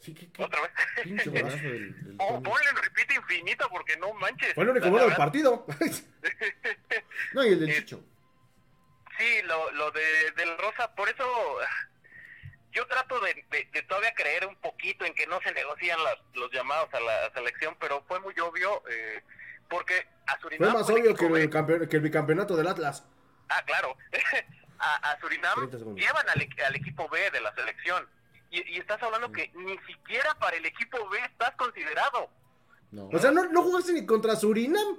Sí, 0.00 0.14
que, 0.14 0.32
que 0.32 0.42
Otra 0.42 0.60
vez. 0.62 0.70
pinche 1.04 1.30
golazo 1.30 1.56
del, 1.58 2.04
del 2.04 2.16
Oh, 2.18 2.42
ponle 2.42 2.68
en 2.70 2.76
repeat 2.76 3.12
infinito 3.12 3.68
porque 3.70 3.96
no 3.98 4.12
manches. 4.14 4.54
Fue 4.54 4.64
el 4.64 4.70
único 4.70 4.90
bueno 4.90 5.06
del 5.06 5.16
partido. 5.16 5.66
No, 7.34 7.44
y 7.44 7.48
el 7.48 7.60
del 7.60 7.70
Eh, 7.70 7.74
Chicho. 7.76 8.02
Sí, 9.18 9.42
lo, 9.44 9.70
lo 9.72 9.90
de 9.90 10.00
del 10.36 10.56
Rosa, 10.58 10.94
por 10.94 11.08
eso 11.08 11.24
ah, 11.60 11.88
yo 12.72 12.86
trato 12.86 13.20
de, 13.20 13.34
de- 13.50 13.68
de 13.72 13.82
todavía 13.82 14.14
creer 14.14 14.46
un 14.46 14.56
poquito 14.56 15.04
en 15.04 15.14
que 15.14 15.26
no 15.26 15.40
se 15.42 15.52
negocian 15.52 16.02
las- 16.02 16.18
los 16.34 16.50
llamados 16.50 16.88
a 16.94 17.00
la 17.00 17.30
selección, 17.34 17.76
pero 17.78 18.02
fue 18.08 18.18
muy 18.20 18.34
obvio 18.40 18.82
eh, 18.90 19.22
porque 19.72 20.06
a 20.26 20.38
Surinam 20.40 20.70
Fue 20.70 20.78
más 20.80 20.88
obvio 20.90 21.14
que 21.16 21.26
el, 21.26 21.88
que 21.88 21.98
bicampeonato 21.98 22.54
del 22.56 22.68
Atlas. 22.68 23.04
Ah, 23.48 23.62
claro. 23.66 23.96
a, 24.78 25.10
a 25.12 25.20
Surinam 25.20 25.54
30 25.56 25.78
segundos. 25.78 26.00
llevan 26.04 26.28
al, 26.28 26.40
equ- 26.40 26.62
al 26.62 26.76
equipo 26.76 27.08
B 27.08 27.30
de 27.30 27.40
la 27.40 27.54
selección. 27.54 28.06
Y, 28.50 28.74
y 28.74 28.78
estás 28.78 29.02
hablando 29.02 29.32
que 29.32 29.50
ni 29.54 29.76
siquiera 29.86 30.34
para 30.38 30.56
el 30.58 30.66
equipo 30.66 30.98
B 31.08 31.18
estás 31.24 31.52
considerado. 31.56 32.28
No. 32.90 33.08
O 33.08 33.18
sea, 33.18 33.30
no, 33.30 33.44
no 33.48 33.62
jugaste 33.62 33.92
ni 33.94 34.04
contra 34.04 34.36
Surinam. 34.36 34.98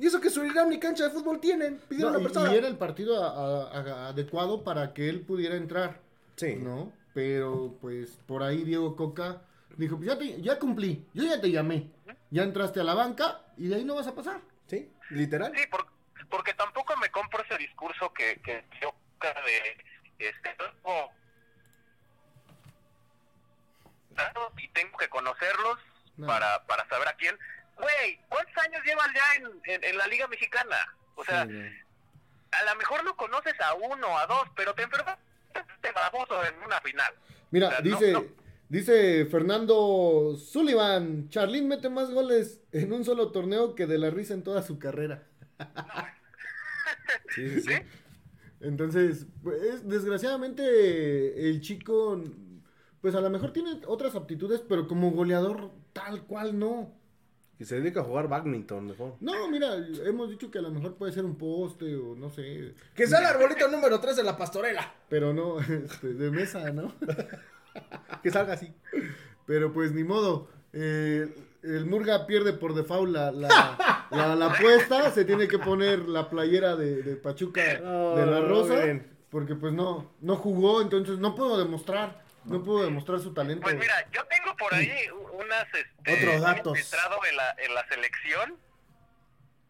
Y 0.00 0.06
eso 0.06 0.20
que 0.20 0.30
Surinam 0.30 0.68
ni 0.68 0.78
cancha 0.80 1.04
de 1.04 1.10
fútbol 1.10 1.40
tienen. 1.40 1.78
Pidieron 1.88 2.12
No, 2.14 2.18
y, 2.20 2.22
persona. 2.24 2.52
y 2.52 2.56
era 2.56 2.66
el 2.68 2.76
partido 2.76 3.22
a- 3.24 3.28
a- 3.28 3.80
a- 3.80 4.08
adecuado 4.08 4.64
para 4.64 4.92
que 4.94 5.08
él 5.08 5.20
pudiera 5.22 5.54
entrar. 5.56 6.00
Sí. 6.36 6.56
¿No? 6.56 6.92
Pero 7.14 7.76
pues 7.80 8.18
por 8.26 8.42
ahí 8.42 8.64
Diego 8.64 8.94
Coca 8.96 9.42
dijo, 9.76 9.96
pues 9.96 10.08
ya, 10.08 10.18
te- 10.18 10.40
ya 10.42 10.58
cumplí, 10.58 11.06
yo 11.14 11.24
ya 11.24 11.40
te 11.40 11.50
llamé. 11.50 11.90
Ya 12.30 12.42
entraste 12.42 12.80
a 12.80 12.84
la 12.84 12.94
banca 12.94 13.40
y 13.56 13.68
de 13.68 13.76
ahí 13.76 13.84
no 13.84 13.94
vas 13.94 14.06
a 14.06 14.14
pasar. 14.14 14.40
Sí, 14.66 14.92
literal. 15.10 15.52
Sí, 15.56 15.66
por- 15.68 15.86
porque 16.28 16.52
tampoco 16.54 16.96
me 16.98 17.10
compro 17.10 17.42
ese 17.42 17.56
discurso 17.56 18.12
que, 18.12 18.40
que 18.42 18.64
yo 18.82 18.94
de 19.20 19.76
este 20.28 20.56
oh, 20.82 21.10
y 24.58 24.68
tengo 24.68 24.96
que 24.98 25.08
conocerlos 25.08 25.78
No. 26.16 26.26
para, 26.26 26.64
para 26.66 26.86
saber 26.88 27.08
a 27.08 27.12
quién. 27.14 27.38
Güey, 27.76 28.20
¿cuántos 28.28 28.56
años 28.64 28.82
llevan 28.84 29.12
ya 29.14 29.34
en, 29.36 29.60
en, 29.74 29.84
en 29.84 29.96
la 29.98 30.06
Liga 30.08 30.26
Mexicana? 30.26 30.76
O 31.14 31.24
sea, 31.24 31.46
Sí, 31.46 31.52
a 32.50 32.64
lo 32.64 32.76
mejor 32.76 33.04
no 33.04 33.16
conoces 33.16 33.54
a 33.60 33.74
uno, 33.74 34.18
a 34.18 34.26
dos, 34.26 34.48
pero 34.56 34.74
te 34.74 34.82
enfermas 34.82 35.18
te 35.80 35.92
baboso 35.92 36.44
en 36.44 36.60
una 36.62 36.80
final. 36.80 37.12
Mira, 37.50 37.68
O 37.68 37.70
sea, 37.70 37.80
no- 37.80 37.84
dice, 37.84 38.12
no. 38.12 38.24
Dice 38.68 39.26
Fernando 39.26 40.36
Sullivan, 40.36 41.28
Charlín 41.28 41.68
mete 41.68 41.88
más 41.88 42.10
goles 42.10 42.62
en 42.72 42.92
un 42.92 43.04
solo 43.04 43.30
torneo 43.30 43.74
que 43.74 43.86
de 43.86 43.98
la 43.98 44.10
risa 44.10 44.34
en 44.34 44.42
toda 44.42 44.62
su 44.62 44.78
carrera. 44.78 45.26
Sí, 47.34 47.48
sí, 47.48 47.60
sí. 47.60 47.72
¿Sí? 47.72 47.74
Entonces, 48.60 49.26
pues, 49.42 49.86
desgraciadamente 49.88 51.48
el 51.48 51.60
chico, 51.60 52.22
pues 53.00 53.14
a 53.14 53.20
lo 53.20 53.30
mejor 53.30 53.52
tiene 53.52 53.80
otras 53.86 54.14
aptitudes, 54.14 54.62
pero 54.68 54.88
como 54.88 55.10
goleador 55.12 55.70
tal 55.92 56.24
cual 56.24 56.58
no. 56.58 56.92
Que 57.56 57.64
se 57.64 57.80
dedica 57.80 58.00
a 58.00 58.04
jugar 58.04 58.28
badminton 58.28 58.86
mejor. 58.86 59.14
No, 59.20 59.48
mira, 59.50 59.74
hemos 60.04 60.30
dicho 60.30 60.48
que 60.48 60.58
a 60.58 60.62
lo 60.62 60.70
mejor 60.70 60.94
puede 60.94 61.12
ser 61.12 61.24
un 61.24 61.36
poste 61.36 61.96
o 61.96 62.14
no 62.14 62.30
sé. 62.30 62.74
Que 62.94 63.06
sea 63.06 63.18
el 63.18 63.26
arbolito 63.26 63.66
número 63.68 63.98
3 63.98 64.16
de 64.16 64.22
la 64.22 64.36
pastorela. 64.36 64.94
Pero 65.08 65.34
no, 65.34 65.58
este, 65.60 66.14
de 66.14 66.30
mesa, 66.30 66.70
¿no? 66.70 66.94
Que 68.22 68.30
salga 68.30 68.54
así. 68.54 68.74
Pero 69.46 69.72
pues 69.72 69.92
ni 69.92 70.04
modo. 70.04 70.48
Eh, 70.72 71.26
el 71.62 71.86
Murga 71.86 72.26
pierde 72.26 72.52
por 72.52 72.74
default 72.74 73.10
la, 73.12 73.30
la, 73.32 74.06
la- 74.10 74.36
la 74.36 74.46
apuesta. 74.46 75.10
Se 75.10 75.24
tiene 75.24 75.48
que 75.48 75.58
poner 75.58 76.00
la 76.00 76.28
playera 76.30 76.76
de, 76.76 77.02
de 77.02 77.16
Pachuca 77.16 77.78
No, 77.80 78.16
de 78.16 78.26
la 78.26 78.40
Rosa. 78.40 78.76
bien. 78.84 79.16
Porque 79.30 79.54
pues 79.54 79.72
no, 79.72 80.10
no 80.20 80.36
jugó, 80.36 80.80
entonces 80.80 81.18
no 81.18 81.34
puedo 81.34 81.58
demostrar. 81.58 82.22
No 82.44 82.62
puedo 82.62 82.84
demostrar 82.84 83.20
su 83.20 83.34
talento. 83.34 83.62
Pues 83.62 83.76
mira, 83.76 83.94
yo 84.10 84.22
tengo 84.26 84.56
por 84.56 84.72
ahí 84.72 84.90
unas 85.32 85.66
este, 85.74 86.14
Otros 86.14 86.40
datos. 86.40 86.78
en 86.78 87.36
la, 87.36 87.54
en 87.58 87.74
la 87.74 87.86
selección 87.88 88.56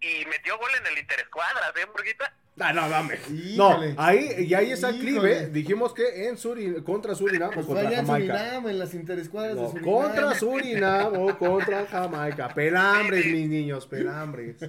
y 0.00 0.24
metió 0.26 0.56
gol 0.58 0.70
en 0.80 0.86
el 0.86 0.98
interescuadras, 0.98 1.72
¿eh, 1.76 1.86
Burguita? 1.92 2.32
Ah, 2.60 2.72
no, 2.72 2.88
dame. 2.88 3.18
Híjole. 3.30 3.92
No, 3.94 4.02
ahí, 4.02 4.34
y 4.46 4.54
ahí 4.54 4.72
está 4.72 4.88
el 4.90 4.98
clip, 4.98 5.14
Híjole. 5.16 5.38
¿eh? 5.38 5.46
Dijimos 5.48 5.94
que 5.94 6.28
en 6.28 6.36
Surin, 6.38 6.82
contra 6.82 7.14
Surinam 7.14 7.50
o 7.50 7.52
Pues 7.52 7.66
fue 7.66 7.74
contra 7.76 7.96
Jamaica. 7.96 8.38
Surinam, 8.38 8.68
en 8.68 8.78
las 8.78 8.94
interescuadras 8.94 9.54
No, 9.56 9.62
de 9.62 9.68
Surinam. 9.68 9.92
contra 9.94 10.34
Surinam 10.34 11.12
o 11.16 11.38
contra 11.38 11.86
Jamaica. 11.86 12.48
Pelambres, 12.54 13.26
mis 13.26 13.48
niños, 13.48 13.86
pelambres. 13.86 14.60
Me, 14.60 14.68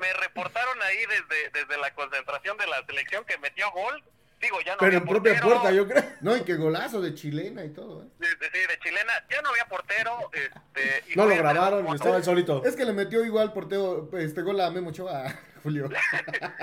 me 0.00 0.12
reportaron 0.20 0.76
ahí 0.82 0.98
desde, 0.98 1.50
desde 1.60 1.80
la 1.80 1.92
concentración 1.94 2.56
de 2.58 2.66
la 2.66 2.84
selección 2.86 3.24
que 3.24 3.38
metió 3.38 3.70
gol. 3.72 4.02
Digo, 4.46 4.60
ya 4.64 4.72
no 4.72 4.78
Pero 4.78 4.86
había 4.86 4.98
en 4.98 5.04
propia 5.08 5.32
portero, 5.34 5.60
puerta, 5.60 5.72
yo 5.72 5.88
creo. 5.88 6.04
No, 6.20 6.36
y 6.36 6.42
qué 6.42 6.54
golazo 6.54 7.00
de 7.00 7.14
chilena 7.14 7.64
y 7.64 7.70
todo, 7.70 8.02
¿eh? 8.02 8.06
de- 8.18 8.26
de- 8.28 8.50
sí, 8.52 8.58
de 8.68 8.78
chilena, 8.78 9.12
ya 9.28 9.42
no 9.42 9.48
había 9.50 9.64
portero. 9.66 10.30
Este, 10.32 11.12
y 11.12 11.16
No 11.16 11.26
lo 11.26 11.34
a 11.34 11.36
grabaron, 11.38 11.86
estaba 11.94 12.16
el 12.16 12.24
solito. 12.24 12.64
Es 12.64 12.76
que 12.76 12.84
le 12.84 12.92
metió 12.92 13.24
igual 13.24 13.52
porteo, 13.52 14.08
este 14.16 14.42
gol 14.42 14.60
a 14.60 14.70
Memo 14.70 14.90
Ochoa, 14.90 15.24
Julio. 15.64 15.88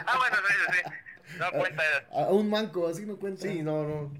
Ah, 0.05 0.17
bueno, 0.17 0.37
sí, 0.47 0.53
sí, 0.53 0.77
sí. 0.77 1.37
No 1.39 1.51
cuenta. 1.51 1.83
A 2.13 2.19
un 2.29 2.49
manco, 2.49 2.87
así 2.87 3.05
no 3.05 3.17
cuenta. 3.17 3.41
Sí, 3.41 3.61
no, 3.61 3.83
no. 3.83 4.13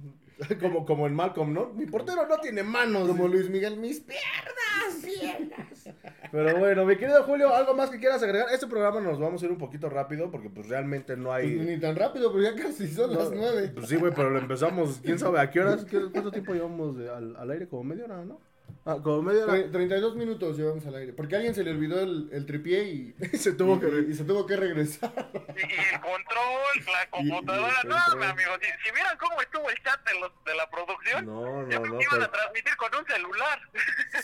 Como, 0.62 0.86
como 0.86 1.08
en 1.08 1.14
Malcolm, 1.16 1.54
¿no? 1.54 1.70
Mi 1.74 1.86
portero 1.86 2.28
no 2.28 2.38
tiene 2.40 2.64
manos. 2.64 3.08
Como 3.08 3.28
Luis 3.28 3.50
Miguel, 3.50 3.78
mis 3.78 4.00
piernas. 4.02 5.96
Pero 6.32 6.58
bueno, 6.58 6.86
mi 6.86 6.96
querido 6.96 7.24
Julio, 7.24 7.54
¿algo 7.54 7.74
más 7.76 7.90
que 7.90 8.00
quieras 8.00 8.24
agregar? 8.24 8.48
Este 8.52 8.68
programa 8.68 9.00
nos 9.02 9.20
vamos 9.20 9.42
a 9.42 9.46
ir 9.46 9.52
un 9.52 9.58
poquito 9.58 9.90
rápido 9.90 10.32
porque 10.32 10.50
pues 10.50 10.68
realmente 10.68 11.16
no 11.16 11.30
Pues 11.30 11.44
hay... 11.46 11.52
ni 11.56 11.80
tan 11.80 11.96
rápido, 11.96 12.32
pero 12.32 12.44
ya 12.44 12.56
casi 12.56 12.88
son 12.88 13.14
las 13.16 13.32
nueve. 13.32 13.72
Pues 13.74 13.88
sí, 13.88 13.96
güey, 13.98 14.12
pero 14.16 14.30
lo 14.30 14.40
empezamos, 14.40 15.00
quién 15.04 15.20
sabe 15.20 15.40
a 15.40 15.50
qué 15.52 15.60
horas, 15.62 15.86
¿Qué- 15.86 16.10
cuánto 16.12 16.32
tiempo 16.32 16.54
llevamos 16.54 16.98
de- 16.98 17.10
al, 17.10 17.36
al 17.36 17.52
aire, 17.52 17.68
como 17.68 17.84
media 17.84 18.06
hora, 18.06 18.24
¿no? 18.26 18.40
Ah, 18.86 18.98
como 19.02 19.22
media 19.22 19.46
hora. 19.46 19.54
Tre- 19.54 19.72
32 19.72 20.16
minutos 20.18 20.58
llevamos 20.58 20.86
al 20.86 20.96
aire. 20.96 21.14
Porque 21.14 21.36
a 21.36 21.38
alguien 21.38 21.56
se 21.56 21.64
le 21.64 21.72
olvidó 21.72 22.02
el, 22.02 22.30
el 22.34 22.46
tripié 22.46 22.84
y, 22.84 23.16
Se 23.38 23.54
tuvo 23.54 23.78
y- 23.78 23.80
que... 23.80 24.12
y 24.12 24.14
se 24.14 24.26
tuvo 24.26 24.46
que 24.46 24.58
regresar. 24.58 25.12
Y, 25.56 25.60
y 25.62 25.80
el 25.94 26.02
control, 26.02 26.86
la 26.92 27.10
computadora. 27.10 27.74
el 27.84 27.88
no, 27.90 27.96
amigo, 28.26 28.52
si, 28.62 28.68
si 28.86 28.94
vieran 28.94 29.18
cómo 29.18 29.42
estuvo 29.42 29.70
el 29.70 29.82
chat 29.84 30.06
de, 30.06 30.20
los, 30.20 30.32
de 30.44 30.56
la 30.56 30.70
producción, 30.70 31.26
No, 31.26 31.62
no, 31.62 31.66
no, 31.66 32.02
iban 32.02 32.02
pero... 32.12 32.24
a 32.26 32.32
transmitir 32.32 32.76
con 32.76 32.94
un 32.96 33.06
celular. 33.06 33.62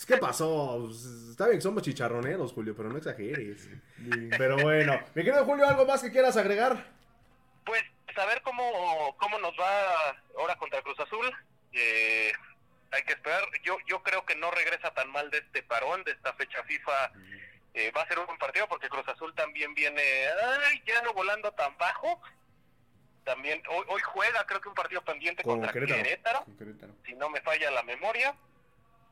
¿Qué 0.06 0.18
pasó? 0.18 0.84
Pues, 0.88 1.06
Está 1.32 1.46
bien 1.46 1.58
que 1.60 1.62
somos 1.64 1.82
chicharroneros, 1.84 2.52
Julio, 2.52 2.76
pero 2.76 2.90
no 2.90 2.98
exageres. 2.98 3.70
Pero 4.38 4.58
bueno, 4.58 5.00
mi 5.16 5.24
querido 5.24 5.46
Julio, 5.46 5.68
¿algo 5.70 5.86
más 5.86 6.02
que 6.02 6.12
quieras 6.12 6.36
agregar? 6.36 6.86
Pues 7.66 7.82
saber 8.14 8.42
cómo, 8.42 9.16
cómo 9.18 9.40
nos 9.40 9.54
va 9.54 10.18
ahora 10.38 10.58
contra 10.58 10.82
Cruz 10.82 11.00
Azul. 11.00 11.32
Eh, 11.72 12.34
hay 12.92 13.04
que 13.04 13.14
esperar. 13.14 13.44
Yo, 13.64 13.78
yo 13.88 14.02
creo 14.04 14.26
que 14.26 14.36
no 14.36 14.52
regresa 14.52 14.94
tan 14.94 15.10
mal 15.12 15.30
de 15.30 15.40
este 15.40 15.64
parón, 15.64 16.04
de 16.04 16.12
esta 16.12 16.34
fecha 16.34 16.64
FIFA. 16.64 17.12
Eh, 17.74 17.92
va 17.96 18.02
a 18.02 18.08
ser 18.08 18.20
un 18.20 18.26
buen 18.26 18.40
partido 18.40 18.68
porque 18.68 18.90
Cruz 18.90 19.08
Azul 19.08 19.34
también 19.36 19.76
viene 19.76 20.02
ay, 20.02 20.82
ya 20.86 21.02
no 21.02 21.14
volando 21.14 21.52
tan 21.52 21.78
bajo. 21.78 22.22
También 23.24 23.62
hoy, 23.70 23.86
hoy 23.90 24.02
juega, 24.02 24.46
creo 24.46 24.60
que 24.60 24.70
un 24.70 24.76
partido 24.76 25.04
pendiente 25.04 25.44
Con 25.44 25.56
contra 25.60 25.74
Querétaro. 25.74 26.04
Querétaro. 26.04 26.46
Con 26.46 26.58
Querétaro. 26.58 26.94
si 27.06 27.14
no 27.14 27.30
me 27.30 27.42
falla 27.42 27.70
la 27.72 27.84
memoria. 27.84 28.36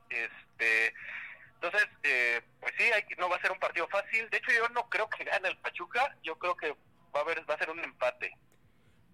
Este, 0.10 0.94
entonces, 1.56 1.88
eh, 2.04 2.42
pues 2.60 2.74
sí, 2.78 2.84
hay, 2.84 3.04
no 3.18 3.30
va 3.30 3.36
a 3.36 3.42
ser 3.42 3.52
un 3.52 3.60
partido 3.60 3.88
fácil. 3.88 4.30
De 4.30 4.38
hecho, 4.38 4.52
yo 4.52 4.70
no 4.70 4.90
creo 4.90 5.10
que 5.10 5.24
gane 5.24 5.50
el 5.50 5.58
Pachuca. 5.58 6.16
Yo 6.24 6.38
creo 6.38 6.56
que 6.56 6.72
va 7.16 7.20
a 7.20 7.22
haber, 7.22 7.48
va 7.50 7.54
a 7.54 7.60
ser 7.60 7.70
un 7.70 7.80
empate. 7.80 8.36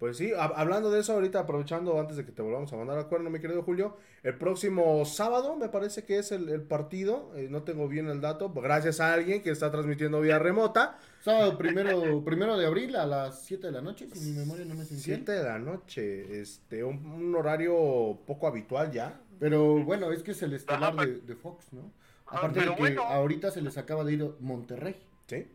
Pues 0.03 0.17
sí, 0.17 0.31
hab- 0.31 0.51
hablando 0.57 0.91
de 0.91 0.99
eso 0.99 1.13
ahorita, 1.13 1.39
aprovechando 1.39 1.97
antes 1.97 2.17
de 2.17 2.25
que 2.25 2.33
te 2.33 2.41
volvamos 2.41 2.73
a 2.73 2.75
mandar 2.75 2.99
a 2.99 3.05
cuerno, 3.07 3.29
mi 3.29 3.39
querido 3.39 3.63
Julio, 3.63 3.95
el 4.23 4.37
próximo 4.37 5.05
sábado 5.05 5.55
me 5.55 5.69
parece 5.69 6.03
que 6.03 6.17
es 6.19 6.33
el, 6.33 6.49
el 6.49 6.61
partido, 6.61 7.31
eh, 7.37 7.47
no 7.49 7.63
tengo 7.63 7.87
bien 7.87 8.09
el 8.09 8.19
dato, 8.19 8.51
gracias 8.51 8.99
a 8.99 9.13
alguien 9.13 9.41
que 9.41 9.49
está 9.49 9.71
transmitiendo 9.71 10.19
vía 10.19 10.39
remota, 10.39 10.99
Sábado 11.21 11.57
primero, 11.57 12.21
primero 12.25 12.57
de 12.57 12.65
abril 12.65 12.97
a 12.97 13.05
las 13.05 13.43
7 13.45 13.67
de 13.67 13.71
la 13.71 13.79
noche, 13.81 14.09
si 14.13 14.31
mi 14.31 14.39
memoria 14.39 14.65
no 14.65 14.73
me 14.75 14.81
infiel. 14.81 14.99
7 14.99 15.31
de 15.31 15.43
la 15.45 15.57
noche, 15.57 16.41
este, 16.41 16.83
un, 16.83 17.05
un 17.05 17.33
horario 17.37 18.19
poco 18.27 18.47
habitual 18.47 18.91
ya. 18.91 19.21
Pero 19.39 19.85
bueno, 19.85 20.11
es 20.11 20.21
que 20.21 20.31
es 20.31 20.43
el 20.43 20.51
estelar 20.51 20.97
de, 20.97 21.21
de 21.21 21.35
Fox, 21.37 21.71
¿no? 21.71 21.93
Ajá, 22.25 22.39
Aparte 22.39 22.59
de 22.59 22.75
que 22.75 22.97
ahorita 22.97 23.51
se 23.51 23.61
les 23.61 23.77
acaba 23.77 24.03
de 24.03 24.11
ir 24.11 24.31
Monterrey. 24.41 24.97
¿Sí? 25.27 25.47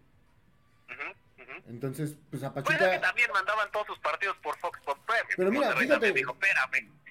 Entonces, 1.66 2.16
pues 2.30 2.42
a 2.42 2.48
es 2.48 2.52
que 2.54 2.62
Pachuca... 2.62 3.00
también 3.00 3.30
mandaban 3.32 3.70
todos 3.72 3.86
sus 3.86 3.98
partidos 3.98 4.36
por 4.38 4.56
Fox 4.58 4.78
por 4.84 4.98
Premium. 5.00 5.28
Pero 5.36 5.50
mira, 5.50 5.66
Monterrey 5.66 5.88
fíjate- 5.88 6.12
dijo. 6.12 6.36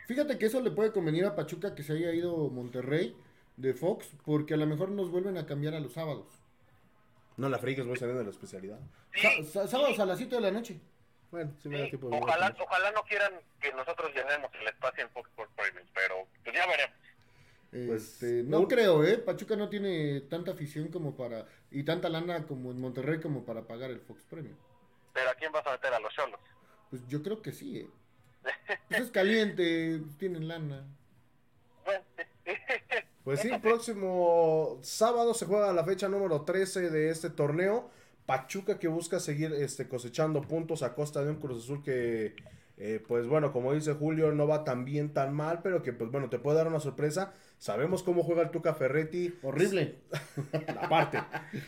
Fíjate 0.08 0.38
que 0.38 0.46
eso 0.46 0.62
le 0.62 0.72
puede 0.72 0.92
convenir 0.92 1.26
a 1.26 1.36
Pachuca 1.36 1.76
que 1.76 1.84
se 1.84 1.94
haya 1.94 2.14
ido 2.14 2.50
Monterrey 2.50 3.16
de 3.58 3.74
Fox, 3.74 4.10
porque 4.26 4.54
a 4.54 4.58
lo 4.58 4.66
mejor 4.66 4.90
nos 4.90 5.10
vuelven 5.12 5.38
a 5.38 5.46
cambiar 5.46 5.74
a 5.74 5.80
los 5.80 5.94
sábados. 5.94 6.28
No 7.36 7.50
la 7.50 7.60
friques, 7.60 7.86
voy 7.86 7.98
saliendo 7.98 8.20
de 8.20 8.26
la 8.26 8.32
especialidad. 8.32 8.80
Sí, 9.14 9.44
sábados 9.44 10.00
a 10.00 10.06
las 10.06 10.18
7 10.18 10.36
de 10.36 10.42
la 10.42 10.52
noche. 10.52 10.80
Bueno, 11.30 11.52
sí 11.62 11.68
me 11.68 11.78
da 11.78 11.84
sí, 11.86 11.90
tiempo 11.92 12.10
de 12.10 12.18
ojalá, 12.18 12.56
ojalá 12.58 12.92
no 12.92 13.04
quieran 13.04 13.34
que 13.60 13.74
nosotros 13.74 14.12
llenemos 14.16 14.50
el 14.62 14.68
espacio 14.68 15.04
en 15.04 15.10
Fox 15.10 15.30
por 15.36 15.50
Premium, 15.50 15.86
pero 15.94 16.26
pues 16.44 16.56
ya 16.56 16.66
veremos. 16.66 16.96
Pues, 17.86 18.14
Este, 18.14 18.44
no 18.44 18.62
un- 18.62 18.66
creo, 18.68 19.04
¿eh? 19.04 19.18
Pachuca 19.18 19.56
no 19.56 19.70
tiene 19.70 20.22
tanta 20.22 20.52
afición 20.52 20.88
como 20.88 21.16
para... 21.16 21.46
Y 21.70 21.84
tanta 21.84 22.10
lana 22.10 22.46
como 22.48 22.72
en 22.72 22.80
Monterrey 22.80 23.20
como 23.20 23.44
para 23.46 23.68
pagar 23.68 23.92
el 23.92 24.00
Fox 24.00 24.24
Premium. 24.30 24.56
Pero 25.14 25.30
¿a 25.30 25.34
quién 25.36 25.52
vas 25.52 25.66
a 25.68 25.72
meter 25.72 25.94
a 25.94 26.00
los 26.00 26.14
cholos? 26.14 26.40
Pues 26.90 27.06
yo 27.08 27.22
creo 27.22 27.42
que 27.42 27.52
sí, 27.52 27.80
¿eh? 27.80 27.90
Pues 28.88 29.02
es 29.02 29.12
caliente, 29.12 30.02
tienen 30.18 30.48
lana. 30.48 30.86
Pues 33.24 33.42
sí, 33.42 33.50
próximo 33.62 34.80
sábado 34.82 35.34
se 35.34 35.46
juega 35.46 35.74
la 35.74 35.84
fecha 35.84 36.08
número 36.08 36.44
13 36.44 36.90
de 36.90 37.10
este 37.10 37.30
torneo. 37.30 37.90
Pachuca 38.26 38.80
que 38.80 38.88
busca 38.88 39.20
seguir 39.20 39.52
este, 39.52 39.90
cosechando 39.90 40.42
puntos 40.42 40.82
a 40.82 40.96
costa 40.96 41.22
de 41.26 41.32
un 41.32 41.36
Cruz 41.36 41.66
Azul 41.66 41.84
que, 41.84 42.36
eh, 42.78 43.04
pues 43.06 43.28
bueno, 43.28 43.52
como 43.52 43.74
dice 43.74 43.94
Julio, 43.96 44.32
no 44.32 44.48
va 44.48 44.64
tan 44.64 44.86
bien, 44.86 45.14
tan 45.14 45.34
mal, 45.34 45.60
pero 45.62 45.84
que, 45.84 45.92
pues 45.92 46.10
bueno, 46.10 46.30
te 46.30 46.40
puede 46.40 46.58
dar 46.58 46.68
una 46.68 46.80
sorpresa. 46.80 47.34
Sabemos 47.58 48.04
cómo 48.04 48.24
juega 48.24 48.44
el 48.44 48.52
Tuca 48.52 48.74
Ferretti. 48.74 49.34
Horrible. 49.42 49.96
Aparte, 50.80 51.20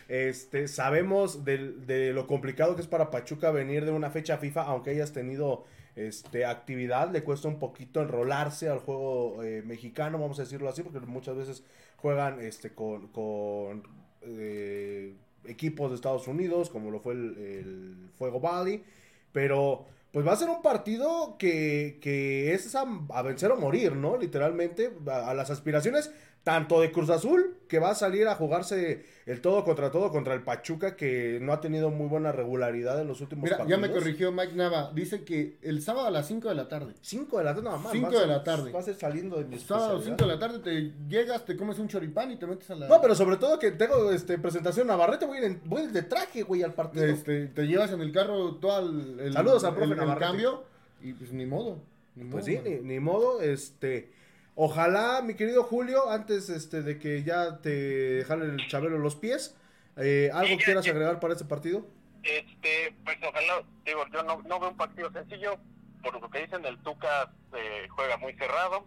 este, 0.07 0.67
sabemos 0.67 1.43
de 1.45 2.11
lo 2.13 2.27
complicado 2.27 2.75
que 2.75 2.81
es 2.81 2.87
para 2.87 3.09
Pachuca 3.09 3.51
venir 3.51 3.85
de 3.85 3.91
una 3.91 4.11
fecha 4.11 4.37
FIFA, 4.37 4.63
aunque 4.63 4.91
hayas 4.91 5.13
tenido 5.13 5.65
este, 5.95 6.45
actividad, 6.45 7.11
le 7.11 7.23
cuesta 7.23 7.47
un 7.47 7.59
poquito 7.59 8.01
enrolarse 8.01 8.69
al 8.69 8.79
juego 8.79 9.43
eh, 9.43 9.63
mexicano, 9.65 10.19
vamos 10.19 10.39
a 10.39 10.43
decirlo 10.43 10.69
así, 10.69 10.83
porque 10.83 10.99
muchas 10.99 11.35
veces 11.35 11.63
juegan 11.97 12.39
este, 12.39 12.73
con, 12.73 13.07
con 13.09 13.83
eh, 14.21 15.15
equipos 15.45 15.89
de 15.89 15.95
Estados 15.95 16.27
Unidos, 16.27 16.69
como 16.69 16.91
lo 16.91 16.99
fue 16.99 17.13
el, 17.13 17.37
el 17.37 18.09
Fuego 18.17 18.39
Valley, 18.39 18.83
pero 19.31 19.85
pues 20.12 20.26
va 20.26 20.34
a 20.34 20.38
ser 20.38 20.49
un 20.49 20.62
partido 20.62 21.38
que, 21.38 21.99
que 22.01 22.53
es 22.53 22.76
a, 22.76 22.86
a 23.14 23.22
vencer 23.22 23.51
o 23.51 23.57
morir, 23.57 23.95
¿no? 23.95 24.18
Literalmente, 24.18 24.91
a, 25.07 25.30
a 25.30 25.34
las 25.34 25.49
aspiraciones 25.49 26.12
tanto 26.43 26.82
de 26.82 26.91
Cruz 26.91 27.10
Azul, 27.10 27.59
que 27.70 27.80
va 27.80 27.91
a 27.91 27.95
salir 27.95 28.28
a 28.28 28.36
jugarse 28.36 29.05
el 29.28 29.39
todo 29.41 29.63
contra 29.63 29.91
todo 29.91 30.09
contra 30.11 30.34
el 30.34 30.41
Pachuca, 30.41 30.95
que 30.97 31.38
no 31.41 31.53
ha 31.53 31.61
tenido 31.61 31.91
muy 31.91 32.07
buena 32.07 32.32
regularidad 32.32 32.99
en 32.99 33.07
los 33.07 33.22
últimos 33.22 33.43
Mira, 33.43 33.57
ya 33.57 33.59
partidos. 33.59 33.80
me 33.82 33.91
corrigió 33.91 34.32
Mike 34.32 34.53
Nava. 34.55 34.91
Dice 34.93 35.24
que 35.24 35.57
el 35.61 35.82
sábado 35.84 36.07
a 36.07 36.11
las 36.11 36.28
5 36.28 36.49
de 36.49 36.55
la 36.55 36.67
tarde. 36.67 36.93
5 36.99 37.38
de 37.38 37.43
la 37.43 37.51
tarde, 37.53 37.63
nada 37.65 37.78
más. 37.78 37.91
Cinco 37.91 38.07
va 38.07 38.09
a 38.09 38.13
de 38.13 38.17
ser- 38.20 38.28
la 38.28 38.43
tarde. 38.43 38.72
Va 38.72 38.80
a 38.80 38.84
ser 38.84 38.95
saliendo 38.95 39.38
de 39.38 39.45
mi 39.45 39.59
Sábado 39.59 39.99
especialidad. 39.99 40.17
5 40.17 40.28
de 40.28 40.34
la 40.36 40.39
tarde 40.39 40.59
te 40.59 40.93
llegas, 41.07 41.45
te 41.45 41.55
comes 41.55 41.78
un 41.80 41.88
choripán 41.88 42.32
y 42.32 42.38
te 42.38 42.47
metes 42.47 42.70
a 42.72 42.76
la... 42.76 42.88
No, 42.88 42.99
pero 42.99 43.13
sobre 43.13 43.38
todo 43.38 43.59
que 43.59 43.72
tengo 43.72 44.11
este, 44.11 44.39
presentación 44.39 44.88
Navarrete, 44.88 45.28
voy, 45.28 45.38
en- 45.38 45.61
voy 45.65 45.86
de 45.88 46.01
traje, 46.01 46.41
güey, 46.41 46.63
al 46.63 46.74
partido. 46.74 47.05
Este, 47.05 47.45
te 47.47 47.67
llevas 47.67 47.91
en 47.91 48.01
el 48.01 48.11
carro 48.11 48.55
todo 48.55 48.80
el, 48.89 49.20
el- 49.20 49.34
Saludos 49.34 49.63
al 49.63 49.76
profe 49.76 49.93
el- 49.93 50.17
cambio 50.17 50.63
y 51.03 51.13
pues 51.13 51.32
ni 51.32 51.45
modo. 51.45 51.78
ni 52.15 52.24
Pues 52.26 52.47
modo, 52.47 52.63
sí, 52.65 52.70
ni, 52.82 52.93
ni 52.95 52.99
modo, 52.99 53.41
este... 53.41 54.17
Ojalá, 54.62 55.22
mi 55.22 55.36
querido 55.36 55.64
Julio, 55.64 56.10
antes 56.10 56.49
este, 56.49 56.82
de 56.82 56.99
que 56.99 57.24
ya 57.24 57.62
te 57.62 58.26
jale 58.28 58.43
el 58.43 58.68
chabelo 58.68 58.97
los 58.97 59.16
pies, 59.16 59.55
eh, 59.95 60.30
¿algo 60.34 60.57
ya, 60.60 60.66
quieras 60.66 60.84
ya. 60.84 60.91
agregar 60.91 61.22
para 61.22 61.32
este 61.32 61.45
partido? 61.45 61.88
Este, 62.24 62.93
pues 63.05 63.18
ojalá, 63.26 63.64
digo, 63.86 64.05
yo 64.12 64.22
no, 64.24 64.41
no 64.41 64.60
veo 64.60 64.72
un 64.72 64.76
partido 64.76 65.10
sencillo, 65.14 65.57
por 66.03 66.20
lo 66.20 66.30
que 66.30 66.41
dicen, 66.41 66.66
el 66.66 66.78
Tuca 66.80 67.32
eh, 67.53 67.88
juega 67.89 68.18
muy 68.18 68.34
cerrado, 68.34 68.86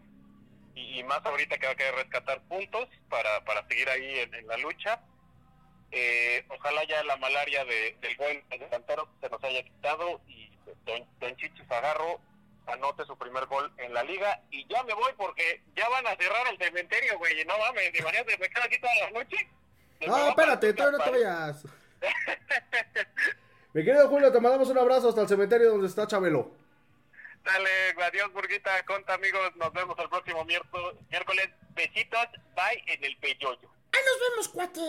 y, 0.75 1.01
y 1.01 1.05
más 1.05 1.25
ahorita 1.25 1.57
que 1.57 1.65
va 1.65 1.73
a 1.73 1.77
querer 1.77 1.95
rescatar 1.95 2.43
puntos 2.43 2.87
para, 3.09 3.43
para 3.47 3.67
seguir 3.67 3.89
ahí 3.89 4.19
en, 4.19 4.35
en 4.35 4.47
la 4.49 4.59
lucha. 4.59 5.01
Eh, 5.91 6.45
ojalá 6.51 6.85
ya 6.85 7.03
la 7.05 7.17
malaria 7.17 7.65
de, 7.65 7.97
del 8.03 8.15
buen 8.19 8.45
delantero 8.51 9.09
se 9.23 9.31
nos 9.31 9.43
haya 9.43 9.63
quitado 9.63 10.21
y 10.29 10.51
Don, 10.85 11.03
don 11.19 11.37
Chichi 11.37 11.63
Zagarro 11.67 12.21
anote 12.67 13.05
su 13.05 13.17
primer 13.17 13.47
gol 13.47 13.73
en 13.79 13.95
la 13.95 14.03
liga. 14.03 14.41
Y 14.51 14.67
ya 14.67 14.83
me 14.85 14.95
voy 14.95 15.13
porque 15.17 15.63
ya 15.75 15.89
van 15.89 16.07
a 16.07 16.17
cerrar 16.17 16.47
el 16.49 16.59
cementerio, 16.59 17.19
güey. 17.19 17.45
No 17.45 17.59
mames, 17.59 17.99
imagínate, 17.99 18.39
me 18.39 18.49
quedo 18.49 18.65
aquí 18.65 18.79
toda 18.79 18.95
la 19.01 19.11
noche. 19.11 19.49
No, 20.07 20.29
espérate, 20.29 20.73
todavía 20.73 20.99
no 20.99 21.05
te 21.05 21.11
vayas. 21.11 21.65
Mi 23.73 23.85
querido 23.85 24.09
Julio, 24.09 24.31
te 24.31 24.41
mandamos 24.41 24.69
un 24.69 24.79
abrazo 24.79 25.09
hasta 25.09 25.23
el 25.23 25.29
cementerio 25.29 25.71
donde 25.71 25.87
está 25.87 26.07
Chabelo. 26.07 26.51
Dale, 27.45 27.71
adiós, 28.05 28.33
Burguita, 28.33 28.85
conta 28.85 29.15
amigos, 29.15 29.57
nos 29.57 29.73
vemos 29.73 29.99
el 29.99 30.09
próximo 30.09 30.45
miércoles. 30.45 31.51
Besitos, 31.71 32.27
bye 32.55 32.85
en 32.87 33.05
el 33.05 33.17
peyoyo. 33.17 33.69
¡Ahí 33.93 34.01
nos 34.07 34.21
vemos, 34.31 34.49
cuate! 34.49 34.81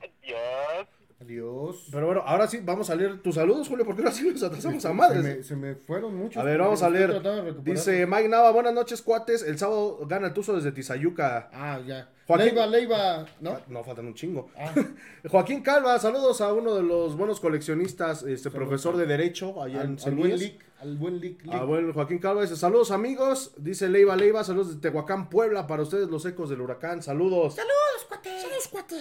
Adiós. 0.00 0.86
Adiós. 1.22 1.88
Pero 1.90 2.06
bueno, 2.06 2.22
ahora 2.26 2.46
sí, 2.48 2.60
vamos 2.62 2.90
a 2.90 2.94
leer 2.94 3.20
tus 3.22 3.36
saludos, 3.36 3.68
Julio, 3.68 3.84
porque 3.84 4.02
ahora 4.02 4.12
sí 4.12 4.28
los 4.30 4.42
atrasamos 4.42 4.84
a 4.84 4.88
Se 4.88 4.94
madres. 4.94 5.22
me, 5.22 5.42
se 5.42 5.56
me 5.56 5.74
fueron 5.76 6.16
muchos. 6.16 6.36
A 6.40 6.44
ver, 6.44 6.58
vamos 6.58 6.82
a 6.82 6.90
leer. 6.90 7.22
Dice 7.62 8.06
Mike 8.06 8.28
Nava, 8.28 8.50
buenas 8.50 8.74
noches, 8.74 9.00
cuates. 9.02 9.42
El 9.42 9.58
sábado 9.58 10.00
gana 10.06 10.28
el 10.28 10.32
Tuzo 10.32 10.54
desde 10.54 10.72
Tizayuca. 10.72 11.48
Ah, 11.52 11.80
ya. 11.86 12.08
Joaquín- 12.26 12.54
Leiva, 12.54 12.66
Leiva, 12.66 13.26
¿no? 13.40 13.58
No, 13.68 13.82
faltan 13.84 14.06
un 14.06 14.14
chingo. 14.14 14.48
Ah. 14.56 14.72
Joaquín 15.30 15.60
Calva, 15.62 15.98
saludos 15.98 16.40
a 16.40 16.52
uno 16.52 16.74
de 16.74 16.82
los 16.82 17.16
buenos 17.16 17.40
coleccionistas, 17.40 18.22
este 18.22 18.50
profesor 18.50 18.96
de 18.96 19.06
Derecho 19.06 19.60
allá 19.62 19.82
en 19.82 19.98
Al, 19.98 20.04
al 20.06 20.14
buen. 20.14 20.38
Lick, 20.38 20.64
al 20.80 20.96
buen 20.96 21.20
Lick. 21.20 21.40
Ah, 21.48 21.56
Lick. 21.58 21.66
bueno, 21.66 21.92
Joaquín 21.92 22.18
Calva 22.18 22.42
dice, 22.42 22.56
saludos 22.56 22.90
amigos, 22.92 23.52
dice 23.58 23.88
Leiva 23.88 24.16
Leiva, 24.16 24.44
saludos 24.44 24.74
de 24.74 24.80
Tehuacán, 24.80 25.28
Puebla, 25.30 25.66
para 25.66 25.82
ustedes 25.82 26.08
los 26.08 26.24
ecos 26.24 26.48
del 26.48 26.60
huracán, 26.60 27.02
saludos. 27.02 27.56
¡Saludos, 27.56 28.06
cuate! 28.08 28.40
¡Saludos, 28.40 28.68
cuate! 28.68 28.96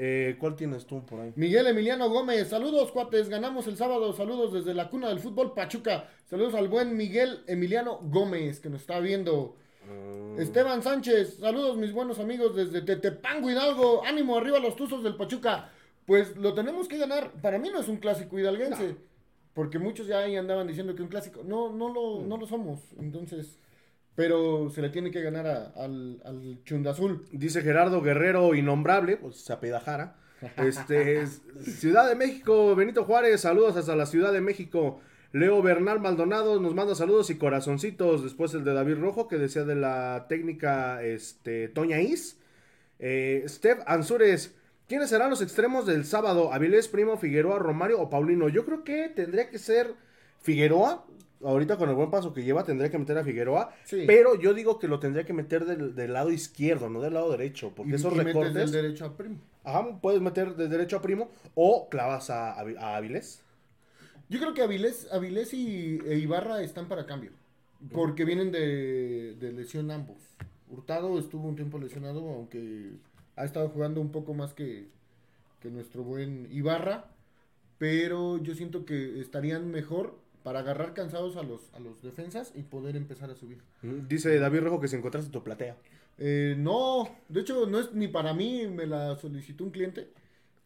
Eh, 0.00 0.36
¿Cuál 0.38 0.54
tienes 0.54 0.86
tú 0.86 1.04
por 1.04 1.18
ahí? 1.18 1.32
Miguel 1.34 1.66
Emiliano 1.66 2.08
Gómez, 2.08 2.46
saludos 2.46 2.92
cuates, 2.92 3.28
ganamos 3.28 3.66
el 3.66 3.76
sábado, 3.76 4.12
saludos 4.12 4.52
desde 4.52 4.72
la 4.72 4.90
cuna 4.90 5.08
del 5.08 5.18
fútbol 5.18 5.54
Pachuca, 5.54 6.08
saludos 6.30 6.54
al 6.54 6.68
buen 6.68 6.96
Miguel 6.96 7.42
Emiliano 7.48 7.98
Gómez 8.04 8.60
que 8.60 8.70
nos 8.70 8.82
está 8.82 9.00
viendo. 9.00 9.56
Mm. 9.88 10.40
Esteban 10.40 10.84
Sánchez, 10.84 11.38
saludos 11.38 11.78
mis 11.78 11.92
buenos 11.92 12.20
amigos 12.20 12.54
desde 12.54 12.82
Tetepango 12.82 13.50
Hidalgo, 13.50 14.04
ánimo 14.04 14.38
arriba 14.38 14.60
los 14.60 14.76
tuzos 14.76 15.02
del 15.02 15.16
Pachuca. 15.16 15.72
Pues 16.06 16.36
lo 16.36 16.54
tenemos 16.54 16.86
que 16.86 16.96
ganar, 16.96 17.32
para 17.42 17.58
mí 17.58 17.68
no 17.68 17.80
es 17.80 17.88
un 17.88 17.96
clásico 17.96 18.38
hidalguense, 18.38 18.94
porque 19.52 19.80
muchos 19.80 20.06
ya 20.06 20.20
ahí 20.20 20.36
andaban 20.36 20.68
diciendo 20.68 20.94
que 20.94 21.02
un 21.02 21.08
clásico, 21.08 21.42
no, 21.42 21.72
no 21.72 21.92
lo, 21.92 22.24
no 22.24 22.36
lo 22.36 22.46
somos, 22.46 22.78
entonces, 23.00 23.58
pero 24.18 24.68
se 24.70 24.82
le 24.82 24.88
tiene 24.90 25.12
que 25.12 25.22
ganar 25.22 25.46
a- 25.46 25.66
al, 25.76 26.20
al 26.24 26.58
Chundazul. 26.64 27.24
Dice 27.30 27.62
Gerardo 27.62 28.02
Guerrero, 28.02 28.52
innombrable, 28.56 29.16
pues 29.16 29.36
se 29.36 29.52
apellida 29.52 29.78
Jara. 29.78 30.16
Este, 30.56 31.20
es- 31.20 31.40
Ciudad 31.78 32.08
de 32.08 32.16
México, 32.16 32.74
Benito 32.74 33.04
Juárez, 33.04 33.40
saludos 33.42 33.76
hasta 33.76 33.94
la 33.94 34.06
Ciudad 34.06 34.32
de 34.32 34.40
México. 34.40 35.00
Leo 35.30 35.62
Bernal 35.62 36.00
Maldonado 36.00 36.58
nos 36.60 36.74
manda 36.74 36.96
saludos 36.96 37.30
y 37.30 37.38
corazoncitos. 37.38 38.24
Después 38.24 38.52
el 38.54 38.64
de 38.64 38.74
David 38.74 38.96
Rojo, 38.96 39.28
que 39.28 39.36
decía 39.38 39.62
de 39.62 39.76
la 39.76 40.26
técnica 40.28 41.00
este, 41.04 41.68
Toña 41.68 42.00
Is. 42.00 42.40
Eh, 42.98 43.44
Steph 43.46 43.78
Ansures, 43.86 44.52
¿quiénes 44.88 45.10
serán 45.10 45.30
los 45.30 45.42
extremos 45.42 45.86
del 45.86 46.04
sábado? 46.04 46.52
¿Avilés, 46.52 46.88
Primo, 46.88 47.18
Figueroa, 47.18 47.60
Romario 47.60 48.00
o 48.00 48.10
Paulino? 48.10 48.48
Yo 48.48 48.64
creo 48.64 48.82
que 48.82 49.10
tendría 49.10 49.48
que 49.48 49.58
ser 49.60 49.94
Figueroa. 50.40 51.06
Ahorita 51.42 51.76
con 51.76 51.88
el 51.88 51.94
buen 51.94 52.10
paso 52.10 52.32
que 52.34 52.42
lleva 52.42 52.64
tendría 52.64 52.90
que 52.90 52.98
meter 52.98 53.16
a 53.16 53.22
Figueroa. 53.24 53.72
Sí. 53.84 54.04
Pero 54.06 54.34
yo 54.40 54.54
digo 54.54 54.78
que 54.78 54.88
lo 54.88 54.98
tendría 54.98 55.24
que 55.24 55.32
meter 55.32 55.64
del, 55.66 55.94
del 55.94 56.12
lado 56.12 56.30
izquierdo, 56.32 56.90
no 56.90 57.00
del 57.00 57.14
lado 57.14 57.30
derecho. 57.30 57.72
Porque 57.76 57.92
Y- 57.92 57.94
esos 57.94 58.12
y 58.12 58.16
metes 58.16 58.34
recortes... 58.34 58.54
del 58.54 58.82
derecho 58.82 59.04
a 59.04 59.16
primo. 59.16 59.38
Ajá, 59.64 60.00
puedes 60.00 60.20
meter 60.20 60.56
de 60.56 60.66
derecho 60.68 60.96
a 60.96 61.02
Primo 61.02 61.30
o 61.54 61.88
clavas 61.90 62.30
a, 62.30 62.56
Avi- 62.58 62.76
a 62.78 62.96
Avilés. 62.96 63.42
Yo 64.30 64.40
creo 64.40 64.54
que 64.54 64.62
Avilés, 64.62 65.06
Avilés 65.12 65.52
y 65.52 65.98
e 66.06 66.18
Ibarra 66.18 66.62
están 66.62 66.88
para 66.88 67.04
cambio. 67.06 67.32
Porque 67.92 68.24
vienen 68.24 68.50
de, 68.50 69.36
de 69.38 69.52
lesión 69.52 69.90
ambos. 69.90 70.16
Hurtado 70.70 71.18
estuvo 71.18 71.46
un 71.46 71.54
tiempo 71.54 71.78
lesionado, 71.78 72.20
aunque 72.30 72.92
ha 73.36 73.44
estado 73.44 73.68
jugando 73.68 74.00
un 74.00 74.10
poco 74.10 74.32
más 74.34 74.54
que, 74.54 74.88
que 75.60 75.70
nuestro 75.70 76.02
buen 76.02 76.48
Ibarra. 76.50 77.04
Pero 77.78 78.42
yo 78.42 78.54
siento 78.54 78.84
que 78.84 79.20
estarían 79.20 79.70
mejor 79.70 80.18
para 80.48 80.60
agarrar 80.60 80.94
cansados 80.94 81.36
a 81.36 81.42
los, 81.42 81.60
a 81.74 81.78
los 81.78 82.00
defensas 82.00 82.52
y 82.54 82.62
poder 82.62 82.96
empezar 82.96 83.30
a 83.30 83.34
subir. 83.34 83.58
Dice 83.82 84.38
David 84.38 84.60
Rojo 84.60 84.80
que 84.80 84.88
si 84.88 84.96
encontraste 84.96 85.30
tu 85.30 85.42
platea. 85.44 85.76
Eh, 86.16 86.54
no, 86.56 87.06
de 87.28 87.40
hecho 87.42 87.66
no 87.66 87.78
es 87.78 87.92
ni 87.92 88.08
para 88.08 88.32
mí, 88.32 88.66
me 88.66 88.86
la 88.86 89.14
solicitó 89.16 89.64
un 89.64 89.70
cliente. 89.70 90.08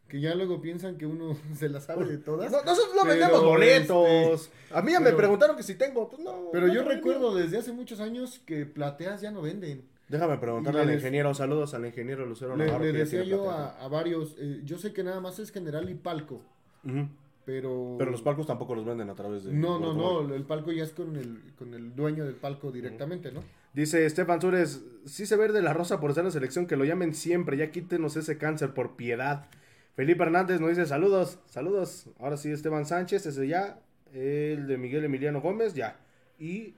Que 0.07 0.21
ya 0.21 0.35
luego 0.35 0.61
piensan 0.61 0.97
que 0.97 1.05
uno 1.05 1.35
se 1.57 1.67
la 1.67 1.81
sabe 1.81 2.05
de 2.05 2.17
todas. 2.17 2.49
No, 2.49 2.63
nosotros 2.63 2.95
no 2.95 3.03
vendemos 3.05 3.43
boletos. 3.43 4.07
este, 4.07 4.73
a 4.73 4.81
mí 4.81 4.93
ya 4.93 5.01
me 5.01 5.11
preguntaron 5.11 5.57
que 5.57 5.63
si 5.63 5.75
tengo. 5.75 6.07
Pues 6.07 6.21
no. 6.21 6.47
Pero 6.53 6.67
no 6.67 6.73
yo 6.73 6.83
recuerdo 6.85 7.35
desde 7.35 7.57
hace 7.57 7.73
muchos 7.73 7.99
años 7.99 8.39
que 8.45 8.65
plateas 8.65 9.19
ya 9.19 9.31
no 9.31 9.41
venden. 9.41 9.83
Déjame 10.07 10.37
preguntarle 10.37 10.79
al 10.79 10.93
ingeniero. 10.93 11.33
Saludos 11.33 11.73
al 11.73 11.85
ingeniero 11.85 12.25
Lucero 12.25 12.55
Le, 12.55 12.67
Navarro. 12.67 12.85
le 12.85 12.93
decía 12.93 13.23
yo 13.25 13.51
a, 13.51 13.71
a 13.83 13.87
varios, 13.89 14.37
eh, 14.39 14.61
yo 14.63 14.77
sé 14.77 14.93
que 14.93 15.03
nada 15.03 15.19
más 15.19 15.39
es 15.39 15.51
general 15.51 15.89
y 15.89 15.95
palco, 15.95 16.39
Ujú. 16.85 17.09
Pero... 17.45 17.95
Pero 17.97 18.11
los 18.11 18.21
palcos 18.21 18.47
tampoco 18.47 18.75
los 18.75 18.85
venden 18.85 19.09
a 19.09 19.15
través 19.15 19.43
de. 19.43 19.53
No, 19.53 19.79
no, 19.79 19.87
Automóvil. 19.87 20.29
no, 20.29 20.35
el 20.35 20.43
palco 20.43 20.71
ya 20.71 20.83
es 20.83 20.91
con 20.91 21.15
el, 21.15 21.53
con 21.57 21.73
el 21.73 21.95
dueño 21.95 22.25
del 22.25 22.35
palco 22.35 22.71
directamente, 22.71 23.31
¿no? 23.31 23.43
Dice 23.73 24.05
Estefan 24.05 24.39
Sures, 24.39 24.83
sí 25.05 25.25
se 25.25 25.35
ve 25.35 25.47
de 25.51 25.61
la 25.61 25.73
rosa 25.73 25.99
por 25.99 26.11
estar 26.11 26.23
en 26.23 26.31
selección, 26.31 26.67
que 26.67 26.75
lo 26.75 26.85
llamen 26.85 27.13
siempre, 27.13 27.57
ya 27.57 27.71
quítenos 27.71 28.15
ese 28.15 28.37
cáncer 28.37 28.73
por 28.73 28.95
piedad. 28.95 29.47
Felipe 29.95 30.23
Hernández 30.23 30.59
nos 30.59 30.69
dice 30.69 30.85
saludos, 30.85 31.39
saludos. 31.45 32.07
Ahora 32.19 32.37
sí, 32.37 32.51
Esteban 32.51 32.85
Sánchez, 32.85 33.25
ese 33.25 33.47
ya. 33.47 33.79
El 34.13 34.67
de 34.67 34.77
Miguel 34.77 35.05
Emiliano 35.05 35.41
Gómez, 35.41 35.73
ya. 35.73 35.99
Y 36.37 36.75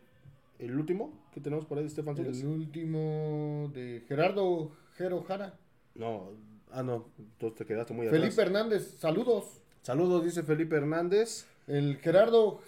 el 0.57 0.77
último 0.77 1.25
que 1.33 1.41
tenemos 1.41 1.65
por 1.65 1.77
ahí 1.77 1.83
de 1.83 1.89
Estefan 1.89 2.15
Sures. 2.15 2.41
El 2.41 2.47
último 2.47 3.69
de 3.73 4.03
Gerardo 4.07 4.71
Jero 4.95 5.21
Jara. 5.23 5.53
No, 5.95 6.31
ah, 6.71 6.81
no, 6.81 7.07
tú 7.37 7.51
te 7.51 7.65
quedaste 7.65 7.93
muy 7.93 8.07
Felipe 8.07 8.27
atrás. 8.27 8.47
Hernández, 8.47 8.95
saludos. 8.99 9.61
Saludos, 9.89 10.23
dice 10.23 10.41
Felipe 10.41 10.75
Hernández. 10.77 11.45
El 11.67 11.97
Gerardo, 11.97 12.59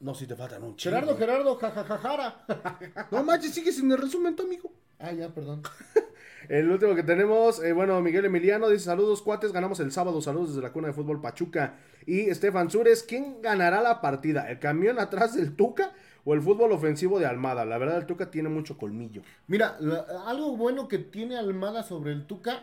No, 0.00 0.14
si 0.14 0.26
te 0.26 0.34
faltan 0.34 0.62
un 0.64 0.76
chingo. 0.76 0.94
Gerardo, 0.96 1.16
Gerardo, 1.18 1.56
jajajajara. 1.56 2.46
No 3.10 3.22
manches, 3.22 3.52
sigue 3.52 3.70
sin 3.70 3.92
el 3.92 3.98
resumen, 3.98 4.34
tu 4.34 4.44
amigo. 4.44 4.72
ah, 4.98 5.12
ya, 5.12 5.28
perdón. 5.28 5.62
El 6.48 6.70
último 6.70 6.94
que 6.94 7.02
tenemos, 7.02 7.62
eh, 7.62 7.74
bueno, 7.74 8.00
Miguel 8.00 8.24
Emiliano 8.24 8.70
dice 8.70 8.86
saludos 8.86 9.20
cuates, 9.20 9.52
ganamos 9.52 9.80
el 9.80 9.92
sábado, 9.92 10.22
saludos 10.22 10.50
desde 10.50 10.62
la 10.62 10.72
cuna 10.72 10.86
de 10.88 10.94
fútbol 10.94 11.20
Pachuca. 11.20 11.74
Y 12.06 12.30
Estefan 12.30 12.70
Sures, 12.70 13.02
¿quién 13.02 13.42
ganará 13.42 13.82
la 13.82 14.00
partida? 14.00 14.48
¿El 14.50 14.58
camión 14.58 14.98
atrás 14.98 15.34
del 15.36 15.54
Tuca 15.54 15.92
o 16.24 16.32
el 16.32 16.40
fútbol 16.40 16.72
ofensivo 16.72 17.18
de 17.18 17.26
Almada? 17.26 17.66
La 17.66 17.76
verdad, 17.76 17.98
el 17.98 18.06
Tuca 18.06 18.30
tiene 18.30 18.48
mucho 18.48 18.78
colmillo. 18.78 19.20
Mira, 19.46 19.76
la- 19.80 20.06
algo 20.26 20.56
bueno 20.56 20.88
que 20.88 20.96
tiene 20.96 21.36
Almada 21.36 21.82
sobre 21.82 22.12
el 22.12 22.26
Tuca 22.26 22.62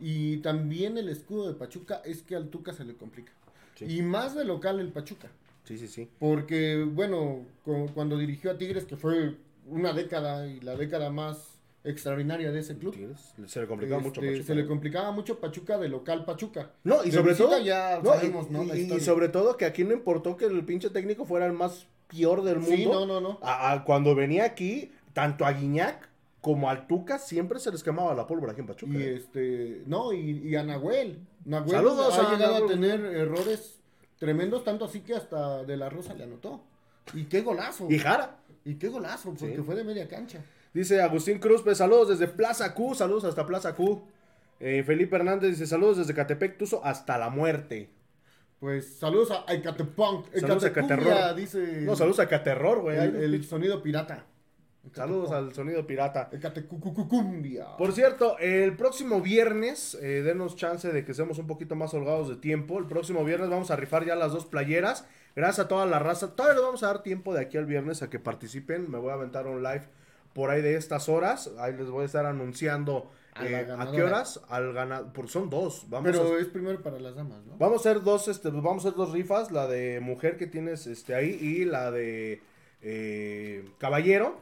y 0.00 0.38
también 0.38 0.96
el 0.98 1.08
escudo 1.08 1.48
de 1.48 1.54
Pachuca 1.54 2.02
es 2.04 2.22
que 2.22 2.36
al 2.36 2.48
Tuca 2.48 2.72
se 2.72 2.84
le 2.84 2.94
complica. 2.94 3.32
Sí. 3.76 3.84
Y 3.98 4.02
más 4.02 4.34
de 4.34 4.44
local 4.44 4.80
el 4.80 4.88
Pachuca. 4.88 5.28
Sí, 5.64 5.76
sí, 5.78 5.86
sí. 5.88 6.08
Porque, 6.18 6.82
bueno, 6.90 7.44
cu- 7.64 7.90
cuando 7.94 8.16
dirigió 8.18 8.50
a 8.50 8.58
Tigres, 8.58 8.84
que 8.84 8.96
fue 8.96 9.34
una 9.66 9.92
década 9.92 10.46
y 10.46 10.60
la 10.60 10.76
década 10.76 11.10
más 11.10 11.58
extraordinaria 11.84 12.50
de 12.50 12.60
ese 12.60 12.76
club, 12.76 12.94
Se 13.46 13.60
le 13.60 13.66
complicaba 13.66 14.00
mucho 14.00 14.20
este, 14.20 14.32
Pachuca. 14.32 14.46
se 14.46 14.54
le 14.54 14.66
complicaba 14.66 15.10
mucho 15.12 15.38
Pachuca 15.38 15.78
de 15.78 15.88
local 15.88 16.24
Pachuca. 16.24 16.70
No, 16.84 17.02
y 17.04 17.10
De 17.10 17.12
sobre 17.16 17.34
todo, 17.34 17.58
ya 17.62 18.00
no, 18.02 18.10
sabemos, 18.14 18.46
y, 18.48 18.52
¿no? 18.52 18.64
La 18.64 18.76
y- 18.76 19.00
sobre 19.00 19.28
todo 19.28 19.56
que 19.56 19.64
aquí 19.64 19.84
no 19.84 19.92
importó 19.92 20.36
que 20.36 20.46
el 20.46 20.64
pinche 20.64 20.90
técnico 20.90 21.24
fuera 21.24 21.46
el 21.46 21.52
más 21.52 21.86
peor 22.08 22.42
del 22.42 22.56
mundo. 22.58 22.74
Sí, 22.76 22.86
no, 22.86 23.06
no, 23.06 23.20
no. 23.20 23.38
A- 23.42 23.72
a- 23.72 23.84
cuando 23.84 24.14
venía 24.14 24.44
aquí, 24.44 24.90
tanto 25.12 25.44
a 25.44 25.52
Guiñac 25.52 26.08
como 26.40 26.70
al 26.70 26.86
Tuca 26.86 27.18
siempre 27.18 27.58
se 27.58 27.70
les 27.70 27.82
quemaba 27.82 28.14
la 28.14 28.26
pólvora 28.26 28.52
aquí 28.52 28.60
en 28.60 28.66
Pachuca. 28.66 28.92
Y 28.92 29.02
¿eh? 29.02 29.14
este, 29.16 29.82
no, 29.86 30.12
y, 30.12 30.48
y 30.48 30.54
a 30.56 30.62
Nahuel. 30.62 31.20
Nahuel 31.44 31.70
Saludos 31.70 32.18
ha 32.18 32.28
a 32.28 32.32
llegado 32.34 32.64
a 32.64 32.68
tener 32.68 33.00
errores 33.04 33.80
tremendos, 34.18 34.64
tanto 34.64 34.84
así 34.84 35.00
que 35.00 35.14
hasta 35.14 35.64
De 35.64 35.76
La 35.76 35.88
Rosa 35.88 36.14
le 36.14 36.24
anotó. 36.24 36.62
Y 37.14 37.24
qué 37.24 37.40
golazo. 37.42 37.86
Y 37.90 37.98
Jara. 37.98 38.36
Y 38.64 38.74
qué 38.74 38.88
golazo, 38.88 39.30
porque 39.30 39.56
Sí. 39.56 39.62
fue 39.62 39.74
de 39.74 39.84
media 39.84 40.06
cancha. 40.08 40.44
Dice 40.74 41.00
Agustín 41.00 41.38
Cruz, 41.38 41.62
pues 41.62 41.78
saludos 41.78 42.08
desde 42.10 42.28
Plaza 42.28 42.74
Q, 42.74 42.94
saludos 42.94 43.24
hasta 43.24 43.46
Plaza 43.46 43.74
Q. 43.74 44.02
Eh, 44.60 44.82
Felipe 44.84 45.16
Hernández 45.16 45.50
dice 45.50 45.66
saludos 45.66 45.98
desde 45.98 46.14
Catepec, 46.14 46.58
Tuzo 46.58 46.84
hasta 46.84 47.16
la 47.16 47.30
muerte. 47.30 47.90
Pues 48.60 48.96
saludos 48.98 49.30
a 49.30 49.44
Ecatepunk. 49.52 50.34
Saludos 50.34 50.64
a 50.64 50.72
Caterror. 50.72 51.34
dice 51.36 51.82
No, 51.82 51.94
saludos 51.96 52.18
a 52.20 52.28
Caterror, 52.28 52.80
güey. 52.80 52.96
el 52.98 53.44
sonido 53.44 53.82
pirata. 53.82 54.26
Saludos 54.94 55.30
al 55.32 55.54
sonido 55.54 55.86
pirata. 55.86 56.28
Ecatecucucumbia. 56.32 57.76
Por 57.76 57.92
cierto, 57.92 58.38
el 58.38 58.76
próximo 58.76 59.20
viernes, 59.20 59.94
eh, 60.00 60.22
denos 60.22 60.56
chance 60.56 60.90
de 60.92 61.04
que 61.04 61.14
seamos 61.14 61.38
un 61.38 61.46
poquito 61.46 61.76
más 61.76 61.94
holgados 61.94 62.28
de 62.28 62.36
tiempo. 62.36 62.78
El 62.78 62.86
próximo 62.86 63.24
viernes 63.24 63.48
vamos 63.50 63.70
a 63.70 63.76
rifar 63.76 64.04
ya 64.04 64.14
las 64.16 64.32
dos 64.32 64.46
playeras. 64.46 65.06
Gracias 65.36 65.66
a 65.66 65.68
toda 65.68 65.86
la 65.86 65.98
raza. 65.98 66.34
Todavía 66.34 66.54
les 66.54 66.64
vamos 66.64 66.82
a 66.82 66.88
dar 66.88 67.02
tiempo 67.02 67.34
de 67.34 67.40
aquí 67.40 67.56
al 67.56 67.66
viernes 67.66 68.02
a 68.02 68.10
que 68.10 68.18
participen. 68.18 68.90
Me 68.90 68.98
voy 68.98 69.10
a 69.10 69.14
aventar 69.14 69.46
un 69.46 69.62
live 69.62 69.82
por 70.32 70.50
ahí 70.50 70.62
de 70.62 70.76
estas 70.76 71.08
horas. 71.08 71.50
Ahí 71.58 71.74
les 71.76 71.88
voy 71.90 72.02
a 72.02 72.06
estar 72.06 72.26
anunciando 72.26 73.10
A 73.34 73.46
eh, 73.46 73.66
a 73.70 73.90
qué 73.92 74.02
horas 74.02 74.40
al 74.48 74.72
ganador. 74.72 75.12
Porque 75.12 75.30
son 75.30 75.50
dos. 75.50 75.86
Vamos 75.88 76.10
Pero 76.10 76.34
a, 76.34 76.40
es 76.40 76.46
primero 76.46 76.80
para 76.82 76.98
las 76.98 77.14
damas, 77.14 77.44
¿no? 77.46 77.56
vamos 77.58 77.86
a 77.86 77.90
hacer 77.90 78.02
dos, 78.02 78.28
este, 78.28 78.50
vamos 78.50 78.84
a 78.84 78.88
hacer 78.88 78.96
dos 78.98 79.12
rifas, 79.12 79.52
la 79.52 79.66
de 79.66 80.00
mujer 80.00 80.36
que 80.36 80.46
tienes 80.46 80.86
este 80.86 81.14
ahí 81.14 81.38
y 81.40 81.64
la 81.64 81.90
de 81.90 82.42
eh, 82.82 83.64
caballero. 83.78 84.40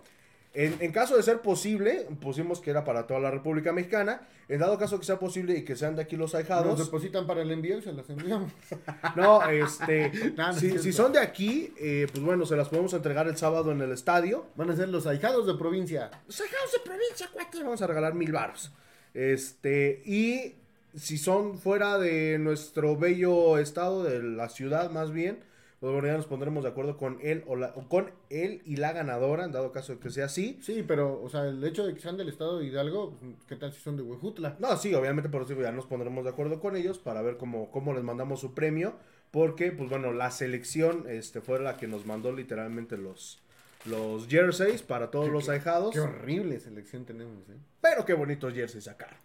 En, 0.59 0.74
en 0.80 0.90
caso 0.90 1.18
de 1.18 1.22
ser 1.22 1.42
posible, 1.42 2.07
pusimos 2.18 2.61
que 2.61 2.70
era 2.70 2.82
para 2.82 3.07
toda 3.07 3.20
la 3.20 3.30
República 3.30 3.74
Mexicana. 3.74 4.26
En 4.48 4.61
dado 4.61 4.78
caso 4.78 4.98
que 4.98 5.04
sea 5.04 5.18
posible 5.18 5.54
y 5.54 5.64
que 5.64 5.76
sean 5.76 5.96
de 5.96 6.02
aquí 6.02 6.16
los 6.16 6.32
Nos 6.32 6.40
ahijados. 6.40 6.78
depositan 6.78 7.26
para 7.26 7.42
el 7.42 7.50
envío 7.50 7.76
y 7.78 7.82
se 7.82 7.92
las 7.92 8.09
enviamos. 8.09 8.50
No, 9.16 9.42
este. 9.50 10.11
No, 10.36 10.46
no 10.46 10.50
es 10.52 10.57
si, 10.59 10.78
si 10.78 10.92
son 10.94 11.12
de 11.12 11.18
aquí, 11.18 11.74
eh, 11.78 12.07
pues 12.11 12.24
bueno, 12.24 12.46
se 12.46 12.57
las 12.57 12.68
podemos 12.70 12.94
entregar 12.94 13.28
el 13.28 13.36
sábado 13.36 13.70
en 13.70 13.82
el 13.82 13.92
estadio. 13.92 14.46
Van 14.57 14.70
a 14.70 14.76
ser 14.76 14.88
los 14.88 15.07
ahijados 15.07 15.46
de 15.46 15.54
provincia. 15.54 16.11
Los 16.26 16.40
ahijados 16.40 16.72
de 16.72 16.78
provincia, 16.78 17.28
cuate. 17.32 17.62
Vamos 17.62 17.82
a 17.82 17.86
regalar 17.86 18.14
mil 18.14 18.32
baros. 18.32 18.72
Este, 19.12 20.02
y 20.07 20.54
si 20.94 21.18
son 21.18 21.59
fuera 21.59 21.98
de 21.98 22.38
nuestro 22.38 22.96
bello 22.96 23.59
estado, 23.59 24.04
de 24.04 24.22
la 24.22 24.48
ciudad 24.48 24.90
más 24.90 25.11
bien, 25.12 25.44
pues 25.87 26.01
bueno, 26.01 26.09
ya 26.09 26.16
nos 26.16 26.26
pondremos 26.26 26.64
de 26.64 26.70
acuerdo 26.70 26.97
con 26.97 27.18
él 27.22 27.45
o 27.47 27.55
la- 27.55 27.72
o 27.76 27.89
con 27.89 28.11
él 28.30 28.61
y 28.64 28.76
la 28.76 28.93
ganadora, 28.93 29.45
en 29.45 29.53
dado 29.53 29.70
caso 29.70 29.93
de 29.95 29.99
que 30.01 30.11
sea 30.11 30.24
así. 30.26 30.59
Sí, 30.61 30.84
pero, 30.87 31.22
o 31.22 31.28
sea, 31.28 31.47
el 31.47 31.62
hecho 31.62 31.87
de 31.87 31.95
que 31.95 32.01
sean 32.01 32.16
del 32.16 32.28
estado 32.28 32.59
de 32.59 32.66
Hidalgo, 32.66 33.16
pues, 33.20 33.34
¿qué 33.47 33.55
tal 33.57 33.72
si 33.72 33.80
son 33.80 33.97
de 33.97 34.03
Huejutla? 34.03 34.57
No, 34.59 34.76
sí, 34.76 34.93
obviamente 34.95 35.28
por 35.28 35.43
eso 35.43 35.55
ya 35.61 35.70
nos 35.70 35.87
pondremos 35.87 36.24
de 36.24 36.30
acuerdo 36.30 36.59
con 36.61 36.74
ellos 36.76 36.99
para 36.99 37.22
ver 37.22 37.37
cómo, 37.37 37.70
cómo 37.70 37.95
les 37.95 38.03
mandamos 38.03 38.41
su 38.41 38.53
premio. 38.55 38.95
Porque, 39.30 39.70
pues 39.72 39.91
bueno, 39.91 40.12
la 40.12 40.30
selección 40.30 41.05
este, 41.09 41.41
fue 41.41 41.61
la 41.61 41.76
que 41.76 41.87
nos 41.87 42.07
mandó 42.07 42.32
literalmente 42.32 42.97
los, 42.97 43.41
los 43.84 44.26
jerseys 44.28 44.82
para 44.82 45.11
todos 45.11 45.26
Qué- 45.26 45.32
los 45.32 45.49
ahijados. 45.49 45.93
Qué 45.93 46.01
horrible 46.01 46.59
selección 46.61 47.05
tenemos, 47.05 47.49
¿eh? 47.51 47.57
Pero 47.80 48.05
qué 48.05 48.14
bonitos 48.14 48.55
jerseys 48.55 48.84
sacaron. 48.84 49.18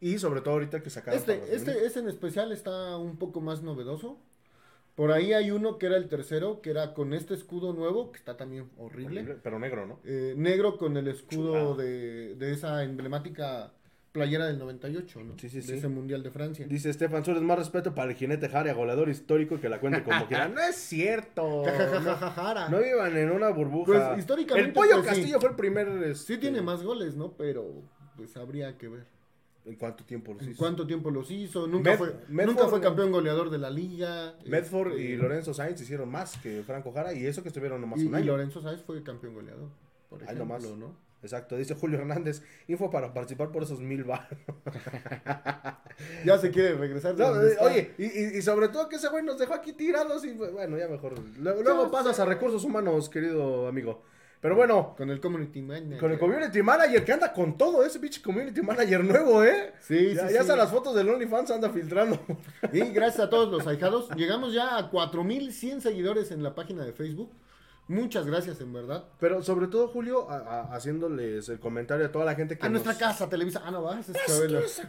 Y 0.00 0.18
sobre 0.18 0.40
todo 0.40 0.54
ahorita 0.54 0.82
que 0.82 0.88
sacaron. 0.88 1.18
Este, 1.20 1.36
los 1.36 1.48
este, 1.50 1.84
este 1.84 2.00
en 2.00 2.08
especial 2.08 2.52
está 2.52 2.96
un 2.96 3.16
poco 3.18 3.40
más 3.42 3.62
novedoso. 3.62 4.18
Por 5.00 5.12
ahí 5.12 5.32
hay 5.32 5.50
uno 5.50 5.78
que 5.78 5.86
era 5.86 5.96
el 5.96 6.08
tercero, 6.08 6.60
que 6.60 6.68
era 6.68 6.92
con 6.92 7.14
este 7.14 7.32
escudo 7.32 7.72
nuevo, 7.72 8.12
que 8.12 8.18
está 8.18 8.36
también 8.36 8.68
horrible. 8.76 9.20
Horrible, 9.20 9.40
Pero 9.42 9.58
negro, 9.58 9.86
¿no? 9.86 9.98
Eh, 10.04 10.34
negro 10.36 10.76
con 10.76 10.94
el 10.98 11.08
escudo 11.08 11.74
de, 11.74 12.34
de 12.34 12.52
esa 12.52 12.84
emblemática 12.84 13.72
playera 14.12 14.44
del 14.46 14.58
98, 14.58 15.24
¿no? 15.24 15.38
Sí, 15.38 15.48
sí, 15.48 15.56
de 15.56 15.62
sí. 15.62 15.72
ese 15.72 15.88
Mundial 15.88 16.22
de 16.22 16.30
Francia. 16.30 16.66
Dice 16.68 16.90
Estefan 16.90 17.24
Suárez, 17.24 17.42
más 17.42 17.58
respeto 17.58 17.94
para 17.94 18.10
el 18.10 18.14
jinete 18.14 18.50
Jaria, 18.50 18.74
goleador 18.74 19.08
histórico 19.08 19.58
que 19.58 19.70
la 19.70 19.80
cuente 19.80 20.02
como 20.02 20.26
quiera. 20.28 20.48
No 20.48 20.60
es 20.60 20.76
cierto. 20.76 21.64
No, 21.64 22.68
no 22.68 22.78
vivan 22.80 23.16
en 23.16 23.30
una 23.30 23.48
burbuja. 23.48 24.10
Pues, 24.10 24.18
históricamente, 24.18 24.68
El 24.68 24.74
Pollo 24.74 24.96
pues, 24.96 25.04
sí. 25.04 25.14
Castillo 25.14 25.40
fue 25.40 25.48
el 25.48 25.56
primer. 25.56 26.14
Sí 26.14 26.34
este, 26.34 26.36
tiene 26.36 26.60
más 26.60 26.82
goles, 26.82 27.16
¿no? 27.16 27.32
Pero 27.38 27.72
pues 28.18 28.36
habría 28.36 28.76
que 28.76 28.88
ver. 28.88 29.06
¿En 29.70 29.76
cuánto 29.76 30.04
tiempo 30.04 30.32
los 30.34 30.42
¿En 30.42 30.50
hizo? 30.50 30.58
cuánto 30.58 30.86
tiempo 30.86 31.10
los 31.10 31.30
hizo? 31.30 31.66
Nunca, 31.68 31.92
Med- 31.92 31.98
fue, 31.98 32.08
Medford- 32.28 32.46
nunca 32.46 32.66
fue 32.68 32.80
campeón 32.80 33.12
goleador 33.12 33.50
de 33.50 33.58
la 33.58 33.70
liga. 33.70 34.34
Medford 34.44 34.88
Este, 34.92 35.02
y 35.04 35.16
Lorenzo 35.16 35.54
Sainz 35.54 35.80
hicieron 35.80 36.10
más 36.10 36.36
que 36.38 36.62
Franco 36.66 36.92
Jara 36.92 37.12
y 37.14 37.24
eso 37.24 37.42
que 37.42 37.48
estuvieron 37.48 37.80
nomás 37.80 38.00
Y, 38.00 38.06
un 38.06 38.12
y 38.14 38.16
año. 38.16 38.32
Lorenzo 38.32 38.60
Sáez 38.60 38.82
fue 38.82 39.02
campeón 39.04 39.34
goleador. 39.34 39.68
Por 40.08 40.22
ejemplo, 40.22 40.44
nomás. 40.44 40.64
¿no? 40.64 40.94
Exacto, 41.22 41.56
dice 41.56 41.74
Julio 41.74 41.98
Hernández, 41.98 42.42
info 42.66 42.90
para 42.90 43.12
participar 43.12 43.52
por 43.52 43.62
esos 43.62 43.80
mil 43.80 44.04
bar. 44.04 44.28
Ya 46.24 46.38
se 46.38 46.50
quiere 46.50 46.74
regresar. 46.74 47.14
No, 47.18 47.28
oye, 47.60 47.92
y, 47.98 48.04
y- 48.04 48.38
y 48.38 48.42
sobre 48.42 48.68
todo 48.68 48.88
que 48.88 48.96
ese 48.96 49.08
güey 49.08 49.22
nos 49.22 49.38
dejó 49.38 49.52
aquí 49.54 49.74
tirados 49.74 50.24
y 50.24 50.32
bueno, 50.32 50.78
ya 50.78 50.88
mejor. 50.88 51.14
Luego, 51.38 51.62
luego 51.62 51.90
pasas 51.90 52.18
a 52.20 52.24
recursos 52.24 52.64
humanos, 52.64 53.08
querido 53.10 53.68
amigo. 53.68 54.02
Pero 54.40 54.56
bueno, 54.56 54.94
Con 54.96 55.10
el 55.10 55.20
community 55.20 55.60
manager. 55.60 55.98
con 55.98 56.12
el 56.12 56.18
community 56.18 56.62
manager 56.62 57.04
que 57.04 57.12
anda 57.12 57.30
con 57.32 57.58
todo 57.58 57.84
ese 57.84 57.98
pinche 58.00 58.22
community 58.22 58.62
manager 58.62 59.04
nuevo, 59.04 59.44
¿eh? 59.44 59.74
Sí, 59.80 60.14
ya 60.14 60.28
sí, 60.28 60.34
ya 60.34 60.42
sí. 60.44 60.48
las 60.56 60.70
fotos 60.70 60.94
del 60.94 61.10
OnlyFans 61.10 61.50
anda 61.50 61.68
filtrando. 61.70 62.18
Y 62.72 62.80
gracias 62.90 63.26
a 63.26 63.28
todos 63.30 63.50
los 63.52 63.66
ahijados. 63.66 64.08
Llegamos 64.16 64.54
ya 64.54 64.78
a 64.78 64.88
4100 64.90 65.82
seguidores 65.82 66.30
en 66.30 66.42
la 66.42 66.54
página 66.54 66.84
de 66.86 66.92
Facebook. 66.94 67.30
Muchas 67.86 68.24
gracias, 68.24 68.60
en 68.60 68.72
verdad. 68.72 69.04
Pero 69.18 69.42
sobre 69.42 69.66
todo, 69.66 69.88
Julio, 69.88 70.30
a- 70.30 70.36
a- 70.38 70.74
haciéndoles 70.76 71.48
el 71.48 71.58
comentario 71.58 72.06
a 72.06 72.12
toda 72.12 72.24
la 72.24 72.34
gente 72.36 72.56
que 72.56 72.64
A 72.64 72.68
nos- 72.70 72.84
nuestra 72.84 73.08
casa, 73.08 73.28
Televisa. 73.28 73.60
Ah, 73.64 73.70
no, 73.72 73.82
vas, 73.82 74.08
es. 74.08 74.80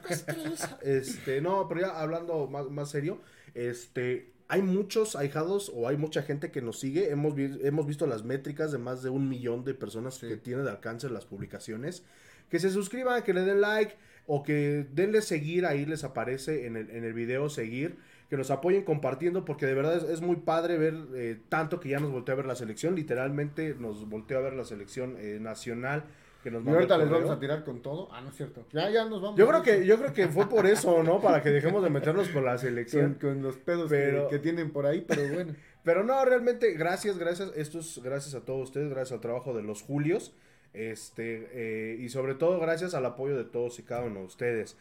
Este, 0.81 1.41
no, 1.41 1.67
pero 1.67 1.81
ya 1.81 1.99
hablando 1.99 2.47
más, 2.47 2.69
más 2.69 2.89
serio, 2.89 3.19
este, 3.53 4.30
hay 4.51 4.61
muchos 4.61 5.15
ahijados 5.15 5.71
o 5.73 5.87
hay 5.87 5.95
mucha 5.97 6.21
gente 6.23 6.51
que 6.51 6.61
nos 6.61 6.79
sigue. 6.79 7.09
Hemos, 7.09 7.33
vi- 7.35 7.59
hemos 7.63 7.87
visto 7.87 8.05
las 8.05 8.23
métricas 8.23 8.71
de 8.71 8.77
más 8.77 9.01
de 9.01 9.09
un 9.09 9.29
millón 9.29 9.63
de 9.63 9.73
personas 9.73 10.19
que 10.19 10.35
tienen 10.37 10.65
de 10.65 10.71
alcance 10.71 11.09
las 11.09 11.25
publicaciones. 11.25 12.03
Que 12.49 12.59
se 12.59 12.69
suscriban, 12.69 13.23
que 13.23 13.33
le 13.33 13.41
den 13.41 13.61
like 13.61 13.95
o 14.27 14.43
que 14.43 14.85
denle 14.91 15.21
seguir, 15.21 15.65
ahí 15.65 15.85
les 15.85 16.03
aparece 16.03 16.65
en 16.67 16.75
el, 16.75 16.89
en 16.89 17.05
el 17.05 17.13
video 17.13 17.49
seguir. 17.49 17.95
Que 18.29 18.35
nos 18.37 18.51
apoyen 18.51 18.83
compartiendo 18.83 19.45
porque 19.45 19.65
de 19.65 19.73
verdad 19.73 19.95
es, 19.97 20.03
es 20.03 20.21
muy 20.21 20.35
padre 20.37 20.77
ver 20.77 20.95
eh, 21.15 21.39
tanto 21.49 21.79
que 21.79 21.89
ya 21.89 21.99
nos 21.99 22.11
volteó 22.11 22.33
a 22.33 22.37
ver 22.37 22.45
la 22.45 22.55
selección. 22.55 22.95
Literalmente 22.95 23.75
nos 23.79 24.07
volteó 24.09 24.37
a 24.37 24.41
ver 24.41 24.53
la 24.53 24.65
selección 24.65 25.15
eh, 25.17 25.39
nacional. 25.41 26.03
Que 26.43 26.49
nos 26.51 26.65
Y 26.65 26.69
ahorita 26.69 26.97
les 26.97 27.09
vamos 27.09 27.29
a 27.29 27.39
tirar 27.39 27.63
con 27.63 27.81
todo. 27.81 28.09
Ah, 28.11 28.21
no 28.21 28.29
es 28.29 28.35
cierto. 28.35 28.65
Ya, 28.71 28.89
ya 28.89 29.05
nos 29.05 29.21
vamos. 29.21 29.37
Yo 29.37 29.47
creo 29.47 29.61
que, 29.61 29.85
yo 29.85 29.97
creo 29.97 30.13
que 30.13 30.27
fue 30.27 30.49
por 30.49 30.65
eso, 30.65 31.03
¿no? 31.03 31.21
Para 31.21 31.41
que 31.41 31.49
dejemos 31.49 31.83
de 31.83 31.89
meternos 31.89 32.29
con 32.29 32.45
la 32.45 32.57
selección. 32.57 33.15
con 33.21 33.41
los 33.41 33.57
pedos 33.57 33.89
Pero- 33.89 34.27
que, 34.27 34.37
que 34.37 34.41
tienen 34.41 34.71
por 34.71 34.85
ahí, 34.85 35.05
pero 35.07 35.27
bueno. 35.33 35.55
Pero 35.83 36.03
no, 36.03 36.23
realmente, 36.25 36.73
gracias, 36.73 37.17
gracias. 37.17 37.51
Esto 37.55 37.79
es 37.79 37.99
gracias 38.03 38.35
a 38.35 38.45
todos 38.45 38.69
ustedes, 38.69 38.89
gracias 38.89 39.13
al 39.13 39.21
trabajo 39.21 39.55
de 39.55 39.63
los 39.63 39.81
Julios. 39.81 40.31
Este, 40.73 41.49
eh, 41.51 41.97
y 41.99 42.07
sobre 42.09 42.33
todo 42.35 42.57
gracias 42.59 42.93
al 42.93 43.05
apoyo 43.05 43.35
de 43.35 43.43
todos 43.43 43.77
y 43.79 43.83
cada 43.83 44.03
uno 44.03 44.21
de 44.21 44.25
ustedes. 44.25 44.77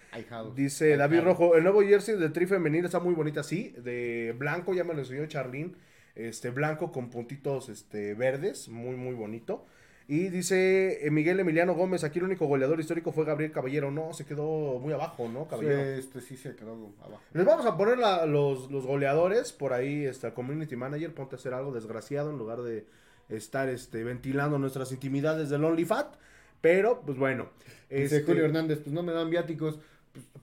Dice 0.55 0.97
David. 0.97 1.23
Rojo, 1.23 1.57
el 1.57 1.65
nuevo 1.65 1.83
jersey 1.83 2.17
de 2.17 2.29
Tri 2.29 2.47
Femenil 2.47 2.85
está 2.85 3.01
muy 3.01 3.15
bonita, 3.15 3.43
sí. 3.43 3.75
De 3.79 4.35
blanco, 4.39 4.75
ya 4.75 4.85
me 4.85 4.95
lo 4.95 5.01
enseñó 5.01 5.27
Charlene. 5.27 5.73
Este, 6.15 6.51
blanco 6.51 6.93
con 6.93 7.09
puntitos 7.09 7.69
este, 7.69 8.15
verdes, 8.15 8.69
muy, 8.69 8.97
muy 8.97 9.15
bonito. 9.15 9.67
Y 10.13 10.29
dice 10.29 11.07
eh, 11.07 11.11
Miguel 11.13 11.39
Emiliano 11.39 11.73
Gómez, 11.75 12.03
aquí 12.03 12.19
el 12.19 12.25
único 12.25 12.47
goleador 12.47 12.81
histórico 12.81 13.13
fue 13.13 13.25
Gabriel 13.25 13.53
Caballero. 13.53 13.93
No, 13.93 14.13
se 14.13 14.25
quedó 14.25 14.81
muy 14.81 14.93
abajo, 14.93 15.29
¿no, 15.29 15.47
Caballero? 15.47 15.79
Este 15.81 16.21
sí 16.21 16.37
se 16.37 16.57
quedó 16.57 16.73
abajo. 17.01 17.23
Les 17.33 17.47
vamos 17.47 17.65
a 17.65 17.77
poner 17.77 17.97
la- 17.97 18.27
los, 18.27 18.73
los 18.73 18.85
goleadores 18.87 19.53
por 19.53 19.73
ahí, 19.73 20.05
está 20.07 20.27
el 20.27 20.33
community 20.35 20.75
manager, 20.75 21.15
ponte 21.15 21.37
a 21.37 21.39
hacer 21.39 21.55
algo 21.55 21.71
desgraciado 21.73 22.31
en 22.31 22.39
lugar 22.39 22.63
de 22.63 22.87
estar 23.29 23.69
este, 23.69 24.03
ventilando 24.03 24.59
nuestras 24.59 24.91
intimidades 24.91 25.49
del 25.49 25.63
OnlyFat. 25.65 26.17
Pero, 26.61 27.03
pues 27.07 27.17
bueno. 27.17 27.49
Dice 27.89 28.17
este, 28.17 28.23
Julio 28.25 28.47
Hernández, 28.47 28.81
pues 28.81 28.93
no 28.93 29.05
me 29.05 29.13
dan 29.13 29.31
viáticos. 29.31 29.79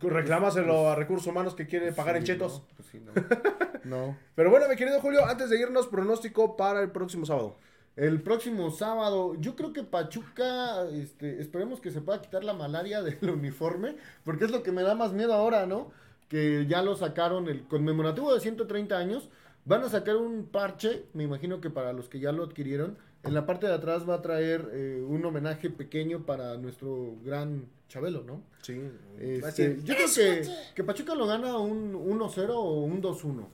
Reclámaselo 0.02 0.90
a 0.90 0.96
recursos 0.96 1.28
humanos 1.28 1.56
que 1.56 1.68
quiere 1.68 1.92
pagar 1.92 2.16
en 2.16 2.22
Sí, 2.22 2.28
chetos. 2.28 2.62
No, 2.62 2.68
pues 2.78 2.88
sí, 2.90 3.02
no. 3.04 3.12
No. 3.84 4.18
Pero 4.36 4.50
bueno, 4.50 4.68
mi 4.70 4.76
querido 4.76 5.00
Julio, 5.00 5.26
antes 5.26 5.50
de 5.50 5.60
irnos, 5.62 5.88
pronóstico 5.88 6.58
para 6.58 6.82
el 6.82 6.92
próximo 6.92 7.26
sábado. 7.26 7.56
El 7.98 8.22
próximo 8.22 8.70
sábado, 8.70 9.36
yo 9.40 9.56
creo 9.56 9.74
que 9.74 9.84
Pachuca, 9.84 10.88
este, 10.92 11.42
esperemos 11.42 11.82
que 11.82 11.90
se 11.90 12.00
pueda 12.00 12.22
quitar 12.22 12.44
la 12.44 12.54
malaria 12.54 13.02
del 13.04 13.30
uniforme, 13.30 13.96
porque 14.24 14.46
es 14.46 14.52
lo 14.52 14.62
que 14.62 14.72
me 14.72 14.84
da 14.84 14.94
más 14.94 15.14
miedo 15.14 15.34
ahora, 15.34 15.66
¿no? 15.66 15.92
Que 16.30 16.68
ya 16.68 16.84
lo 16.84 16.96
sacaron 16.96 17.50
el 17.50 17.64
conmemorativo 17.64 18.34
de 18.34 18.40
130 18.40 18.96
años, 18.96 19.30
van 19.66 19.84
a 19.84 19.90
sacar 19.90 20.16
un 20.16 20.46
parche, 20.46 21.06
me 21.14 21.24
imagino 21.24 21.60
que 21.60 21.72
para 21.72 21.92
los 21.92 22.08
que 22.08 22.20
ya 22.20 22.32
lo 22.32 22.44
adquirieron, 22.44 22.98
en 23.24 23.34
la 23.34 23.48
parte 23.48 23.66
de 23.66 23.74
atrás 23.74 24.08
va 24.08 24.16
a 24.16 24.22
traer 24.22 24.70
eh, 24.74 25.04
un 25.06 25.26
homenaje 25.26 25.72
pequeño 25.72 26.24
para 26.24 26.56
nuestro 26.58 27.16
gran 27.26 27.66
Chabelo, 27.90 28.24
¿no? 28.24 28.44
Sí. 28.62 28.80
Este, 29.20 29.80
yo 29.84 29.96
creo 29.96 30.08
que, 30.14 30.48
que 30.76 30.84
Pachuca 30.84 31.16
lo 31.16 31.26
gana 31.26 31.58
un 31.58 31.94
1-0 31.94 32.50
o 32.50 32.82
un 32.82 33.02
2-1. 33.02 33.48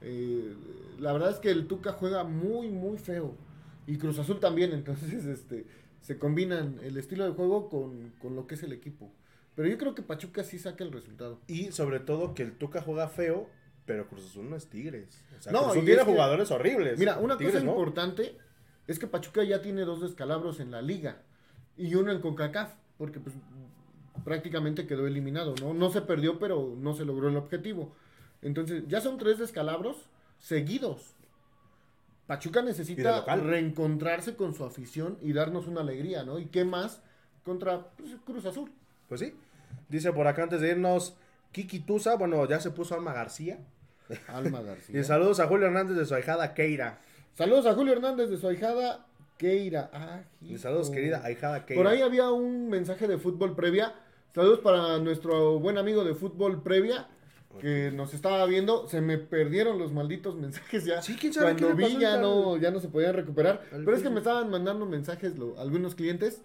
Eh, 0.00 0.54
la 0.98 1.12
verdad 1.12 1.30
es 1.30 1.38
que 1.38 1.50
el 1.50 1.66
Tuca 1.66 1.92
juega 1.92 2.24
muy, 2.24 2.68
muy 2.68 2.96
feo. 2.98 3.34
Y 3.86 3.98
Cruz 3.98 4.18
Azul 4.18 4.40
también, 4.40 4.72
entonces 4.72 5.24
este, 5.26 5.66
se 6.00 6.18
combinan 6.18 6.78
el 6.82 6.96
estilo 6.96 7.24
de 7.24 7.32
juego 7.32 7.68
con, 7.68 8.10
con 8.20 8.34
lo 8.36 8.46
que 8.46 8.54
es 8.54 8.62
el 8.62 8.72
equipo. 8.72 9.12
Pero 9.54 9.68
yo 9.68 9.78
creo 9.78 9.94
que 9.94 10.02
Pachuca 10.02 10.44
sí 10.44 10.58
saca 10.58 10.84
el 10.84 10.92
resultado. 10.92 11.40
Y 11.46 11.72
sobre 11.72 11.98
todo 12.00 12.34
que 12.34 12.42
el 12.42 12.52
Tuca 12.58 12.82
juega 12.82 13.08
feo, 13.08 13.48
pero 13.86 14.06
Cruz 14.08 14.26
Azul 14.26 14.50
no 14.50 14.56
es 14.56 14.66
Tigres. 14.68 15.24
O 15.38 15.42
sea, 15.42 15.52
No, 15.52 15.60
Cruz 15.60 15.70
Azul 15.70 15.82
y 15.82 15.86
tiene 15.86 16.00
es 16.02 16.06
que- 16.06 16.12
jugadores 16.12 16.50
horribles. 16.50 16.98
Mira, 16.98 17.18
una 17.18 17.36
Tigres 17.38 17.54
cosa 17.54 17.64
no. 17.64 17.72
importante 17.72 18.36
es 18.86 18.98
que 18.98 19.06
Pachuca 19.06 19.42
ya 19.44 19.62
tiene 19.62 19.82
dos 19.82 20.00
descalabros 20.02 20.60
en 20.60 20.70
la 20.72 20.82
liga 20.82 21.22
y 21.76 21.94
uno 21.94 22.12
en 22.12 22.20
CONCACAF, 22.20 22.74
porque 22.98 23.18
pues 23.20 23.34
prácticamente 24.24 24.86
quedó 24.86 25.06
eliminado, 25.06 25.54
¿no? 25.60 25.74
No 25.74 25.90
se 25.90 26.02
perdió, 26.02 26.38
pero 26.38 26.74
no 26.78 26.94
se 26.94 27.04
logró 27.04 27.28
el 27.28 27.36
objetivo. 27.36 27.94
Entonces, 28.42 28.84
ya 28.88 29.00
son 29.00 29.18
tres 29.18 29.38
descalabros 29.38 29.96
seguidos. 30.38 31.14
Pachuca 32.26 32.62
necesita 32.62 33.24
reencontrarse 33.36 34.34
con 34.34 34.54
su 34.54 34.64
afición 34.64 35.18
y 35.22 35.32
darnos 35.32 35.66
una 35.68 35.82
alegría, 35.82 36.24
¿no? 36.24 36.38
¿Y 36.38 36.46
qué 36.46 36.64
más 36.64 37.00
contra 37.44 37.90
pues, 37.96 38.16
Cruz 38.24 38.44
Azul? 38.46 38.70
Pues 39.08 39.20
sí. 39.20 39.34
Dice 39.88 40.12
por 40.12 40.26
acá 40.26 40.42
antes 40.42 40.60
de 40.60 40.70
irnos, 40.70 41.16
Kiki 41.52 41.80
Tusa, 41.80 42.16
bueno, 42.16 42.44
ya 42.48 42.58
se 42.60 42.70
puso 42.72 42.94
Alma 42.94 43.12
García. 43.12 43.58
Alma 44.26 44.60
García. 44.66 45.00
Y 45.00 45.04
saludos 45.04 45.38
a 45.38 45.46
Julio 45.46 45.66
Hernández 45.66 45.96
de 45.96 46.04
su 46.04 46.14
ahijada 46.14 46.54
Keira. 46.54 46.98
Saludos 47.34 47.66
a 47.66 47.74
Julio 47.74 47.92
Hernández 47.92 48.28
de 48.30 48.38
su 48.38 48.48
ahijada 48.48 49.06
Keira. 49.38 49.90
Ah, 49.92 50.22
Y 50.40 50.58
saludos, 50.58 50.90
querida 50.90 51.22
ahijada 51.24 51.64
Keira. 51.64 51.80
Por 51.82 51.92
ahí 51.92 52.00
había 52.02 52.30
un 52.30 52.68
mensaje 52.68 53.06
de 53.06 53.18
fútbol 53.18 53.54
previa. 53.54 53.94
Saludos 54.34 54.60
para 54.60 54.98
nuestro 54.98 55.60
buen 55.60 55.78
amigo 55.78 56.02
de 56.02 56.14
fútbol 56.14 56.62
previa 56.62 57.06
que 57.58 57.90
nos 57.92 58.14
estaba 58.14 58.44
viendo. 58.46 58.86
Se 58.88 59.00
me 59.00 59.18
perdieron 59.18 59.78
los 59.78 59.92
malditos 59.92 60.36
mensajes 60.36 60.84
ya. 60.84 61.02
Sí, 61.02 61.16
quién 61.18 61.32
sabe 61.32 61.54
Cuando 61.54 61.76
qué 61.76 61.84
vi 61.94 61.98
ya 62.00 62.14
al- 62.14 62.22
no, 62.22 62.56
ya 62.56 62.70
no 62.70 62.80
se 62.80 62.88
podían 62.88 63.14
recuperar. 63.14 63.62
al 63.72 63.84
Pero 63.84 63.96
es 63.96 64.02
que 64.02 64.10
me 64.10 64.18
estaban 64.18 64.50
mandando 64.50 64.86
mensajes 64.86 65.36
lo- 65.38 65.58
algunos 65.60 65.94
clientes. 65.94 66.42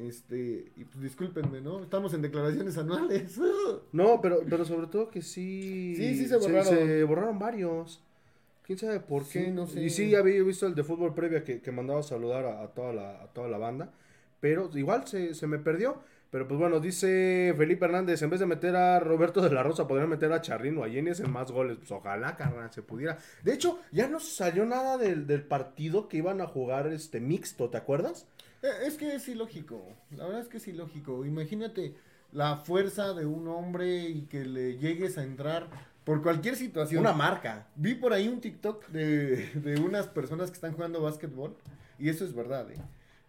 Este, 0.00 0.72
y 0.76 0.84
pues 0.84 1.02
discúlpenme, 1.02 1.60
¿no? 1.60 1.82
Estamos 1.82 2.14
en 2.14 2.22
declaraciones 2.22 2.76
anuales. 2.78 3.38
No, 3.92 4.20
pero, 4.22 4.40
pero 4.48 4.64
sobre 4.64 4.86
todo 4.86 5.10
que 5.10 5.20
sí. 5.22 5.94
Sí, 5.96 6.14
sí 6.16 6.26
se 6.26 6.36
borraron. 6.36 6.64
Se, 6.66 7.04
borraron 7.04 7.38
varios. 7.38 8.00
¿Quién 8.64 8.78
sabe 8.78 9.00
por 9.00 9.22
qué? 9.24 9.44
Sí, 9.46 9.50
no 9.50 9.66
sé. 9.66 9.82
Y 9.82 9.90
sí, 9.90 10.14
había 10.14 10.42
visto 10.42 10.66
el 10.66 10.74
de 10.74 10.82
fútbol 10.84 11.14
previa 11.14 11.44
que, 11.44 11.60
que 11.60 11.72
mandaba 11.72 12.00
a 12.00 12.02
saludar 12.04 12.46
a, 12.46 12.62
a 12.62 12.68
toda 12.68 12.92
la, 12.92 13.22
a 13.22 13.26
toda 13.26 13.48
la 13.48 13.58
banda. 13.58 13.90
Pero 14.40 14.70
igual 14.74 15.06
se, 15.06 15.34
se 15.34 15.46
me 15.46 15.58
perdió. 15.58 15.98
Pero 16.32 16.48
pues 16.48 16.58
bueno, 16.58 16.80
dice 16.80 17.54
Felipe 17.58 17.84
Hernández, 17.84 18.22
en 18.22 18.30
vez 18.30 18.40
de 18.40 18.46
meter 18.46 18.74
a 18.74 18.98
Roberto 19.00 19.42
de 19.42 19.50
la 19.50 19.62
Rosa, 19.62 19.86
podrían 19.86 20.08
meter 20.08 20.32
a 20.32 20.40
Charrín 20.40 20.78
o 20.78 20.82
a 20.82 20.88
Yenes 20.88 21.20
en 21.20 21.30
más 21.30 21.52
goles. 21.52 21.76
Pues 21.76 21.90
ojalá, 21.92 22.36
carnal, 22.36 22.72
se 22.72 22.80
pudiera. 22.80 23.18
De 23.44 23.52
hecho, 23.52 23.78
ya 23.92 24.08
no 24.08 24.18
salió 24.18 24.64
nada 24.64 24.96
del, 24.96 25.26
del 25.26 25.44
partido 25.44 26.08
que 26.08 26.16
iban 26.16 26.40
a 26.40 26.46
jugar 26.46 26.86
este 26.86 27.20
mixto, 27.20 27.68
¿te 27.68 27.76
acuerdas? 27.76 28.26
Eh, 28.62 28.68
Es 28.86 28.94
que 28.96 29.14
es 29.14 29.28
ilógico, 29.28 29.86
la 30.10 30.24
verdad 30.24 30.40
es 30.40 30.48
que 30.48 30.56
es 30.56 30.66
ilógico. 30.68 31.26
Imagínate 31.26 31.94
la 32.32 32.56
fuerza 32.56 33.12
de 33.12 33.26
un 33.26 33.46
hombre 33.48 34.08
y 34.08 34.22
que 34.22 34.46
le 34.46 34.78
llegues 34.78 35.18
a 35.18 35.24
entrar 35.24 35.68
por 36.04 36.22
cualquier 36.22 36.56
situación. 36.56 37.02
Una 37.02 37.12
marca. 37.12 37.66
Vi 37.76 37.94
por 37.94 38.14
ahí 38.14 38.26
un 38.26 38.40
TikTok 38.40 38.88
de, 38.88 39.50
de 39.54 39.78
unas 39.80 40.06
personas 40.06 40.50
que 40.50 40.54
están 40.54 40.72
jugando 40.72 41.02
básquetbol 41.02 41.54
y 41.98 42.08
eso 42.08 42.24
es 42.24 42.34
verdad, 42.34 42.70
¿eh? 42.70 42.78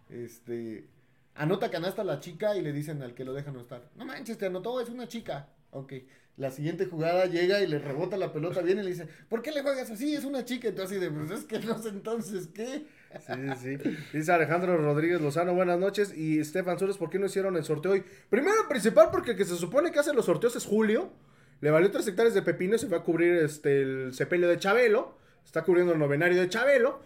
Este, 0.08 0.86
anota 1.34 1.70
canasta 1.70 2.04
la 2.04 2.20
chica 2.20 2.56
y 2.56 2.62
le 2.62 2.72
dicen 2.72 3.02
al 3.02 3.14
que 3.14 3.24
lo 3.24 3.32
deja 3.32 3.50
no 3.50 3.60
estar. 3.60 3.82
No 3.96 4.04
manches, 4.04 4.38
te 4.38 4.46
anotó, 4.46 4.80
es 4.80 4.88
una 4.88 5.08
chica. 5.08 5.48
Ok. 5.70 5.92
La 6.36 6.50
siguiente 6.50 6.86
jugada 6.86 7.26
llega 7.26 7.60
y 7.60 7.66
le 7.68 7.78
rebota 7.78 8.16
la 8.16 8.32
pelota 8.32 8.60
bien 8.60 8.80
y 8.80 8.82
le 8.82 8.90
dice, 8.90 9.06
¿por 9.28 9.40
qué 9.40 9.52
le 9.52 9.62
juegas 9.62 9.88
así? 9.90 10.16
Es 10.16 10.24
una 10.24 10.44
chica. 10.44 10.68
Y 10.68 10.72
tú 10.72 10.82
así 10.82 10.96
de, 10.96 11.08
pues 11.08 11.30
es 11.30 11.44
que 11.44 11.60
no 11.60 11.78
sé 11.78 11.90
entonces 11.90 12.48
qué. 12.52 12.86
Sí, 13.20 13.32
sí, 13.62 13.78
sí. 13.78 13.96
Dice 14.12 14.32
Alejandro 14.32 14.76
Rodríguez 14.76 15.20
Lozano, 15.20 15.54
buenas 15.54 15.78
noches. 15.78 16.12
Y 16.16 16.40
Estefan 16.40 16.76
Suárez, 16.76 16.96
¿por 16.96 17.08
qué 17.08 17.20
no 17.20 17.26
hicieron 17.26 17.56
el 17.56 17.62
sorteo 17.62 17.92
hoy? 17.92 18.04
Primero, 18.30 18.66
principal, 18.68 19.10
porque 19.12 19.32
el 19.32 19.36
que 19.36 19.44
se 19.44 19.56
supone 19.56 19.92
que 19.92 20.00
hace 20.00 20.12
los 20.12 20.24
sorteos 20.24 20.56
es 20.56 20.64
Julio. 20.64 21.12
Le 21.60 21.70
valió 21.70 21.90
tres 21.92 22.08
hectáreas 22.08 22.34
de 22.34 22.42
pepino 22.42 22.74
y 22.74 22.78
se 22.80 22.88
fue 22.88 22.98
a 22.98 23.02
cubrir 23.02 23.34
este, 23.34 23.82
el 23.82 24.12
sepelio 24.12 24.48
de 24.48 24.58
Chabelo. 24.58 25.16
Está 25.44 25.62
cubriendo 25.62 25.92
el 25.92 26.00
novenario 26.00 26.40
de 26.40 26.48
Chabelo. 26.48 27.00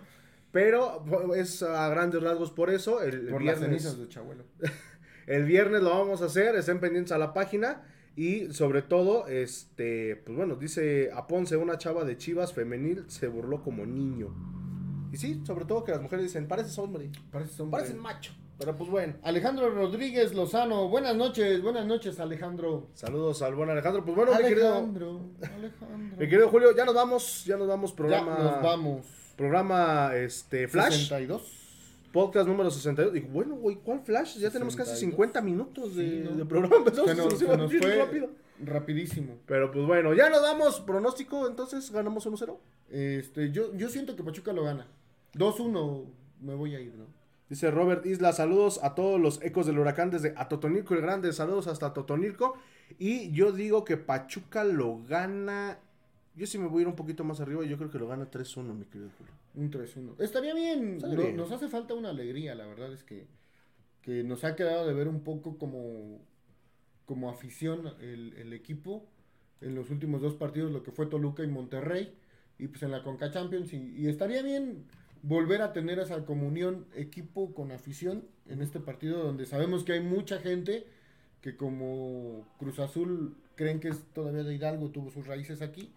Pero 0.52 1.34
es 1.34 1.62
a 1.62 1.88
grandes 1.88 2.22
rasgos 2.22 2.50
por 2.50 2.70
eso. 2.70 3.02
El, 3.02 3.28
Por 3.28 3.42
las 3.42 3.58
viernes, 3.58 3.82
cenizas 3.82 3.98
de 3.98 4.08
Chabuelo. 4.08 4.44
el 5.26 5.44
viernes 5.44 5.82
lo 5.82 5.90
vamos 5.90 6.22
a 6.22 6.26
hacer. 6.26 6.56
Estén 6.56 6.80
pendientes 6.80 7.12
a 7.12 7.18
la 7.18 7.34
página. 7.34 7.82
Y 8.16 8.52
sobre 8.52 8.82
todo, 8.82 9.28
este, 9.28 10.16
pues 10.16 10.36
bueno, 10.36 10.56
dice 10.56 11.10
a 11.14 11.28
Ponce, 11.28 11.56
una 11.56 11.78
chava 11.78 12.04
de 12.04 12.16
Chivas 12.16 12.52
femenil 12.52 13.04
se 13.08 13.28
burló 13.28 13.62
como 13.62 13.86
niño. 13.86 14.34
Y 15.12 15.16
sí, 15.16 15.40
sobre 15.46 15.64
todo 15.66 15.84
que 15.84 15.92
las 15.92 16.02
mujeres 16.02 16.24
dicen, 16.24 16.48
pareces 16.48 16.76
hombre. 16.78 17.10
Parece 17.30 17.62
hombre. 17.62 17.80
Pareces 17.80 17.96
macho. 17.96 18.32
Pero 18.58 18.74
pues 18.74 18.90
bueno. 18.90 19.14
Alejandro 19.22 19.70
Rodríguez 19.70 20.34
Lozano, 20.34 20.88
buenas 20.88 21.14
noches, 21.14 21.62
buenas 21.62 21.86
noches 21.86 22.18
Alejandro. 22.18 22.88
Saludos 22.92 23.40
al 23.42 23.54
buen 23.54 23.70
Alejandro. 23.70 24.04
Pues 24.04 24.16
bueno, 24.16 24.32
mi 24.32 24.42
querido, 24.42 24.68
Alejandro, 24.74 25.20
Alejandro. 25.40 26.16
mi 26.18 26.28
querido 26.28 26.48
Julio, 26.48 26.74
ya 26.74 26.84
nos 26.84 26.94
vamos, 26.96 27.44
ya 27.44 27.56
nos 27.56 27.68
vamos. 27.68 27.90
Ya 27.90 27.96
Programa, 27.96 28.36
nos 28.36 28.62
vamos. 28.62 29.17
Programa 29.38 30.16
este, 30.16 30.66
Flash, 30.66 30.94
62. 31.08 32.10
podcast 32.12 32.48
número 32.48 32.72
62. 32.72 33.14
Y 33.16 33.20
bueno, 33.20 33.54
güey, 33.54 33.76
¿cuál 33.76 34.00
Flash? 34.00 34.36
Ya 34.38 34.50
tenemos 34.50 34.74
casi 34.74 34.90
62. 34.90 35.12
50 35.12 35.42
minutos 35.42 35.94
de, 35.94 36.10
Sí, 36.10 36.24
¿no? 36.28 36.36
de 36.36 36.44
programa. 36.44 36.76
Empezamos 36.78 37.10
Se 37.10 37.16
nos, 37.16 37.38
se 37.70 37.78
fue 37.78 37.96
rápido. 37.96 38.30
rapidísimo. 38.64 39.38
Pero 39.46 39.70
pues 39.70 39.86
bueno, 39.86 40.12
ya 40.12 40.28
nos 40.28 40.42
damos 40.42 40.80
pronóstico, 40.80 41.46
entonces 41.46 41.88
ganamos 41.92 42.26
1-0. 42.26 42.58
Este, 42.90 43.52
yo, 43.52 43.72
yo 43.76 43.88
siento 43.88 44.16
que 44.16 44.24
Pachuca 44.24 44.52
lo 44.52 44.64
gana. 44.64 44.88
2-1 45.34 46.04
me 46.40 46.54
voy 46.56 46.74
a 46.74 46.80
ir, 46.80 46.96
¿no? 46.96 47.06
Dice 47.48 47.70
Robert 47.70 48.04
Isla, 48.06 48.32
saludos 48.32 48.80
a 48.82 48.96
todos 48.96 49.20
los 49.20 49.40
ecos 49.42 49.66
del 49.66 49.78
huracán 49.78 50.10
desde 50.10 50.34
Atotonilco 50.36 50.94
el 50.94 51.00
Grande, 51.00 51.32
saludos 51.32 51.68
hasta 51.68 51.86
Atotonilco. 51.86 52.56
Y 52.98 53.30
yo 53.30 53.52
digo 53.52 53.84
que 53.84 53.96
Pachuca 53.96 54.64
lo 54.64 54.98
gana. 55.04 55.78
Yo 56.38 56.46
sí 56.46 56.56
me 56.56 56.68
voy 56.68 56.78
a 56.78 56.82
ir 56.82 56.88
un 56.88 56.94
poquito 56.96 57.24
más 57.24 57.40
arriba, 57.40 57.64
yo 57.64 57.76
creo 57.76 57.90
que 57.90 57.98
lo 57.98 58.06
gana 58.06 58.30
3-1, 58.30 58.72
mi 58.74 58.84
querido 58.84 59.10
Julio. 59.18 59.32
Un 59.54 59.70
3-1. 59.72 60.14
Estaría 60.22 60.54
bien. 60.54 60.94
Estaría 60.94 61.16
No- 61.16 61.22
bien. 61.22 61.36
Nos 61.36 61.50
hace 61.50 61.68
falta 61.68 61.94
una 61.94 62.10
alegría, 62.10 62.54
la 62.54 62.66
verdad 62.66 62.92
es 62.92 63.02
que, 63.02 63.26
que 64.02 64.22
nos 64.22 64.44
ha 64.44 64.54
quedado 64.54 64.86
de 64.86 64.94
ver 64.94 65.08
un 65.08 65.24
poco 65.24 65.58
como, 65.58 66.20
como 67.06 67.28
afición 67.28 67.92
el, 68.00 68.34
el 68.34 68.52
equipo 68.52 69.04
en 69.60 69.74
los 69.74 69.90
últimos 69.90 70.20
dos 70.22 70.34
partidos, 70.34 70.70
lo 70.70 70.84
que 70.84 70.92
fue 70.92 71.06
Toluca 71.06 71.42
y 71.42 71.48
Monterrey, 71.48 72.14
y 72.58 72.68
pues 72.68 72.82
en 72.84 72.92
la 72.92 73.02
Conca 73.02 73.30
Champions. 73.32 73.72
Y, 73.72 73.78
y 73.96 74.06
estaría 74.06 74.40
bien 74.42 74.84
volver 75.22 75.62
a 75.62 75.72
tener 75.72 75.98
esa 75.98 76.24
comunión 76.24 76.86
equipo 76.94 77.52
con 77.52 77.72
afición 77.72 78.24
en 78.46 78.62
este 78.62 78.78
partido 78.78 79.24
donde 79.24 79.46
sabemos 79.46 79.82
que 79.82 79.94
hay 79.94 80.00
mucha 80.00 80.38
gente 80.38 80.86
que 81.40 81.56
como 81.56 82.46
Cruz 82.58 82.78
Azul 82.78 83.36
creen 83.56 83.80
que 83.80 83.88
es 83.88 84.04
todavía 84.14 84.44
de 84.44 84.54
Hidalgo, 84.54 84.90
tuvo 84.90 85.10
sus 85.10 85.26
raíces 85.26 85.60
aquí, 85.62 85.92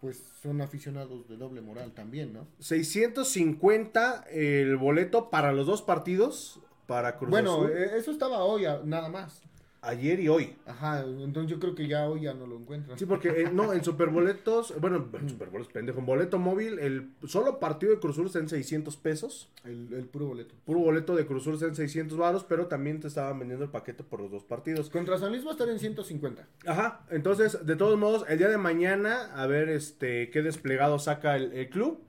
pues 0.00 0.22
son 0.42 0.60
aficionados 0.60 1.28
de 1.28 1.36
doble 1.36 1.60
moral 1.60 1.92
también, 1.92 2.32
¿no? 2.32 2.46
650 2.58 4.24
el 4.30 4.76
boleto 4.76 5.30
para 5.30 5.52
los 5.52 5.66
dos 5.66 5.82
partidos 5.82 6.60
para 6.86 7.16
Cruz 7.16 7.30
bueno, 7.30 7.54
Azul. 7.54 7.72
eh, 7.72 7.90
eso 7.96 8.10
estaba 8.10 8.44
hoy, 8.44 8.64
nada 8.84 9.08
más. 9.08 9.42
Ayer 9.84 10.20
y 10.20 10.28
hoy. 10.28 10.56
Ajá, 10.66 11.02
entonces 11.02 11.50
yo 11.50 11.60
creo 11.60 11.74
que 11.74 11.86
ya 11.86 12.08
hoy 12.08 12.22
ya 12.22 12.34
no 12.34 12.46
lo 12.46 12.56
encuentran. 12.56 12.98
Sí, 12.98 13.06
porque 13.06 13.28
eh, 13.28 13.50
no, 13.52 13.72
en 13.72 13.84
Superboletos, 13.84 14.74
bueno, 14.80 15.08
en 15.12 15.28
Superboletos, 15.28 15.72
pendejo, 15.72 15.98
en 16.00 16.06
boleto 16.06 16.38
móvil, 16.38 16.78
el 16.78 17.10
solo 17.26 17.60
partido 17.60 17.92
de 17.92 18.00
Cruz 18.00 18.16
Azul 18.16 18.26
está 18.26 18.38
en 18.38 18.48
600 18.48 18.96
pesos. 18.96 19.50
El, 19.64 19.92
el 19.92 20.06
puro 20.06 20.26
boleto. 20.26 20.54
Puro 20.64 20.80
boleto 20.80 21.14
de 21.14 21.26
Cruz 21.26 21.42
Azul 21.42 21.54
está 21.54 21.66
en 21.66 21.76
600 21.76 22.18
varos, 22.18 22.44
pero 22.44 22.66
también 22.66 23.00
te 23.00 23.08
estaban 23.08 23.38
vendiendo 23.38 23.64
el 23.64 23.70
paquete 23.70 24.02
por 24.02 24.20
los 24.20 24.30
dos 24.30 24.44
partidos. 24.44 24.90
Contra 24.90 25.18
San 25.18 25.30
Luis 25.30 25.44
va 25.44 25.50
a 25.50 25.52
estar 25.52 25.68
en 25.68 25.78
150. 25.78 26.46
Ajá, 26.66 27.06
entonces, 27.10 27.64
de 27.64 27.76
todos 27.76 27.98
modos, 27.98 28.24
el 28.28 28.38
día 28.38 28.48
de 28.48 28.58
mañana, 28.58 29.30
a 29.34 29.46
ver 29.46 29.68
este 29.68 30.30
qué 30.30 30.42
desplegado 30.42 30.98
saca 30.98 31.36
el, 31.36 31.52
el 31.52 31.68
club 31.68 32.00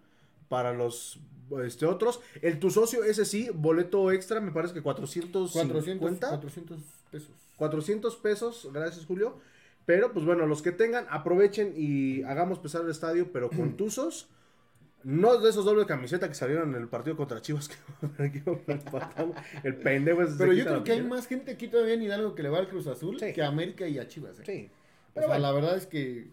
para 0.49 0.73
los 0.73 1.19
este 1.63 1.86
otros. 1.86 2.21
El 2.41 2.59
tu 2.59 2.69
socio, 2.71 3.03
ese 3.03 3.26
sí, 3.26 3.49
boleto 3.53 4.11
extra, 4.11 4.41
me 4.41 4.51
parece 4.51 4.73
que 4.73 4.82
450. 4.82 5.71
400, 5.73 6.30
400 6.30 6.80
pesos. 7.11 7.45
400 7.58 8.16
pesos, 8.18 8.70
gracias 8.74 9.06
Julio. 9.06 9.39
Pero 9.86 10.12
pues 10.12 10.26
bueno, 10.26 10.45
los 10.47 10.62
que 10.62 10.72
tengan, 10.72 11.06
aprovechen 11.10 11.74
y 11.76 12.24
hagamos 12.24 12.60
pesar 12.60 12.82
el 12.84 12.89
estadio, 12.89 13.32
pero 13.32 13.49
con 13.49 13.74
tuzos. 13.78 14.28
No 15.03 15.38
de 15.38 15.51
esos 15.51 15.66
doble 15.66 15.86
camiseta 15.86 16.28
que 16.28 16.34
salieron 16.34 16.74
en 16.74 16.82
el 16.82 16.88
partido 16.88 17.16
contra 17.16 17.39
Chivas. 17.39 17.70
Que, 18.18 18.41
el 19.64 19.76
pendejo 19.76 20.26
se 20.26 20.36
Pero 20.36 20.53
yo 20.53 20.66
creo 20.66 20.84
que 20.84 20.93
hay 20.93 21.03
más 21.03 21.28
gente 21.28 21.51
aquí 21.51 21.68
todavía 21.68 21.93
en 21.93 22.01
Hidalgo 22.01 22.34
que 22.34 22.41
le 22.41 22.49
va 22.49 22.58
al 22.58 22.68
Cruz 22.68 22.88
Azul 22.88 23.20
Sí. 23.20 23.32
que 23.32 23.43
a 23.43 23.47
América 23.47 23.88
y 23.88 23.99
a 23.99 24.08
Chivas. 24.08 24.39
¿eh? 24.39 24.43
Sí. 24.43 24.70
O 25.12 25.20
sea, 25.20 25.28
bueno. 25.28 25.43
la 25.43 25.51
verdad 25.51 25.78
es 25.78 25.86
que, 25.86 26.32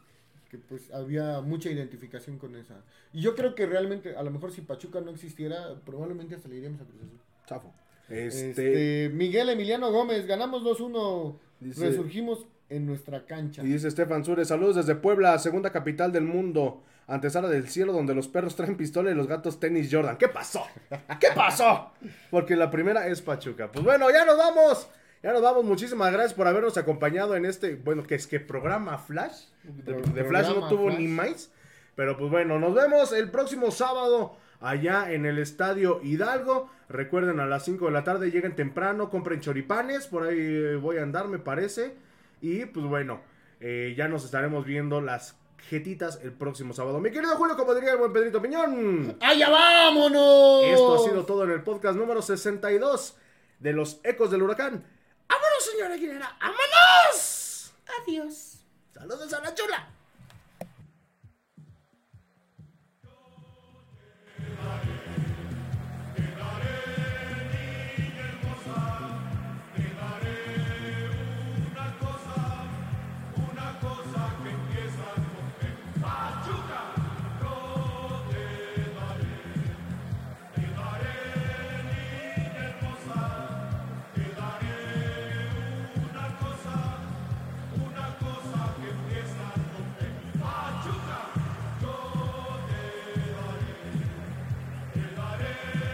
que, 0.50 0.56
pues 0.56 0.90
había 0.90 1.42
mucha 1.42 1.70
identificación 1.70 2.38
con 2.38 2.56
esa. 2.56 2.82
Y 3.12 3.20
yo 3.20 3.34
creo 3.34 3.54
que 3.54 3.66
realmente, 3.66 4.16
a 4.16 4.22
lo 4.22 4.30
mejor 4.30 4.52
si 4.52 4.62
Pachuca 4.62 5.02
no 5.02 5.10
existiera, 5.10 5.78
probablemente 5.84 6.34
hasta 6.34 6.48
le 6.48 6.56
iríamos 6.56 6.80
a 6.80 6.84
Cruz 6.84 7.02
Azul. 7.02 7.20
Chafo. 7.46 7.74
Este, 8.08 8.50
Este, 8.50 9.10
Miguel 9.14 9.48
Emiliano 9.48 9.90
Gómez, 9.90 10.26
ganamos 10.26 10.62
2-1. 10.64 11.36
Dice- 11.60 11.88
Resurgimos 11.88 12.46
en 12.68 12.86
nuestra 12.86 13.24
cancha. 13.26 13.62
Y 13.62 13.66
dice 13.68 13.88
Estefan 13.88 14.24
Sures, 14.24 14.48
saludos 14.48 14.76
desde 14.76 14.94
Puebla, 14.94 15.38
segunda 15.38 15.70
capital 15.70 16.10
del 16.12 16.24
mundo, 16.24 16.82
antesala 17.06 17.48
del 17.48 17.68
cielo, 17.68 17.92
donde 17.92 18.14
los 18.14 18.28
perros 18.28 18.56
traen 18.56 18.76
pistola 18.76 19.10
y 19.10 19.14
los 19.14 19.26
gatos 19.28 19.60
tenis 19.60 19.88
Jordan. 19.92 20.16
¿Qué 20.16 20.28
pasó? 20.28 20.64
¿Qué 21.20 21.28
pasó? 21.34 21.92
Porque 22.30 22.56
la 22.56 22.70
primera 22.70 23.06
es 23.08 23.20
Pachuca. 23.22 23.70
Pues 23.70 23.84
bueno, 23.84 24.10
ya 24.10 24.24
nos 24.24 24.38
vamos. 24.38 24.88
Ya 25.22 25.32
nos 25.32 25.42
vamos. 25.42 25.64
Muchísimas 25.64 26.10
gracias 26.12 26.34
por 26.34 26.48
habernos 26.48 26.76
acompañado 26.76 27.36
en 27.36 27.44
este, 27.44 27.76
bueno, 27.76 28.02
que 28.02 28.14
es 28.16 28.26
que 28.26 28.40
programa 28.40 28.98
Flash. 28.98 29.44
De, 29.62 30.24
Flash 30.24 30.48
no 30.48 30.68
tuvo 30.68 30.86
Flash. 30.86 30.98
ni 30.98 31.06
más. 31.08 31.50
Pero 31.94 32.16
pues 32.16 32.30
bueno, 32.30 32.58
nos 32.58 32.74
vemos 32.74 33.12
el 33.12 33.30
próximo 33.30 33.70
sábado 33.70 34.36
allá 34.62 35.12
en 35.12 35.26
el 35.26 35.38
Estadio 35.38 36.00
Hidalgo. 36.02 36.70
Recuerden, 36.88 37.40
a 37.40 37.46
las 37.46 37.64
5 37.64 37.86
de 37.86 37.92
la 37.92 38.04
tarde 38.04 38.30
lleguen 38.30 38.54
temprano, 38.54 39.10
compren 39.10 39.40
choripanes. 39.40 40.06
Por 40.06 40.24
ahí 40.24 40.38
eh, 40.38 40.76
voy 40.76 40.98
a 40.98 41.02
andar, 41.02 41.28
me 41.28 41.38
parece. 41.38 41.96
Y 42.40 42.66
pues 42.66 42.86
bueno, 42.86 43.20
eh, 43.60 43.94
ya 43.96 44.08
nos 44.08 44.24
estaremos 44.24 44.64
viendo 44.64 45.00
las 45.00 45.36
jetitas 45.68 46.20
el 46.22 46.32
próximo 46.32 46.74
sábado. 46.74 47.00
Mi 47.00 47.10
querido 47.10 47.36
Julio, 47.36 47.56
como 47.56 47.74
diría 47.74 47.92
el 47.92 47.98
buen 47.98 48.12
Pedrito 48.12 48.42
Piñón. 48.42 49.16
¡Allá 49.20 49.48
vámonos! 49.48 50.64
Esto 50.64 50.94
ha 50.94 51.08
sido 51.08 51.24
todo 51.24 51.44
en 51.44 51.50
el 51.50 51.62
podcast 51.62 51.96
número 51.96 52.20
62 52.20 53.16
de 53.60 53.72
los 53.72 54.00
Ecos 54.02 54.30
del 54.30 54.42
Huracán. 54.42 54.84
¡Vámonos, 55.28 55.64
señora 55.70 55.94
Aguilera! 55.94 56.36
¡Vámonos! 56.40 57.72
Adiós. 58.02 58.58
Saludos 58.92 59.32
a 59.32 59.40
la 59.40 59.54
chula. 59.54 59.91